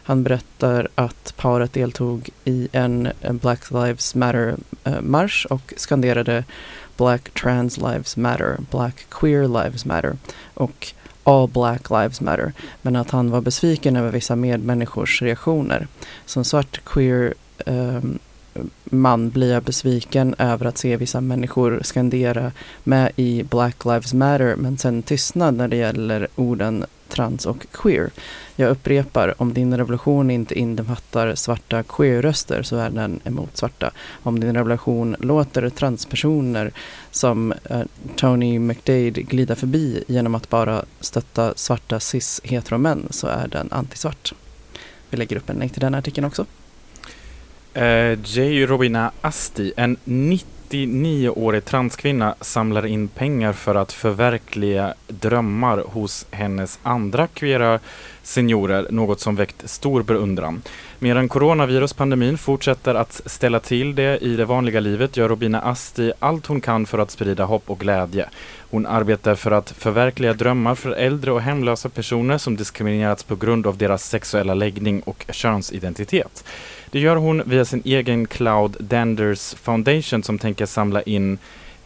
Han 0.03 0.23
berättar 0.23 0.87
att 0.95 1.33
paret 1.37 1.73
deltog 1.73 2.29
i 2.45 2.67
en 2.71 3.09
Black 3.29 3.71
Lives 3.71 4.15
Matter-marsch 4.15 5.45
eh, 5.49 5.55
och 5.55 5.73
skanderade 5.77 6.43
Black 6.97 7.29
Trans 7.33 7.77
Lives 7.77 8.17
Matter, 8.17 8.57
Black 8.71 9.05
Queer 9.09 9.63
Lives 9.63 9.85
Matter 9.85 10.17
och 10.53 10.93
All 11.23 11.47
Black 11.47 11.89
Lives 11.89 12.21
Matter, 12.21 12.53
men 12.81 12.95
att 12.95 13.11
han 13.11 13.31
var 13.31 13.41
besviken 13.41 13.95
över 13.95 14.11
vissa 14.11 14.35
medmänniskors 14.35 15.21
reaktioner. 15.21 15.87
Som 16.25 16.45
svart 16.45 16.81
queer 16.85 17.33
um, 17.65 18.19
man 18.83 19.29
blir 19.29 19.53
jag 19.53 19.63
besviken 19.63 20.35
över 20.37 20.65
att 20.65 20.77
se 20.77 20.97
vissa 20.97 21.21
människor 21.21 21.79
skandera 21.83 22.51
med 22.83 23.11
i 23.15 23.43
Black 23.43 23.85
Lives 23.85 24.13
Matter 24.13 24.55
men 24.55 24.77
sen 24.77 25.03
tystnad 25.03 25.53
när 25.53 25.67
det 25.67 25.75
gäller 25.75 26.27
orden 26.35 26.85
trans 27.09 27.45
och 27.45 27.67
queer. 27.71 28.09
Jag 28.55 28.69
upprepar, 28.69 29.41
om 29.41 29.53
din 29.53 29.77
revolution 29.77 30.31
inte 30.31 30.59
innefattar 30.59 31.35
svarta 31.35 31.83
queer-röster 31.83 32.63
så 32.63 32.75
är 32.75 32.89
den 32.89 33.19
emot 33.23 33.57
svarta. 33.57 33.91
Om 34.23 34.39
din 34.39 34.53
revolution 34.53 35.15
låter 35.19 35.69
transpersoner 35.69 36.71
som 37.11 37.53
eh, 37.69 37.81
Tony 38.15 38.59
McDade 38.59 39.09
glida 39.09 39.55
förbi 39.55 40.03
genom 40.07 40.35
att 40.35 40.49
bara 40.49 40.85
stötta 40.99 41.53
svarta 41.55 41.99
cis-heteromän 41.99 43.07
så 43.09 43.27
är 43.27 43.47
den 43.47 43.67
antisvart. 43.71 44.33
Vi 45.09 45.17
lägger 45.17 45.35
upp 45.35 45.49
en 45.49 45.55
länk 45.55 45.71
till 45.71 45.81
den 45.81 45.95
artikeln 45.95 46.27
också. 46.27 46.45
Uh, 47.77 48.19
J. 48.23 48.65
Robina 48.65 49.11
Asti, 49.21 49.73
en 49.77 49.97
39-årig 50.69 51.65
transkvinna, 51.65 52.35
samlar 52.41 52.85
in 52.85 53.07
pengar 53.07 53.53
för 53.53 53.75
att 53.75 53.91
förverkliga 53.91 54.93
drömmar 55.07 55.77
hos 55.77 56.25
hennes 56.31 56.79
andra 56.83 57.27
queera 57.27 57.79
seniorer, 58.29 58.87
något 58.89 59.19
som 59.19 59.35
väckt 59.35 59.69
stor 59.69 60.03
beundran. 60.03 60.61
Medan 60.99 61.29
coronaviruspandemin 61.29 62.37
fortsätter 62.37 62.95
att 62.95 63.21
ställa 63.25 63.59
till 63.59 63.95
det 63.95 64.17
i 64.17 64.35
det 64.35 64.45
vanliga 64.45 64.79
livet 64.79 65.17
gör 65.17 65.29
Robina 65.29 65.61
Asti 65.61 66.11
allt 66.19 66.45
hon 66.45 66.61
kan 66.61 66.85
för 66.85 66.99
att 66.99 67.11
sprida 67.11 67.45
hopp 67.45 67.69
och 67.69 67.79
glädje. 67.79 68.29
Hon 68.71 68.85
arbetar 68.85 69.35
för 69.35 69.51
att 69.51 69.71
förverkliga 69.71 70.33
drömmar 70.33 70.75
för 70.75 70.91
äldre 70.91 71.31
och 71.31 71.41
hemlösa 71.41 71.89
personer 71.89 72.37
som 72.37 72.55
diskriminerats 72.55 73.23
på 73.23 73.35
grund 73.35 73.67
av 73.67 73.77
deras 73.77 74.09
sexuella 74.09 74.53
läggning 74.53 75.01
och 75.01 75.25
könsidentitet. 75.29 76.43
Det 76.91 76.99
gör 76.99 77.15
hon 77.15 77.43
via 77.45 77.65
sin 77.65 77.81
egen 77.85 78.27
Cloud 78.27 78.77
Danders 78.79 79.53
Foundation 79.53 80.23
som 80.23 80.39
tänker 80.39 80.65
samla 80.65 81.01
in 81.01 81.37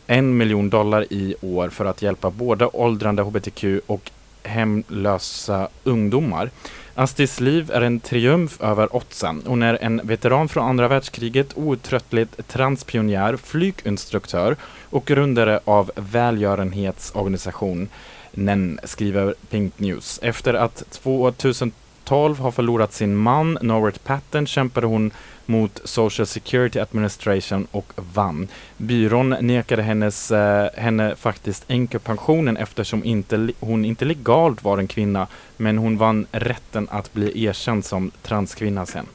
en 0.07 0.37
miljon 0.37 0.69
dollar 0.69 1.05
i 1.09 1.35
år 1.41 1.69
för 1.69 1.85
att 1.85 2.01
hjälpa 2.01 2.29
både 2.29 2.65
åldrande 2.65 3.21
hbtq 3.21 3.63
och 3.87 4.11
hemlösa 4.43 5.67
ungdomar. 5.83 6.49
Astis 6.95 7.39
liv 7.39 7.71
är 7.73 7.81
en 7.81 7.99
triumf 7.99 8.61
över 8.61 8.95
oddsen. 8.95 9.43
Hon 9.45 9.63
är 9.63 9.77
en 9.81 10.01
veteran 10.03 10.49
från 10.49 10.69
andra 10.69 10.87
världskriget, 10.87 11.57
outtröttligt 11.57 12.47
transpionjär, 12.47 13.37
flyginstruktör 13.37 14.55
och 14.89 15.05
grundare 15.05 15.59
av 15.65 15.91
välgörenhetsorganisationen 15.95 17.89
NEN, 18.33 18.79
skriver 18.83 19.35
Pink 19.49 19.79
News. 19.79 20.19
Efter 20.23 20.53
att 20.53 20.83
2012 20.91 22.39
har 22.39 22.51
förlorat 22.51 22.93
sin 22.93 23.15
man, 23.15 23.57
Norbert 23.61 24.03
Patton, 24.03 24.45
kämpade 24.47 24.87
hon 24.87 25.11
mot 25.45 25.81
Social 25.83 26.25
Security 26.25 26.79
Administration 26.79 27.67
och 27.71 27.93
vann. 27.95 28.47
Byrån 28.77 29.29
nekade 29.29 29.81
hennes, 29.81 30.31
eh, 30.31 30.69
henne 30.75 31.15
faktiskt 31.15 31.65
änkepensionen 31.67 32.57
eftersom 32.57 33.03
inte, 33.03 33.49
hon 33.59 33.85
inte 33.85 34.05
legalt 34.05 34.63
var 34.63 34.77
en 34.77 34.87
kvinna, 34.87 35.27
men 35.57 35.77
hon 35.77 35.97
vann 35.97 36.27
rätten 36.31 36.87
att 36.91 37.13
bli 37.13 37.43
erkänd 37.45 37.85
som 37.85 38.11
transkvinna 38.21 38.85
sen. 38.85 39.05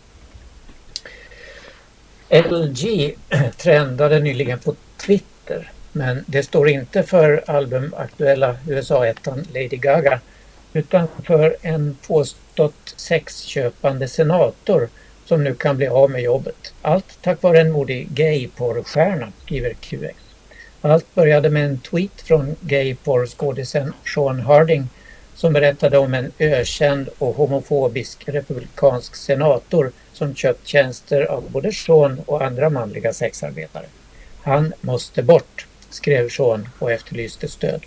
LG 2.30 3.14
trendade 3.56 4.20
nyligen 4.20 4.58
på 4.58 4.74
Twitter, 4.96 5.70
men 5.92 6.24
det 6.26 6.42
står 6.42 6.68
inte 6.68 7.02
för 7.02 7.44
albumaktuella 7.46 8.56
USA-ettan 8.66 9.46
Lady 9.54 9.76
Gaga, 9.76 10.20
utan 10.72 11.08
för 11.24 11.56
en 11.62 11.96
påstått 12.06 12.94
sexköpande 12.96 14.08
senator 14.08 14.88
som 15.28 15.44
nu 15.44 15.54
kan 15.54 15.76
bli 15.76 15.86
av 15.86 16.10
med 16.10 16.22
jobbet. 16.22 16.74
Allt 16.82 17.18
tack 17.22 17.42
vare 17.42 17.60
en 17.60 17.72
modig 17.72 18.08
gayporrstjärna, 18.10 19.32
skriver 19.44 19.74
QX. 19.74 20.16
Allt 20.80 21.14
började 21.14 21.50
med 21.50 21.64
en 21.64 21.78
tweet 21.78 22.20
från 22.20 22.56
gayporrskådisen 22.60 23.92
Sean 24.14 24.40
Harding 24.40 24.88
som 25.34 25.52
berättade 25.52 25.98
om 25.98 26.14
en 26.14 26.32
ökänd 26.38 27.08
och 27.18 27.34
homofobisk 27.34 28.28
republikansk 28.28 29.16
senator 29.16 29.92
som 30.12 30.34
köpt 30.34 30.66
tjänster 30.66 31.22
av 31.22 31.50
både 31.50 31.72
Sean 31.72 32.20
och 32.26 32.44
andra 32.44 32.70
manliga 32.70 33.12
sexarbetare. 33.12 33.86
Han 34.42 34.72
måste 34.80 35.22
bort, 35.22 35.66
skrev 35.90 36.28
Sean 36.28 36.68
och 36.78 36.92
efterlyste 36.92 37.48
stöd. 37.48 37.82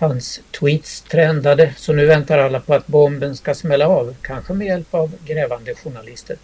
Hans 0.00 0.40
tweets 0.50 1.00
trendade 1.00 1.74
så 1.76 1.92
nu 1.92 2.06
väntar 2.06 2.38
alla 2.38 2.60
på 2.60 2.74
att 2.74 2.86
bomben 2.86 3.36
ska 3.36 3.54
smälla 3.54 3.88
av, 3.88 4.14
kanske 4.22 4.52
med 4.52 4.66
hjälp 4.66 4.94
av 4.94 5.12
grävande 5.26 5.74
journalister. 5.74 6.36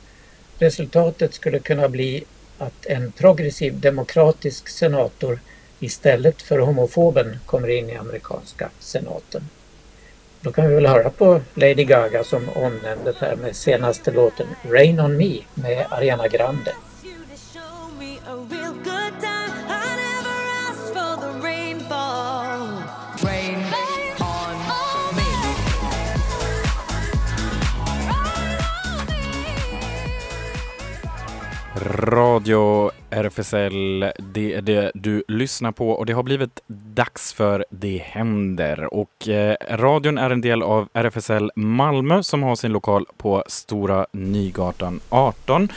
Resultatet 0.59 1.35
skulle 1.35 1.59
kunna 1.59 1.89
bli 1.89 2.25
att 2.59 2.87
en 2.87 3.13
progressiv 3.13 3.81
demokratisk 3.81 4.69
senator 4.69 5.41
istället 5.81 6.43
för 6.43 6.59
homofoben 6.59 7.39
kommer 7.47 7.69
in 7.69 7.91
i 7.91 7.97
amerikanska 7.97 8.71
senaten. 8.79 9.49
Då 10.41 10.53
kan 10.53 10.69
vi 10.69 10.75
väl 10.75 10.87
höra 10.87 11.11
på 11.11 11.41
Lady 11.55 11.85
Gaga 11.85 12.25
som 12.25 12.49
omnämndes 12.49 13.17
här 13.17 13.37
med 13.37 13.57
senaste 13.57 14.11
låten 14.11 14.47
Rain 14.71 15.01
on 15.01 15.17
me 15.17 15.39
med 15.55 15.87
Ariana 15.91 16.29
Grande. 16.29 16.73
Radio 31.89 32.91
RFSL, 33.11 34.05
det 34.19 34.55
är 34.55 34.61
det 34.61 34.93
du 34.95 35.25
lyssnar 35.29 35.73
på 35.73 35.91
och 35.91 36.07
det 36.07 36.13
har 36.13 36.23
blivit 36.23 36.61
dags 36.67 37.33
för 37.33 37.65
Det 37.71 38.03
händer. 38.05 38.95
Och 38.95 39.29
eh, 39.29 39.57
radion 39.71 40.19
är 40.19 40.31
en 40.31 40.41
del 40.41 40.63
av 40.63 40.89
RFSL 40.93 41.51
Malmö 41.57 42.23
som 42.23 42.43
har 42.43 42.57
sin 42.57 42.73
lokal 42.73 43.07
på 43.17 43.45
Stora 43.47 44.07
Nygatan 44.13 45.01
18. 45.09 45.69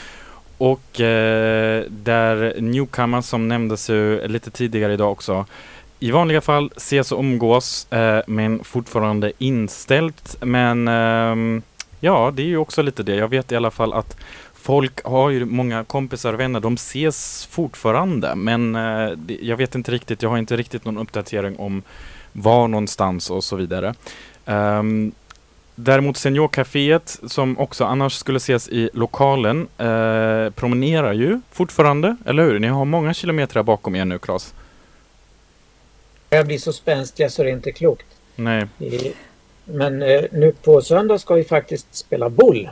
Och 0.58 1.00
eh, 1.00 1.84
där 1.88 2.60
Newcomer 2.60 3.20
som 3.20 3.48
nämndes 3.48 3.90
ju 3.90 4.28
lite 4.28 4.50
tidigare 4.50 4.92
idag 4.92 5.12
också 5.12 5.46
i 5.98 6.10
vanliga 6.10 6.40
fall 6.40 6.70
ses 6.76 7.12
och 7.12 7.18
umgås 7.18 7.92
eh, 7.92 8.22
men 8.26 8.64
fortfarande 8.64 9.32
inställt. 9.38 10.36
Men 10.40 10.88
ehm, 10.88 11.62
ja, 12.00 12.32
det 12.34 12.42
är 12.42 12.46
ju 12.46 12.56
också 12.56 12.82
lite 12.82 13.02
det. 13.02 13.14
Jag 13.14 13.28
vet 13.28 13.52
i 13.52 13.56
alla 13.56 13.70
fall 13.70 13.92
att 13.92 14.16
folk 14.60 15.04
har 15.04 15.30
ju 15.30 15.44
många 15.44 15.84
kompisar 15.84 16.32
och 16.32 16.40
vänner, 16.40 16.60
de 16.60 16.74
ses 16.74 17.46
fortfarande 17.50 18.34
men 18.34 18.76
eh, 18.76 19.10
jag 19.40 19.56
vet 19.56 19.74
inte 19.74 19.92
riktigt, 19.92 20.22
jag 20.22 20.30
har 20.30 20.38
inte 20.38 20.56
riktigt 20.56 20.84
någon 20.84 20.98
uppdatering 20.98 21.56
om 21.58 21.82
var 22.32 22.68
någonstans 22.68 23.30
och 23.30 23.44
så 23.44 23.56
vidare. 23.56 23.94
Um, 24.44 25.12
däremot 25.74 26.16
Seniorcaféet 26.16 27.20
som 27.28 27.58
också 27.58 27.84
annars 27.84 28.12
skulle 28.12 28.36
ses 28.36 28.68
i 28.68 28.90
lokalen 28.94 29.68
eh, 29.78 30.50
promenerar 30.50 31.12
ju 31.12 31.40
fortfarande, 31.52 32.16
eller 32.26 32.42
hur? 32.42 32.58
Ni 32.58 32.68
har 32.68 32.84
många 32.84 33.14
kilometer 33.14 33.62
bakom 33.62 33.96
er 33.96 34.04
nu 34.04 34.18
Claes. 34.18 34.54
Jag 36.30 36.46
blir 36.46 36.58
så 36.58 36.72
spänstiga 36.72 37.30
så 37.30 37.42
det 37.42 37.50
är 37.50 37.52
inte 37.52 37.72
klokt. 37.72 38.06
Nej. 38.36 38.66
Men 39.64 40.02
eh, 40.02 40.22
nu 40.32 40.52
på 40.62 40.82
söndag 40.82 41.18
ska 41.18 41.34
vi 41.34 41.44
faktiskt 41.44 41.94
spela 41.94 42.28
boll 42.28 42.70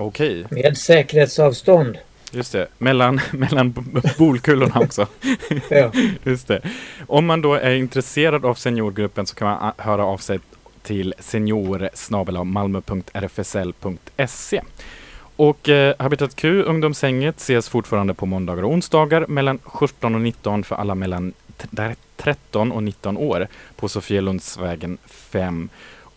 Okej. 0.00 0.44
Med 0.50 0.78
säkerhetsavstånd. 0.78 1.98
Just 2.32 2.52
det, 2.52 2.66
mellan, 2.78 3.20
mellan 3.32 3.74
bolkulorna 4.18 4.80
också. 4.80 5.06
ja. 5.68 5.92
Just 6.24 6.48
det. 6.48 6.60
Om 7.06 7.26
man 7.26 7.42
då 7.42 7.54
är 7.54 7.74
intresserad 7.74 8.44
av 8.44 8.54
seniorgruppen 8.54 9.26
så 9.26 9.34
kan 9.34 9.48
man 9.48 9.72
höra 9.76 10.04
av 10.04 10.18
sig 10.18 10.38
till 10.82 11.14
senior 11.18 12.44
malmö.rfsl.se. 12.44 14.62
Och 15.36 15.68
eh, 15.68 15.94
Habitat 15.98 16.36
Q, 16.36 16.62
ungdomshänget, 16.62 17.36
ses 17.36 17.68
fortfarande 17.68 18.14
på 18.14 18.26
måndagar 18.26 18.62
och 18.62 18.70
onsdagar 18.70 19.26
mellan 19.26 19.58
17 19.64 20.14
och 20.14 20.20
19 20.20 20.64
för 20.64 20.76
alla 20.76 20.94
mellan 20.94 21.32
13 22.16 22.72
och 22.72 22.82
19 22.82 23.16
år 23.16 23.48
på 23.76 23.88
Sofielundsvägen 23.88 24.98
5. 25.06 25.68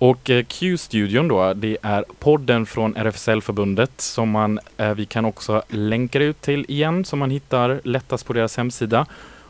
Och 0.02 0.30
eh, 0.30 0.44
Q-studion 0.44 1.28
då, 1.28 1.54
det 1.54 1.78
är 1.82 2.06
podden 2.20 2.66
från 2.66 2.96
RFSL-förbundet 2.96 3.92
som 4.02 4.30
man, 4.30 4.60
eh, 4.78 4.94
vi 4.94 5.06
kan 5.06 5.26
också 5.26 5.64
länka 5.68 6.20
ut 6.20 6.42
till 6.42 6.66
igen, 6.68 7.06
som 7.06 7.20
man 7.20 7.32
hittar 7.32 7.82
lättast 7.84 8.26
på 8.26 8.34
deras 8.34 8.58
hemsida. 8.58 9.06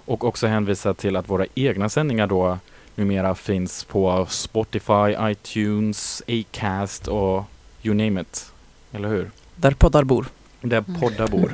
Och 0.06 0.24
också 0.24 0.48
hänvisa 0.48 0.94
till 0.94 1.16
att 1.16 1.30
våra 1.30 1.46
egna 1.56 1.90
sändningar 1.90 2.28
då 2.28 2.58
numera 2.96 3.36
finns 3.36 3.84
på 3.84 4.26
Spotify, 4.30 5.16
iTunes, 5.20 6.24
Acast 6.28 7.08
och 7.08 7.44
you 7.84 7.96
name 7.96 8.22
it. 8.22 8.52
Eller 8.92 9.10
hur? 9.10 9.32
Där 9.56 9.72
poddar 9.72 10.04
bor. 10.04 10.26
Där 10.62 10.84
poddar 11.00 11.28
bor. 11.28 11.52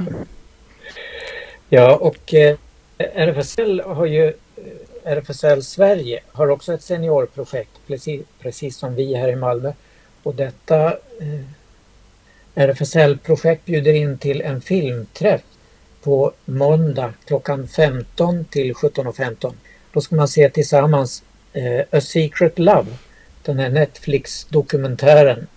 Ja, 1.70 1.95
och 1.95 2.34
eh, 2.34 2.58
RFSL 2.98 3.82
har 3.86 4.06
ju 4.06 4.34
RFSL 5.08 5.64
Sverige 5.64 6.20
har 6.32 6.49
också 6.49 6.74
ett 6.74 6.82
seniorprojekt 6.82 7.72
precis, 7.88 8.22
precis 8.39 8.78
som 8.78 8.95
vi 8.95 9.16
här 9.16 9.30
i 9.30 9.36
Malmö. 9.36 9.74
Och 10.24 10.36
detta 10.36 10.88
eh, 11.20 11.43
RFSL-projekt 12.55 13.66
bjuder 13.66 13.93
in 13.93 14.18
till 14.18 14.41
en 14.41 14.62
filmträff 14.62 15.41
på 16.01 16.32
måndag 16.45 17.14
klockan 17.26 17.68
15 17.68 18.45
till 18.45 18.74
17.15. 18.74 19.53
Då 19.93 20.01
ska 20.01 20.16
man 20.16 20.28
se 20.28 20.49
tillsammans 20.49 21.24
eh, 21.53 21.82
A 21.91 22.01
Secret 22.01 22.60
Love, 22.60 22.91
den 23.43 23.60
här 23.60 23.70
Netflix-dokumentären. 23.70 25.47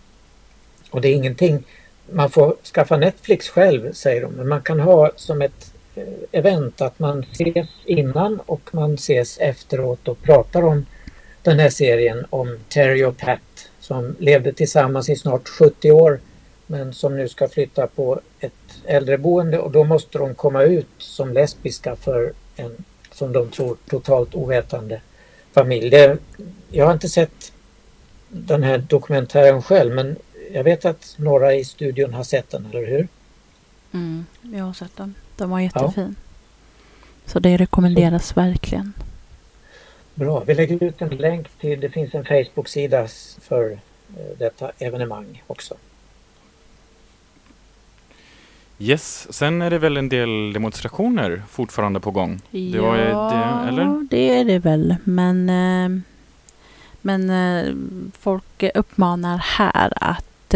Och 0.90 1.00
det 1.00 1.08
är 1.08 1.14
ingenting, 1.14 1.64
man 2.10 2.30
får 2.30 2.56
skaffa 2.74 2.96
Netflix 2.96 3.48
själv 3.48 3.92
säger 3.92 4.22
de, 4.22 4.32
men 4.32 4.48
man 4.48 4.62
kan 4.62 4.80
ha 4.80 5.10
som 5.16 5.42
ett 5.42 5.72
event 6.32 6.80
att 6.80 6.98
man 6.98 7.26
ses 7.32 7.68
innan 7.84 8.40
och 8.46 8.74
man 8.74 8.94
ses 8.94 9.38
efteråt 9.38 10.08
och 10.08 10.22
pratar 10.22 10.62
om 10.62 10.86
den 11.42 11.58
här 11.58 11.70
serien 11.70 12.26
om 12.30 12.58
Terry 12.68 13.04
och 13.04 13.16
Pat 13.16 13.70
som 13.80 14.16
levde 14.18 14.52
tillsammans 14.52 15.08
i 15.08 15.16
snart 15.16 15.48
70 15.48 15.90
år 15.90 16.20
men 16.66 16.92
som 16.94 17.16
nu 17.16 17.28
ska 17.28 17.48
flytta 17.48 17.86
på 17.86 18.20
ett 18.40 18.52
äldreboende 18.84 19.58
och 19.58 19.70
då 19.70 19.84
måste 19.84 20.18
de 20.18 20.34
komma 20.34 20.62
ut 20.62 20.88
som 20.98 21.32
lesbiska 21.32 21.96
för 21.96 22.32
en, 22.56 22.84
som 23.12 23.32
de 23.32 23.50
tror, 23.50 23.76
totalt 23.88 24.34
ovetande 24.34 25.00
familj. 25.52 25.90
Det, 25.90 26.18
jag 26.70 26.86
har 26.86 26.92
inte 26.92 27.08
sett 27.08 27.52
den 28.28 28.62
här 28.62 28.78
dokumentären 28.78 29.62
själv 29.62 29.94
men 29.94 30.16
jag 30.52 30.64
vet 30.64 30.84
att 30.84 31.14
några 31.18 31.54
i 31.54 31.64
studion 31.64 32.14
har 32.14 32.24
sett 32.24 32.50
den, 32.50 32.66
eller 32.66 32.86
hur? 32.86 33.08
Mm, 33.92 34.26
jag 34.42 34.64
har 34.64 34.72
sett 34.72 34.96
den. 34.96 35.14
Den 35.40 35.50
var 35.50 35.60
jättefin. 35.60 36.16
Ja. 36.18 37.30
Så 37.32 37.38
det 37.38 37.56
rekommenderas 37.56 38.26
Så. 38.26 38.40
verkligen. 38.40 38.92
Bra, 40.14 40.40
vi 40.46 40.54
lägger 40.54 40.84
ut 40.84 41.02
en 41.02 41.08
länk 41.08 41.48
till, 41.48 41.80
det 41.80 41.90
finns 41.90 42.14
en 42.14 42.24
Facebook-sida 42.24 43.08
för 43.40 43.70
eh, 43.70 43.78
detta 44.38 44.70
evenemang 44.78 45.42
också. 45.46 45.74
Yes, 48.78 49.32
sen 49.32 49.62
är 49.62 49.70
det 49.70 49.78
väl 49.78 49.96
en 49.96 50.08
del 50.08 50.52
demonstrationer 50.52 51.42
fortfarande 51.48 52.00
på 52.00 52.10
gång? 52.10 52.40
Det 52.50 52.58
ja, 52.58 52.92
det, 52.92 53.68
eller? 53.68 54.06
det 54.10 54.38
är 54.38 54.44
det 54.44 54.58
väl. 54.58 54.96
Men, 55.04 55.48
eh, 55.48 56.02
men 57.00 57.30
eh, 57.30 57.74
folk 58.18 58.62
uppmanar 58.74 59.38
här 59.38 59.92
att 59.96 60.54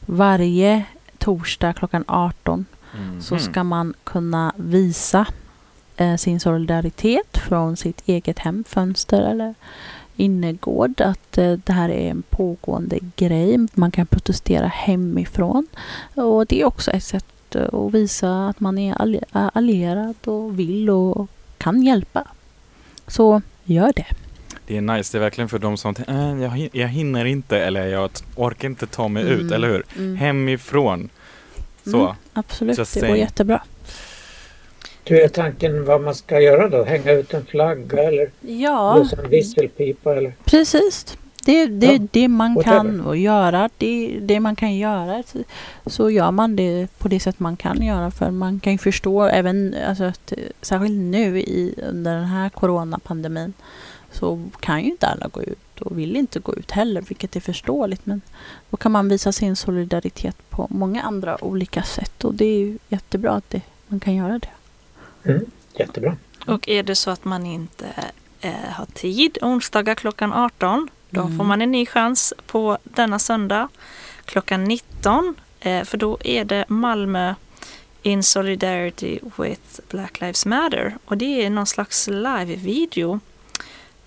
varje 0.00 0.84
torsdag 1.18 1.72
klockan 1.72 2.04
18 2.06 2.66
mm. 2.98 3.22
så 3.22 3.38
ska 3.38 3.64
man 3.64 3.94
kunna 4.04 4.52
visa 4.56 5.26
sin 6.18 6.40
solidaritet 6.40 7.38
från 7.38 7.76
sitt 7.76 8.02
eget 8.08 8.38
hemfönster 8.38 9.22
eller 9.22 9.54
innergård 10.16 11.00
att 11.00 11.38
eh, 11.38 11.52
det 11.52 11.72
här 11.72 11.88
är 11.88 12.10
en 12.10 12.22
pågående 12.22 12.98
grej. 13.16 13.66
Man 13.74 13.90
kan 13.90 14.06
protestera 14.06 14.66
hemifrån. 14.66 15.66
Och 16.14 16.46
det 16.46 16.60
är 16.60 16.64
också 16.64 16.90
ett 16.90 17.04
sätt 17.04 17.54
eh, 17.54 17.74
att 17.74 17.94
visa 17.94 18.48
att 18.48 18.60
man 18.60 18.78
är 18.78 18.94
allierad 19.32 20.14
och 20.24 20.58
vill 20.58 20.90
och 20.90 21.28
kan 21.58 21.82
hjälpa. 21.82 22.24
Så 23.06 23.42
gör 23.64 23.92
det. 23.96 24.06
Det 24.66 24.76
är 24.76 24.80
nice, 24.80 25.12
det 25.12 25.18
är 25.18 25.20
verkligen 25.20 25.48
för 25.48 25.58
de 25.58 25.76
som 25.76 25.94
äh, 26.08 26.42
jag, 26.42 26.68
jag 26.72 26.88
hinner 26.88 27.24
inte 27.24 27.58
eller 27.58 27.86
jag 27.86 28.10
orkar 28.36 28.68
inte 28.68 28.86
ta 28.86 29.08
mig 29.08 29.22
mm. 29.22 29.40
ut, 29.40 29.52
eller 29.52 29.68
hur? 29.68 29.84
Mm. 29.96 30.16
Hemifrån. 30.16 31.08
Så. 31.84 32.04
Mm, 32.04 32.16
absolut, 32.32 32.78
Just 32.78 32.94
det 32.94 33.08
går 33.08 33.16
jättebra. 33.16 33.62
Hur 35.04 35.20
är 35.20 35.28
tanken 35.28 35.84
vad 35.84 36.00
man 36.00 36.14
ska 36.14 36.40
göra 36.40 36.68
då? 36.68 36.84
Hänga 36.84 37.12
ut 37.12 37.34
en 37.34 37.46
flagga 37.46 38.02
eller 38.02 38.30
ja. 38.40 38.94
blåsa 38.96 39.22
en 39.22 39.30
visselpipa? 39.30 40.16
Eller? 40.16 40.32
Precis. 40.44 41.16
Det, 41.44 41.66
det, 41.66 41.92
ja. 41.92 42.06
det 42.10 42.28
man 42.28 42.62
kan 42.62 43.20
göra. 43.20 43.70
Det, 43.78 44.18
det 44.20 44.40
man 44.40 44.56
kan 44.56 44.76
göra 44.76 45.22
så 45.86 46.10
gör 46.10 46.30
man 46.30 46.56
det 46.56 46.86
på 46.98 47.08
det 47.08 47.20
sätt 47.20 47.40
man 47.40 47.56
kan 47.56 47.82
göra. 47.82 48.10
För 48.10 48.30
man 48.30 48.60
kan 48.60 48.72
ju 48.72 48.78
förstå 48.78 49.22
även, 49.22 49.76
alltså, 49.88 50.04
att, 50.04 50.32
särskilt 50.62 50.98
nu 50.98 51.40
i, 51.40 51.74
under 51.90 52.14
den 52.14 52.24
här 52.24 52.48
coronapandemin 52.48 53.52
så 54.12 54.42
kan 54.60 54.80
ju 54.82 54.90
inte 54.90 55.06
alla 55.06 55.28
gå 55.28 55.42
ut 55.42 55.71
och 55.82 55.98
vill 55.98 56.16
inte 56.16 56.40
gå 56.40 56.54
ut 56.54 56.70
heller, 56.70 57.00
vilket 57.00 57.36
är 57.36 57.40
förståeligt. 57.40 58.06
Men 58.06 58.20
då 58.70 58.76
kan 58.76 58.92
man 58.92 59.08
visa 59.08 59.32
sin 59.32 59.56
solidaritet 59.56 60.50
på 60.50 60.66
många 60.70 61.02
andra 61.02 61.44
olika 61.44 61.82
sätt 61.82 62.24
och 62.24 62.34
det 62.34 62.44
är 62.44 62.58
ju 62.58 62.78
jättebra 62.88 63.32
att 63.32 63.50
det, 63.50 63.62
man 63.86 64.00
kan 64.00 64.14
göra 64.14 64.38
det. 64.38 64.48
Mm, 65.30 65.46
jättebra. 65.78 66.16
Och 66.46 66.68
är 66.68 66.82
det 66.82 66.94
så 66.94 67.10
att 67.10 67.24
man 67.24 67.46
inte 67.46 67.86
eh, 68.40 68.52
har 68.70 68.86
tid 68.86 69.38
onsdagar 69.42 69.94
klockan 69.94 70.32
18 70.32 70.88
då 71.10 71.20
mm. 71.20 71.38
får 71.38 71.44
man 71.44 71.62
en 71.62 71.70
ny 71.70 71.86
chans 71.86 72.34
på 72.46 72.78
denna 72.84 73.18
söndag 73.18 73.68
klockan 74.24 74.64
19 74.64 75.34
eh, 75.60 75.84
för 75.84 75.98
då 75.98 76.18
är 76.24 76.44
det 76.44 76.64
Malmö 76.68 77.34
In 78.02 78.22
Solidarity 78.22 79.18
with 79.36 79.80
Black 79.88 80.20
Lives 80.20 80.46
Matter 80.46 80.96
och 81.04 81.16
det 81.16 81.44
är 81.44 81.50
någon 81.50 81.66
slags 81.66 82.08
live-video 82.08 83.20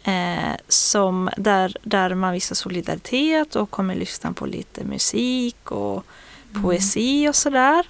eh, 0.06 0.56
som 0.68 1.30
där, 1.38 1.78
där 1.84 2.16
man 2.16 2.34
visar 2.34 2.56
solidaritet 2.56 3.56
och 3.56 3.70
kommer 3.70 3.96
lyssna 3.96 4.34
på 4.34 4.46
lite 4.46 4.84
musik 4.84 5.72
och 5.72 6.06
mm. 6.52 6.64
poesi 6.64 7.30
och 7.30 7.36
sådär. 7.36 7.86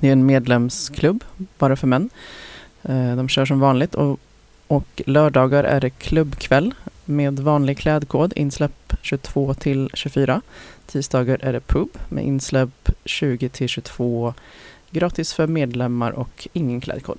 Det 0.00 0.08
är 0.08 0.12
en 0.12 0.26
medlemsklubb 0.26 1.24
bara 1.58 1.76
för 1.76 1.86
män. 1.86 2.10
De 3.16 3.28
kör 3.28 3.44
som 3.44 3.60
vanligt 3.60 3.94
och, 3.94 4.20
och 4.66 5.02
lördagar 5.06 5.64
är 5.64 5.80
det 5.80 5.90
klubbkväll 5.90 6.74
med 7.04 7.38
vanlig 7.40 7.78
klädkod, 7.78 8.32
insläpp 8.36 8.92
22 9.02 9.54
till 9.54 9.90
24. 9.94 10.40
Tisdagar 10.86 11.38
är 11.42 11.52
det 11.52 11.60
pub 11.60 11.88
med 12.08 12.24
insläpp 12.24 12.90
20 13.04 13.48
till 13.48 13.68
22 13.68 14.34
gratis 14.90 15.32
för 15.32 15.46
medlemmar 15.46 16.10
och 16.10 16.48
ingen 16.52 16.80
klädkod. 16.80 17.18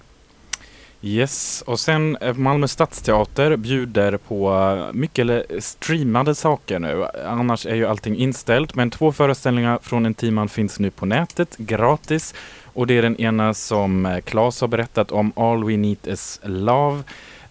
Yes, 1.01 1.63
och 1.67 1.79
sen 1.79 2.17
eh, 2.21 2.33
Malmö 2.33 2.67
Stadsteater 2.67 3.55
bjuder 3.55 4.17
på 4.17 4.53
eh, 4.53 4.93
mycket 4.93 5.45
streamade 5.63 6.35
saker 6.35 6.79
nu. 6.79 7.05
Annars 7.25 7.65
är 7.65 7.75
ju 7.75 7.85
allting 7.85 8.17
inställt, 8.17 8.75
men 8.75 8.89
två 8.89 9.11
föreställningar 9.11 9.79
från 9.81 10.05
en 10.05 10.13
timman 10.13 10.49
finns 10.49 10.79
nu 10.79 10.91
på 10.91 11.05
nätet 11.05 11.57
gratis. 11.57 12.33
Och 12.63 12.87
det 12.87 12.97
är 12.97 13.01
den 13.01 13.21
ena 13.21 13.53
som 13.53 14.05
eh, 14.05 14.19
Claes 14.19 14.61
har 14.61 14.67
berättat 14.67 15.11
om, 15.11 15.33
All 15.35 15.63
We 15.63 15.77
Need 15.77 16.07
Is 16.07 16.39
Love 16.43 17.03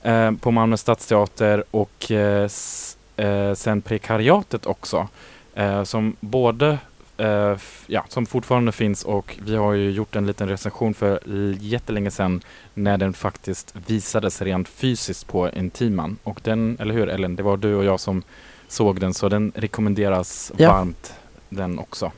eh, 0.05 0.33
på 0.33 0.51
Malmö 0.51 0.77
Stadsteater 0.77 1.65
och 1.71 2.11
eh, 2.11 2.49
eh, 3.17 3.55
sen 3.55 3.83
Prekariatet 3.83 4.67
också 4.67 5.09
eh, 5.55 5.85
som 5.85 6.17
både 6.21 6.79
eh, 7.17 7.57
ja, 7.87 8.05
som 8.09 8.27
fortfarande 8.27 8.73
finns 8.73 9.05
och 9.05 9.39
vi 9.43 9.57
har 9.57 9.73
ju 9.73 9.91
gjort 9.91 10.17
en 10.17 10.27
liten 10.27 10.49
recension 10.49 10.95
för 10.95 11.21
jättelänge 11.61 12.11
sedan 12.11 12.41
när 12.75 12.99
den 12.99 13.13
faktiskt 13.13 13.75
visades 13.87 14.43
rent 14.43 14.69
fysiskt 14.69 15.27
på 15.27 15.51
Intiman. 15.51 16.19
Och 16.23 16.41
den, 16.43 16.77
eller 16.81 16.95
hur 16.95 17.09
Ellen, 17.09 17.37
det 17.37 17.43
var 17.43 17.57
du 17.57 17.75
och 17.75 17.85
jag 17.85 18.01
som 18.01 18.23
såg 18.69 19.01
den 19.01 19.15
så 19.15 19.29
den 19.29 19.53
rekommenderas 19.55 20.53
ja. 20.57 20.73
varmt 20.73 21.15
den 21.49 21.79
också. 21.79 22.13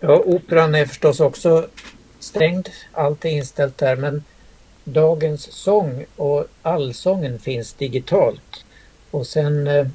Ja, 0.00 0.22
operan 0.26 0.74
är 0.74 0.86
förstås 0.86 1.20
också 1.20 1.66
stängd. 2.18 2.68
Allt 2.92 3.24
är 3.24 3.28
inställt 3.28 3.78
där 3.78 3.96
men 3.96 4.24
Dagens 4.84 5.52
sång 5.52 6.04
och 6.16 6.46
allsången 6.62 7.38
finns 7.38 7.72
digitalt. 7.72 8.64
Och 9.10 9.26
sen 9.26 9.66
eh, 9.66 9.86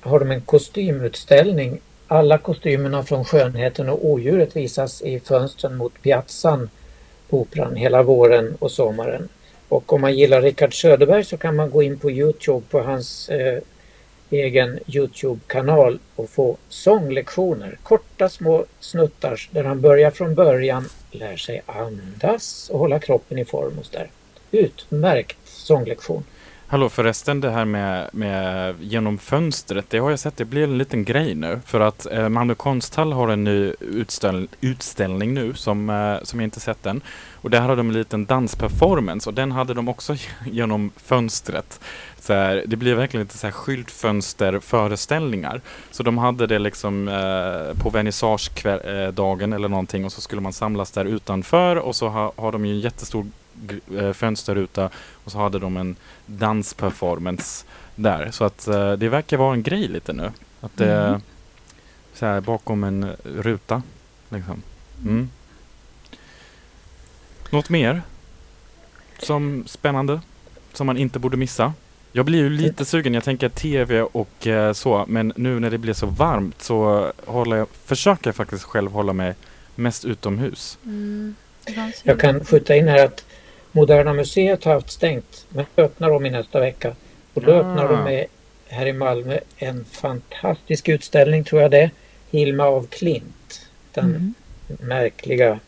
har 0.00 0.18
de 0.20 0.30
en 0.30 0.40
kostymutställning. 0.40 1.80
Alla 2.06 2.38
kostymerna 2.38 3.02
från 3.02 3.24
Skönheten 3.24 3.88
och 3.88 4.06
Odjuret 4.06 4.56
visas 4.56 5.02
i 5.02 5.20
fönstren 5.20 5.76
mot 5.76 6.02
piazzan 6.02 6.70
på 7.28 7.40
Operan 7.40 7.76
hela 7.76 8.02
våren 8.02 8.56
och 8.58 8.70
sommaren. 8.70 9.28
Och 9.68 9.92
om 9.92 10.00
man 10.00 10.14
gillar 10.14 10.42
Rickard 10.42 10.80
Söderberg 10.80 11.24
så 11.24 11.36
kan 11.36 11.56
man 11.56 11.70
gå 11.70 11.82
in 11.82 11.98
på 11.98 12.10
Youtube 12.10 12.66
på 12.70 12.80
hans 12.80 13.28
eh, 13.28 13.62
egen 14.30 14.78
Youtube-kanal 14.86 15.98
och 16.16 16.30
få 16.30 16.56
sånglektioner. 16.68 17.78
Korta 17.82 18.28
små 18.28 18.64
snuttar 18.80 19.48
där 19.50 19.64
han 19.64 19.80
börjar 19.80 20.10
från 20.10 20.34
början, 20.34 20.88
lär 21.10 21.36
sig 21.36 21.62
andas 21.66 22.70
och 22.70 22.78
hålla 22.78 22.98
kroppen 22.98 23.38
i 23.38 23.44
form 23.44 23.78
och 23.78 23.86
sådär. 23.86 24.10
Utmärkt 24.50 25.38
sånglektion. 25.44 26.24
Hallå 26.70 26.88
förresten 26.88 27.40
det 27.40 27.50
här 27.50 27.64
med, 27.64 28.10
med 28.12 28.74
genom 28.80 29.18
fönstret, 29.18 29.90
det 29.90 29.98
har 29.98 30.10
jag 30.10 30.18
sett, 30.18 30.36
det 30.36 30.44
blir 30.44 30.64
en 30.64 30.78
liten 30.78 31.04
grej 31.04 31.34
nu. 31.34 31.60
För 31.66 31.80
att 31.80 32.06
eh, 32.06 32.28
Malmö 32.28 32.54
konsthall 32.54 33.12
har 33.12 33.28
en 33.28 33.44
ny 33.44 33.72
utställ, 33.80 34.48
utställning 34.60 35.34
nu 35.34 35.54
som, 35.54 35.90
eh, 35.90 36.16
som 36.22 36.40
jag 36.40 36.46
inte 36.46 36.60
sett 36.60 36.86
än. 36.86 37.00
Och 37.34 37.50
där 37.50 37.60
hade 37.60 37.76
de 37.76 37.88
en 37.88 37.94
liten 37.94 38.24
dansperformance 38.24 39.30
och 39.30 39.34
den 39.34 39.52
hade 39.52 39.74
de 39.74 39.88
också 39.88 40.16
genom 40.52 40.90
fönstret. 40.96 41.80
Så 42.18 42.32
här, 42.32 42.64
det 42.66 42.76
blir 42.76 42.94
verkligen 42.94 43.24
lite 43.24 43.38
så 43.38 43.46
här 43.46 43.52
skyltfönsterföreställningar. 43.52 45.60
Så 45.90 46.02
de 46.02 46.18
hade 46.18 46.46
det 46.46 46.58
liksom 46.58 47.08
eh, 47.08 47.74
på 47.82 47.90
vernissagedagen 47.90 49.52
eh, 49.52 49.56
eller 49.56 49.68
någonting 49.68 50.04
och 50.04 50.12
så 50.12 50.20
skulle 50.20 50.42
man 50.42 50.52
samlas 50.52 50.90
där 50.90 51.04
utanför 51.04 51.76
och 51.76 51.96
så 51.96 52.08
ha, 52.08 52.32
har 52.36 52.52
de 52.52 52.66
ju 52.66 52.72
en 52.72 52.80
jättestor 52.80 53.26
fönsterruta 54.14 54.90
och 55.24 55.32
så 55.32 55.38
hade 55.38 55.58
de 55.58 55.76
en 55.76 55.96
dansperformance 56.26 57.66
där. 57.94 58.30
Så 58.30 58.44
att 58.44 58.66
eh, 58.68 58.92
det 58.92 59.08
verkar 59.08 59.36
vara 59.36 59.54
en 59.54 59.62
grej 59.62 59.88
lite 59.88 60.12
nu. 60.12 60.30
Att 60.60 60.76
det 60.76 60.90
är 60.90 61.08
Mm. 61.08 61.20
så 62.14 62.26
här 62.26 62.40
bakom 62.40 62.84
en 62.84 63.10
ruta. 63.24 63.82
Liksom. 64.28 64.62
Mm. 65.02 65.30
Något 67.50 67.68
mer 67.70 68.02
som 69.18 69.64
spännande 69.66 70.20
som 70.72 70.86
man 70.86 70.96
inte 70.96 71.18
borde 71.18 71.36
missa? 71.36 71.72
Jag 72.12 72.24
blir 72.26 72.38
ju 72.38 72.50
lite 72.50 72.84
sugen. 72.84 73.14
Jag 73.14 73.24
tänker 73.24 73.48
tv 73.48 74.02
och 74.02 74.46
eh, 74.46 74.72
så. 74.72 75.04
Men 75.08 75.32
nu 75.36 75.60
när 75.60 75.70
det 75.70 75.78
blir 75.78 75.92
så 75.92 76.06
varmt 76.06 76.62
så 76.62 77.12
håller 77.26 77.56
jag, 77.56 77.68
försöker 77.84 78.28
jag 78.28 78.34
faktiskt 78.34 78.64
själv 78.64 78.92
hålla 78.92 79.12
mig 79.12 79.34
mest 79.74 80.04
utomhus. 80.04 80.78
Mm. 80.84 81.34
Jag 82.02 82.20
kan 82.20 82.44
skjuta 82.44 82.76
in 82.76 82.88
här 82.88 83.04
att 83.04 83.24
Moderna 83.72 84.12
Museet 84.12 84.64
har 84.64 84.72
haft 84.72 84.90
stängt 84.90 85.46
men 85.48 85.66
öppnar 85.76 86.10
de 86.10 86.26
i 86.26 86.30
nästa 86.30 86.60
vecka. 86.60 86.92
Och 87.34 87.42
då 87.42 87.52
Ah. 87.52 87.56
öppnar 87.56 87.88
de 87.88 88.04
med, 88.04 88.26
här 88.68 88.86
i 88.86 88.92
Malmö 88.92 89.38
en 89.56 89.84
fantastisk 89.84 90.88
utställning 90.88 91.44
tror 91.44 91.62
jag 91.62 91.70
det. 91.70 91.90
Hilma 92.30 92.64
av 92.64 92.86
Klint. 92.86 93.66
Den 93.94 94.04
Mm. 94.04 94.34
märkliga 94.88 95.58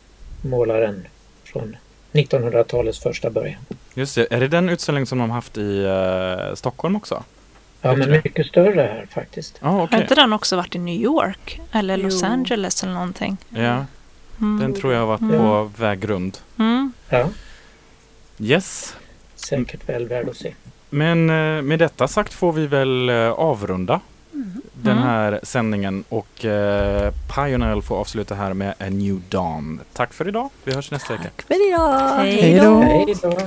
målaren 0.43 1.07
från 1.45 1.77
1900-talets 2.13 2.99
första 2.99 3.31
början. 3.31 3.61
Just 3.95 4.15
det. 4.15 4.27
Är 4.31 4.41
det 4.41 4.49
den 4.49 4.69
utställning 4.69 5.07
som 5.07 5.19
de 5.19 5.31
haft 5.31 5.59
i 5.59 5.85
eh, 5.85 6.55
Stockholm 6.55 6.97
också? 6.97 7.25
Ja, 7.83 7.97
men 7.97 8.11
mycket 8.11 8.47
större 8.47 8.81
här 8.83 9.07
faktiskt. 9.11 9.59
Ja, 9.63 9.69
Har 9.69 9.85
okej. 9.85 10.01
inte 10.01 10.15
den 10.15 10.33
också 10.33 10.57
varit 10.57 10.75
i 10.75 10.79
New 10.79 10.95
York? 11.03 11.61
Eller 11.73 11.97
Los 11.97 12.23
Jo. 12.23 12.29
Angeles 12.29 12.83
eller 12.83 12.93
någonting? 12.95 13.37
Ja, 13.49 13.87
Mm. 14.41 14.61
den 14.61 14.75
tror 14.81 14.93
jag 14.93 15.01
har 15.01 15.07
varit 15.07 15.21
Mm. 15.21 15.39
på 15.39 15.71
väg 15.77 16.09
runt. 16.09 16.43
Mm. 16.59 16.93
Ja, 17.09 17.29
Yes. 18.41 18.97
Säkert 19.35 19.89
väl 19.89 20.09
värd 20.09 20.29
att 20.29 20.37
se. 20.37 20.55
Men 20.91 21.31
eh, 21.31 21.63
med 21.63 21.79
detta 21.79 22.09
sagt 22.09 22.33
får 22.33 22.53
vi 22.53 22.67
väl 22.67 23.09
eh, 23.09 23.31
avrunda 23.31 24.01
mm-hmm. 24.33 24.43
mm. 24.43 24.63
den 24.73 24.99
här 24.99 25.41
sändningen 25.43 26.05
och 26.09 26.45
eh, 26.45 27.13
Pioneer 27.35 27.81
får 27.81 27.97
avsluta 27.97 28.35
här 28.35 28.55
med 28.55 28.71
A 28.71 28.89
New 28.91 29.21
Dawn. 29.29 29.81
Tack 29.93 30.13
för 30.13 30.29
idag. 30.29 30.51
Vi 30.65 30.75
hörs 30.75 30.91
nästa 30.91 31.13
vecka. 31.13 31.25
Tack 31.37 31.43
för 31.43 31.69
idag. 31.69 32.09
Hej. 32.17 32.41
Hej 32.43 32.61
då. 32.61 32.81
Hej 32.81 33.15
då. 33.23 33.39